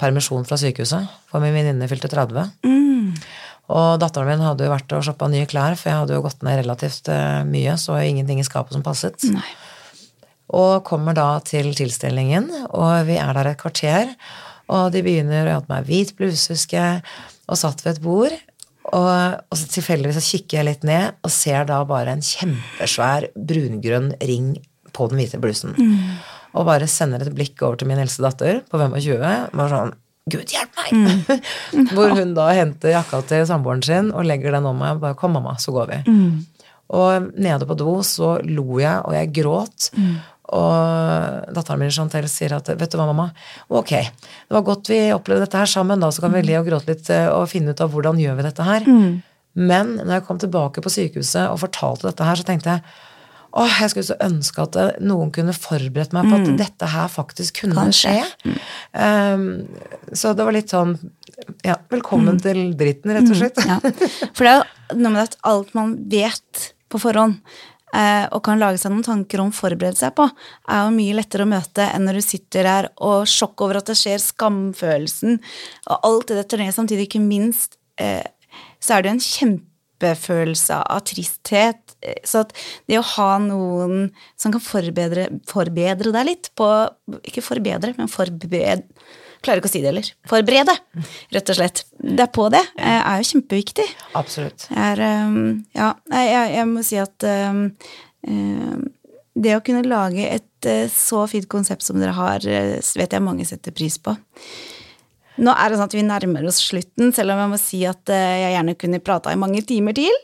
permisjon 0.00 0.46
fra 0.48 0.58
sykehuset, 0.60 1.12
for 1.30 1.44
min 1.44 1.54
venninne 1.56 1.90
fylte 1.90 2.10
30. 2.12 2.50
Mm. 2.66 3.12
Og 3.76 4.00
datteren 4.02 4.30
min 4.30 4.44
hadde 4.46 4.66
jo 4.66 4.72
vært 4.74 4.92
og 4.94 5.06
shoppa 5.06 5.28
nye 5.30 5.46
klær, 5.50 5.78
for 5.78 5.90
jeg 5.90 6.02
hadde 6.02 6.18
jo 6.18 6.24
gått 6.26 6.44
ned 6.46 6.60
relativt 6.62 7.10
uh, 7.10 7.42
mye, 7.48 7.74
så 7.82 7.98
ingenting 7.98 8.42
i 8.42 8.46
skapet 8.46 8.76
som 8.76 8.84
passet. 8.86 9.18
Nei. 9.32 9.48
Og 10.54 10.84
kommer 10.86 11.16
da 11.16 11.40
til 11.42 11.72
tilstelningen, 11.74 12.46
og 12.70 13.08
vi 13.08 13.16
er 13.18 13.32
der 13.34 13.50
et 13.50 13.58
kvarter, 13.58 14.12
og 14.70 14.92
de 14.94 15.02
begynner 15.02 15.48
å 15.48 15.56
ha 15.56 15.64
på 15.64 15.72
meg 15.72 15.88
hvit 15.88 16.12
bluse, 16.18 16.54
husker 16.54 16.78
jeg 16.78 17.00
og 17.46 17.58
satt 17.60 17.84
ved 17.84 17.96
et 17.96 18.04
bord. 18.04 18.36
Og, 18.86 19.10
og 19.50 19.58
så 19.58 19.66
tilfeldigvis 19.70 20.20
så 20.20 20.24
kikker 20.28 20.60
jeg 20.60 20.68
litt 20.68 20.86
ned 20.86 21.16
og 21.26 21.32
ser 21.34 21.66
da 21.66 21.80
bare 21.88 22.14
en 22.14 22.22
kjempesvær 22.22 23.30
brungrønn 23.34 24.12
ring 24.22 24.52
på 24.94 25.08
den 25.10 25.20
hvite 25.20 25.40
blusen. 25.42 25.74
Mm. 25.74 26.18
Og 26.56 26.68
bare 26.68 26.88
sender 26.90 27.24
et 27.24 27.34
blikk 27.34 27.60
over 27.66 27.80
til 27.80 27.90
min 27.90 28.00
eldste 28.00 28.24
datter 28.24 28.60
på 28.70 28.80
25. 28.80 29.22
Bare 29.52 29.70
sånn 29.72 29.96
Gud, 30.26 30.50
hjelp 30.50 30.78
meg! 30.80 30.90
Mm. 30.90 31.86
Hvor 31.94 32.14
hun 32.18 32.32
da 32.34 32.48
henter 32.56 32.96
jakka 32.96 33.22
til 33.30 33.44
samboeren 33.46 33.84
sin 33.86 34.10
og 34.10 34.26
legger 34.26 34.56
den 34.56 34.66
om 34.66 34.78
meg. 34.82 34.98
bare, 35.02 35.18
Kom, 35.18 35.36
mamma, 35.36 35.54
så 35.62 35.74
går 35.74 35.92
vi. 35.92 35.98
Mm. 36.10 36.72
Og 36.96 37.28
nede 37.34 37.66
på 37.66 37.76
do 37.78 37.98
så 38.06 38.36
lo 38.46 38.78
jeg, 38.78 39.02
og 39.02 39.14
jeg 39.14 39.30
gråt. 39.34 39.90
Mm. 39.98 40.16
Og 40.54 41.54
datteren 41.54 41.80
min 41.82 41.94
Chantel 41.94 42.28
sier 42.30 42.54
at 42.54 42.68
vet 42.70 42.92
du 42.92 42.98
hva, 43.00 43.08
mamma, 43.08 43.30
ok, 43.66 43.94
det 43.98 44.54
var 44.54 44.66
godt 44.66 44.92
vi 44.92 45.00
opplevde 45.14 45.46
dette 45.46 45.58
her 45.58 45.70
sammen, 45.70 46.02
da, 46.02 46.12
så 46.14 46.22
kan 46.22 46.34
vi 46.36 46.44
le 46.46 46.60
og 46.60 46.68
gråte 46.68 46.92
litt 46.92 47.10
eh, 47.10 47.26
og 47.32 47.48
finne 47.50 47.74
ut 47.74 47.82
av 47.82 47.90
hvordan 47.90 48.20
gjør 48.22 48.38
vi 48.38 48.46
dette 48.46 48.68
her. 48.68 48.86
Mm. 48.86 49.18
Men 49.56 49.92
når 50.02 50.18
jeg 50.18 50.26
kom 50.28 50.38
tilbake 50.38 50.84
på 50.84 50.92
sykehuset 50.92 51.48
og 51.48 51.60
fortalte 51.64 52.10
dette 52.10 52.28
her, 52.28 52.38
så 52.38 52.46
tenkte 52.46 52.76
jeg 52.76 52.84
åh, 53.56 53.76
jeg 53.80 53.92
skulle 53.92 54.08
så 54.10 54.18
ønske 54.22 54.64
at 54.66 54.78
eh, 54.78 55.02
noen 55.08 55.32
kunne 55.34 55.54
forberedt 55.56 56.14
meg 56.14 56.28
på 56.28 56.38
at 56.38 56.48
mm. 56.50 56.56
dette 56.60 56.90
her 56.92 57.10
faktisk 57.10 57.62
kunne 57.62 57.78
Kanskje. 57.78 58.14
skje. 58.14 58.52
Mm. 58.52 58.58
Um, 59.02 60.14
så 60.14 60.34
det 60.36 60.46
var 60.46 60.56
litt 60.56 60.74
sånn 60.74 60.96
ja, 61.64 61.78
velkommen 61.92 62.36
mm. 62.36 62.42
til 62.44 62.62
dritten, 62.78 63.14
rett 63.16 63.26
og 63.26 63.34
mm. 63.34 63.40
slett. 63.40 63.62
Ja. 63.66 63.78
For 64.36 64.46
det 64.46 64.52
er 64.52 64.60
jo 64.60 65.00
noe 65.00 65.14
med 65.16 65.22
at 65.24 65.38
alt 65.48 65.72
man 65.76 65.96
vet 66.12 66.68
på 66.92 67.00
forhånd, 67.02 67.40
og 68.34 68.42
kan 68.44 68.60
lage 68.60 68.80
seg 68.80 68.92
noen 68.92 69.04
tanker 69.06 69.40
om 69.42 69.52
forberede 69.54 69.98
seg 70.00 70.14
på, 70.18 70.26
er 70.68 70.82
jo 70.84 70.94
mye 70.96 71.16
lettere 71.16 71.46
å 71.46 71.50
møte 71.50 71.86
enn 71.86 72.04
når 72.08 72.18
du 72.18 72.24
sitter 72.26 72.68
her 72.68 72.88
og 73.04 73.28
sjokk 73.30 73.66
over 73.66 73.80
at 73.80 73.90
det 73.90 73.96
skjer, 74.00 74.20
skamfølelsen 74.22 75.38
og 75.86 76.08
alt 76.10 76.32
det 76.32 76.44
der 76.50 76.74
samtidig. 76.74 77.08
Ikke 77.08 77.22
minst 77.22 77.78
eh, 78.00 78.24
så 78.82 78.96
er 78.96 79.02
det 79.02 79.10
jo 79.10 79.16
en 79.16 79.26
kjempefølelse 79.26 80.80
av 80.82 81.04
tristhet. 81.08 81.85
Eh, 82.04 82.18
så 82.26 82.44
at 82.44 82.52
det 82.88 82.98
å 83.00 83.06
ha 83.14 83.30
noen 83.42 84.10
som 84.38 84.54
kan 84.54 84.62
forbedre, 84.62 85.28
forbedre 85.48 86.12
deg 86.14 86.28
litt 86.28 86.50
på 86.58 86.66
Ikke 87.22 87.44
forbedre, 87.44 87.94
men 87.98 88.10
forbedre 88.12 88.82
Klarer 89.44 89.60
ikke 89.60 89.68
å 89.68 89.70
si 89.70 89.82
det 89.82 89.90
heller. 89.92 90.06
Forberede, 90.26 90.72
rett 91.36 91.50
og 91.52 91.58
slett. 91.58 91.82
Det 92.00 92.24
er 92.24 92.30
på 92.34 92.46
det. 92.50 92.62
er 92.80 93.20
jo 93.20 93.26
kjempeviktig. 93.28 93.84
Absolutt. 94.18 94.64
Er, 94.72 95.02
um, 95.28 95.60
ja, 95.76 95.90
jeg, 96.10 96.46
jeg, 96.56 96.64
må 96.70 96.82
si 96.82 96.98
at 96.98 97.26
um, 97.52 97.60
det 99.36 99.52
å 99.54 99.60
kunne 99.62 99.84
lage 99.86 100.24
et 100.24 100.70
så 100.90 101.20
fint 101.30 101.46
konsept 101.52 101.84
som 101.86 102.00
dere 102.00 102.16
har, 102.16 102.42
vet 102.42 103.14
jeg 103.14 103.22
mange 103.22 103.46
setter 103.46 103.76
pris 103.76 104.00
på. 104.02 104.16
Nå 105.36 105.52
er 105.52 105.68
det 105.68 105.78
sånn 105.78 105.92
at 105.92 105.98
vi 106.00 106.06
nærmer 106.08 106.48
oss 106.48 106.64
slutten, 106.64 107.12
selv 107.14 107.36
om 107.36 107.44
jeg 107.44 107.52
må 107.52 107.60
si 107.60 107.84
at 107.86 108.16
jeg 108.16 108.54
gjerne 108.56 108.78
kunne 108.80 109.04
prata 109.04 109.36
i 109.36 109.38
mange 109.38 109.62
timer 109.68 109.94
til. 110.00 110.16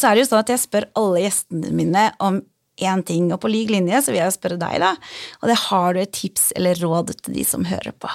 Så 0.00 0.08
er 0.08 0.16
det 0.16 0.24
jo 0.24 0.30
sånn 0.32 0.42
at 0.44 0.52
jeg 0.54 0.64
spør 0.64 0.88
alle 0.98 1.24
gjestene 1.24 1.72
mine 1.76 2.08
om 2.24 2.40
én 2.82 3.04
ting. 3.06 3.30
Og 3.32 3.40
på 3.42 3.50
lik 3.52 3.70
linje 3.70 4.02
så 4.02 4.14
vil 4.14 4.22
jeg 4.22 4.36
spørre 4.36 4.58
deg, 4.60 4.80
da. 4.82 4.94
Og 5.42 5.50
det 5.50 5.60
har 5.68 5.94
du 5.94 6.02
et 6.02 6.14
tips 6.14 6.50
eller 6.58 6.80
råd 6.82 7.14
til 7.20 7.38
de 7.38 7.46
som 7.46 7.66
hører 7.68 7.94
på? 7.96 8.10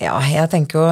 Ja, 0.00 0.18
jeg 0.28 0.50
tenker 0.52 0.82
jo 0.82 0.88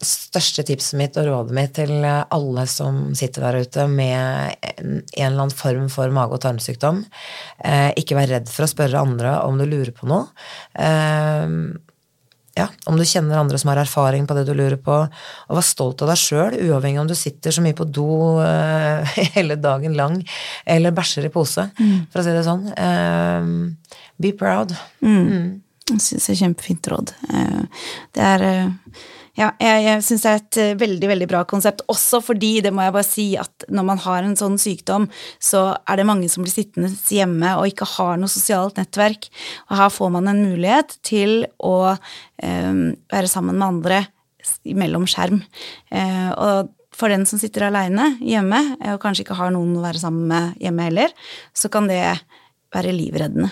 største 0.00 0.64
tipset 0.64 0.96
mitt 0.96 1.16
og 1.20 1.26
rådet 1.28 1.54
mitt 1.56 1.74
til 1.76 2.06
alle 2.06 2.64
som 2.70 3.10
sitter 3.18 3.44
der 3.44 3.66
ute 3.66 3.84
med 3.90 4.56
en, 4.80 5.02
eller 5.12 5.42
annen 5.42 5.52
form 5.52 5.90
for 5.92 6.12
mage- 6.14 6.38
og 6.38 6.40
tarmsykdom, 6.40 7.02
eh, 7.64 7.90
ikke 8.00 8.16
vær 8.16 8.30
redd 8.32 8.48
for 8.48 8.64
å 8.64 8.70
spørre 8.70 9.02
andre 9.02 9.34
om 9.44 9.60
du 9.60 9.66
lurer 9.68 9.92
på 9.92 10.08
noe. 10.08 10.30
Eh, 10.72 11.44
ja, 12.60 12.68
om 12.90 12.98
du 12.98 13.04
kjenner 13.06 13.40
andre 13.40 13.58
som 13.60 13.72
har 13.72 13.80
erfaring 13.82 14.26
på 14.28 14.36
det 14.36 14.44
du 14.48 14.52
lurer 14.54 14.78
på, 14.80 14.98
og 15.06 15.58
vær 15.58 15.66
stolt 15.66 16.04
av 16.04 16.12
deg 16.12 16.20
sjøl, 16.20 16.58
uavhengig 16.68 17.02
om 17.02 17.10
du 17.10 17.16
sitter 17.18 17.54
så 17.54 17.64
mye 17.64 17.76
på 17.76 17.88
do 17.88 18.10
uh, 18.40 19.16
hele 19.36 19.58
dagen 19.60 19.96
lang 19.98 20.20
eller 20.64 20.94
bæsjer 20.96 21.28
i 21.28 21.32
pose, 21.34 21.68
mm. 21.78 21.96
for 22.12 22.22
å 22.22 22.26
si 22.26 22.36
det 22.36 22.46
sånn. 22.46 22.68
Uh, 22.76 23.96
be 24.20 24.34
proud. 24.36 24.74
Mm. 25.04 25.20
Mm. 25.20 25.48
Jeg 25.90 26.04
syns 26.04 26.28
det 26.28 26.36
er 26.36 26.42
kjempefint 26.44 26.92
råd. 26.92 27.14
Uh, 27.32 27.88
det 28.16 28.28
er 28.34 28.46
ja, 29.40 29.48
jeg, 29.62 29.84
jeg 29.86 30.04
syns 30.04 30.24
det 30.24 30.30
er 30.30 30.40
et 30.40 30.58
eh, 30.60 30.78
veldig 30.80 31.08
veldig 31.14 31.28
bra 31.30 31.40
konsept, 31.48 31.80
også 31.88 32.20
fordi, 32.24 32.52
det 32.64 32.72
må 32.76 32.84
jeg 32.84 32.94
bare 32.96 33.08
si, 33.08 33.26
at 33.40 33.64
når 33.72 33.86
man 33.88 34.02
har 34.04 34.26
en 34.26 34.36
sånn 34.36 34.58
sykdom, 34.60 35.06
så 35.40 35.62
er 35.88 36.00
det 36.00 36.08
mange 36.08 36.28
som 36.32 36.44
blir 36.44 36.52
sittende 36.52 36.90
hjemme 37.08 37.54
og 37.56 37.70
ikke 37.70 37.88
har 37.94 38.20
noe 38.20 38.30
sosialt 38.32 38.76
nettverk. 38.80 39.30
Og 39.70 39.78
her 39.80 39.94
får 39.94 40.12
man 40.16 40.28
en 40.28 40.42
mulighet 40.44 40.98
til 41.06 41.46
å 41.56 41.94
um, 41.94 42.82
være 43.12 43.30
sammen 43.32 43.56
med 43.56 43.68
andre 43.68 44.02
mellom 44.76 45.06
skjerm. 45.08 45.40
Uh, 45.88 46.30
og 46.34 46.74
for 47.00 47.12
den 47.12 47.24
som 47.28 47.40
sitter 47.40 47.70
aleine 47.70 48.10
hjemme, 48.20 48.60
og 48.92 49.00
kanskje 49.00 49.24
ikke 49.24 49.38
har 49.38 49.54
noen 49.54 49.72
å 49.78 49.86
være 49.86 50.02
sammen 50.02 50.28
med 50.28 50.60
hjemme 50.60 50.90
heller, 50.90 51.16
så 51.56 51.72
kan 51.72 51.88
det 51.88 52.02
være 52.74 52.92
livreddende. 52.92 53.48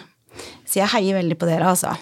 Så 0.69 0.83
jeg 0.83 0.93
heier 0.93 1.17
veldig 1.23 1.39
på 1.41 1.49
dere, 1.49 1.73
altså. 1.73 1.95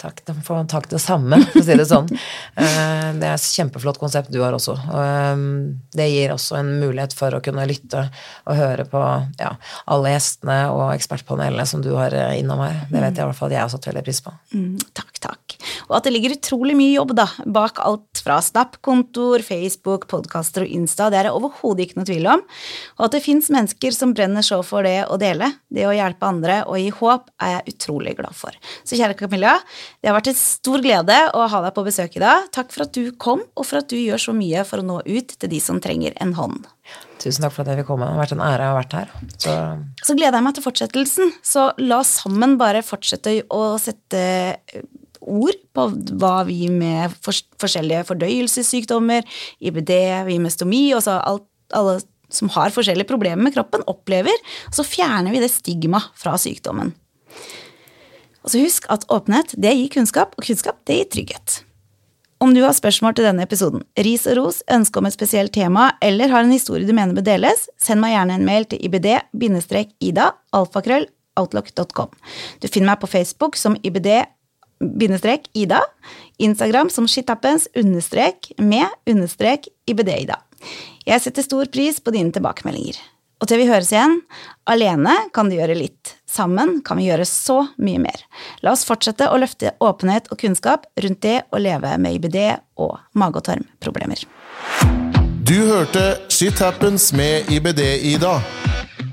Takk, 0.00 0.22
da 0.24 0.32
får 0.32 0.62
takk 0.72 0.86
det 0.88 0.98
samme, 1.02 1.36
for 1.50 1.60
å 1.60 1.66
si 1.66 1.76
det 1.76 1.88
sånn. 1.88 2.08
Eh, 2.60 3.10
det 3.16 3.24
er 3.24 3.36
et 3.36 3.44
kjempeflott 3.56 3.96
konsept 4.00 4.30
du 4.32 4.40
har 4.42 4.52
også. 4.52 4.74
Ehm, 4.96 5.80
det 5.96 6.08
gir 6.10 6.32
også 6.34 6.58
en 6.58 6.72
mulighet 6.80 7.14
for 7.16 7.32
å 7.32 7.40
kunne 7.44 7.64
lytte 7.68 8.02
og 8.48 8.58
høre 8.58 8.84
på 8.90 9.00
ja, 9.38 9.52
alle 9.90 10.12
gjestene 10.12 10.56
og 10.74 10.90
ekspertpanelene 10.92 11.64
som 11.68 11.80
du 11.84 11.92
har 11.96 12.14
eh, 12.16 12.40
innom 12.40 12.60
her. 12.64 12.82
Det 12.90 12.98
vet 12.98 13.16
jeg 13.16 13.22
i 13.22 13.28
hvert 13.30 13.38
fall 13.38 13.54
jeg 13.54 13.62
har 13.62 13.70
satt 13.72 13.88
veldig 13.88 14.02
pris 14.04 14.20
på. 14.24 14.34
Mm, 14.52 14.74
takk, 14.98 15.20
takk. 15.22 15.56
og 15.86 15.96
at 16.00 16.08
det 16.08 16.12
ligger 16.14 16.34
utrolig 16.36 16.76
mye 16.78 16.92
jobb 16.92 17.14
da, 17.16 17.28
bak 17.46 17.80
alt 17.86 18.22
fra 18.24 18.40
Snap-kontoer, 18.44 19.44
Facebook, 19.46 20.08
podkaster 20.10 20.66
og 20.66 20.74
Insta. 20.76 21.08
Det 21.12 21.22
er 21.22 21.30
det 21.30 21.34
overhodet 21.36 21.86
ikke 21.86 22.00
noe 22.00 22.10
tvil 22.10 22.28
om. 22.34 22.44
Og 22.98 23.06
at 23.08 23.16
det 23.16 23.24
fins 23.24 23.50
mennesker 23.52 23.96
som 23.96 24.14
brenner 24.16 24.44
så 24.46 24.60
for 24.66 24.86
det 24.86 25.06
å 25.08 25.18
dele, 25.20 25.52
det 25.72 25.88
å 25.88 25.96
hjelpe 25.96 26.28
andre 26.28 26.60
og 26.66 26.80
gi 26.80 26.90
håp, 27.00 27.30
er 27.40 27.56
jeg 27.56 27.76
utrolig 27.76 28.16
glad 28.20 28.36
for. 28.36 28.56
Så 28.84 28.98
kjære 29.00 29.16
Camilla, 29.18 29.56
det 30.00 30.10
har 30.10 30.16
vært 30.16 30.30
en 30.32 30.38
stor 30.38 30.82
glede 30.84 31.16
å 31.36 31.46
ha 31.52 31.60
deg 31.66 31.74
på 31.76 31.84
besøk 31.86 32.16
i 32.16 32.22
dag. 32.22 32.46
Takk 32.54 32.70
for 32.74 32.86
at 32.86 32.94
du 32.96 33.10
kom, 33.20 33.42
og 33.54 33.66
for 33.68 33.80
at 33.82 33.90
du 33.90 33.96
gjør 33.98 34.22
så 34.22 34.34
mye 34.36 34.62
for 34.68 34.82
å 34.82 34.86
nå 34.86 35.00
ut 35.06 35.34
til 35.36 35.52
de 35.52 35.60
som 35.62 35.80
trenger 35.82 36.14
en 36.22 36.36
hånd. 36.38 36.68
Tusen 37.20 37.44
takk 37.44 37.52
for 37.54 37.64
at 37.64 37.72
jeg 37.72 37.82
fikk 37.82 37.90
komme. 37.90 38.06
Det 38.08 38.16
har 38.16 38.22
vært 38.22 38.36
en 38.36 38.44
ære 38.46 38.68
å 38.68 38.72
ha 38.72 38.78
vært 38.78 38.96
her. 38.96 39.12
Så 39.36 39.56
Så 40.06 40.16
gleder 40.16 40.38
jeg 40.38 40.46
meg 40.46 40.56
til 40.56 40.64
fortsettelsen. 40.64 41.34
Så 41.44 41.66
la 41.82 42.00
oss 42.00 42.14
sammen 42.22 42.56
bare 42.60 42.84
fortsette 42.86 43.36
å 43.52 43.64
sette 43.82 44.22
ord 45.20 45.58
på 45.76 45.84
hva 46.20 46.38
vi 46.48 46.70
med 46.72 47.12
fors- 47.20 47.44
forskjellige 47.60 48.06
fordøyelsessykdommer, 48.08 49.26
IBD, 49.60 49.92
vi 50.26 50.38
med 50.40 50.54
stomi, 50.54 50.86
og 50.96 51.04
så 51.04 51.18
alt, 51.20 51.44
alle 51.76 52.00
som 52.32 52.48
har 52.54 52.72
forskjellige 52.72 53.08
problemer 53.10 53.42
med 53.42 53.54
kroppen, 53.54 53.84
opplever. 53.90 54.34
Og 54.70 54.80
så 54.80 54.86
fjerner 54.86 55.34
vi 55.34 55.42
det 55.42 55.50
stigma 55.52 56.00
fra 56.18 56.36
sykdommen. 56.40 56.94
Og 58.44 58.52
så 58.52 58.62
husk 58.62 58.86
at 58.92 59.04
åpenhet, 59.12 59.52
det 59.60 59.74
gir 59.76 59.90
kunnskap, 59.92 60.36
og 60.38 60.46
kunnskap, 60.46 60.80
det 60.88 60.96
gir 61.00 61.10
trygghet. 61.16 61.60
Om 62.40 62.54
du 62.56 62.62
har 62.64 62.72
spørsmål 62.72 63.12
til 63.18 63.26
denne 63.28 63.44
episoden, 63.44 63.82
ris 64.00 64.22
og 64.30 64.38
ros, 64.38 64.62
ønske 64.72 64.96
om 64.96 65.04
et 65.04 65.12
spesielt 65.12 65.52
tema, 65.52 65.90
eller 66.00 66.32
har 66.32 66.46
en 66.46 66.54
historie 66.54 66.88
du 66.88 66.94
mener 66.96 67.12
bør 67.12 67.26
deles, 67.26 67.66
send 67.76 68.00
meg 68.00 68.14
gjerne 68.14 68.38
en 68.38 68.46
mail 68.48 68.64
til 68.70 68.80
ibd-ida, 68.86 70.30
alfakrøll, 70.56 71.04
outlook.com. 71.36 72.08
Du 72.64 72.68
finner 72.68 72.94
meg 72.94 73.02
på 73.02 73.10
Facebook 73.12 73.60
som 73.60 73.76
ibd-ida, 73.84 75.82
Instagram 76.40 76.88
som 76.88 77.08
shitappens 77.12 77.68
understrek 77.76 78.54
med 78.56 78.88
understrek 79.04 79.68
ibd-ida. 79.92 80.40
Jeg 81.04 81.20
setter 81.20 81.44
stor 81.44 81.68
pris 81.72 82.00
på 82.00 82.16
dine 82.16 82.32
tilbakemeldinger. 82.32 82.96
Og 83.40 83.48
til 83.48 83.60
vi 83.60 83.68
høres 83.68 83.92
igjen, 83.92 84.18
alene 84.68 85.12
kan 85.36 85.48
du 85.48 85.56
gjøre 85.56 85.76
litt, 85.76 86.16
sammen 86.30 86.78
kan 86.86 87.00
vi 87.00 87.08
gjøre 87.08 87.26
så 87.28 87.58
mye 87.82 88.00
mer. 88.02 88.24
La 88.64 88.74
oss 88.74 88.86
fortsette 88.88 89.28
å 89.30 89.38
løfte 89.40 89.74
åpenhet 89.82 90.30
og 90.30 90.40
kunnskap 90.42 90.86
rundt 91.02 91.22
det 91.26 91.40
å 91.50 91.60
leve 91.60 91.96
med 91.98 92.18
IBD 92.18 92.38
og 92.80 92.98
mage- 93.12 93.42
og 93.42 93.46
tarmproblemer. 93.50 94.24
Du 95.50 95.56
hørte 95.66 96.16
Shit 96.30 96.60
Happens 96.62 97.12
med 97.12 97.50
IBD-Ida. 97.50 98.36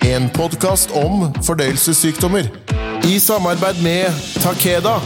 En 0.05 0.29
podkast 0.29 0.93
om 0.95 1.31
fordøyelsessykdommer. 1.41 2.51
I 3.07 3.17
samarbeid 3.19 3.81
med 3.81 4.13
Takeda. 4.43 4.99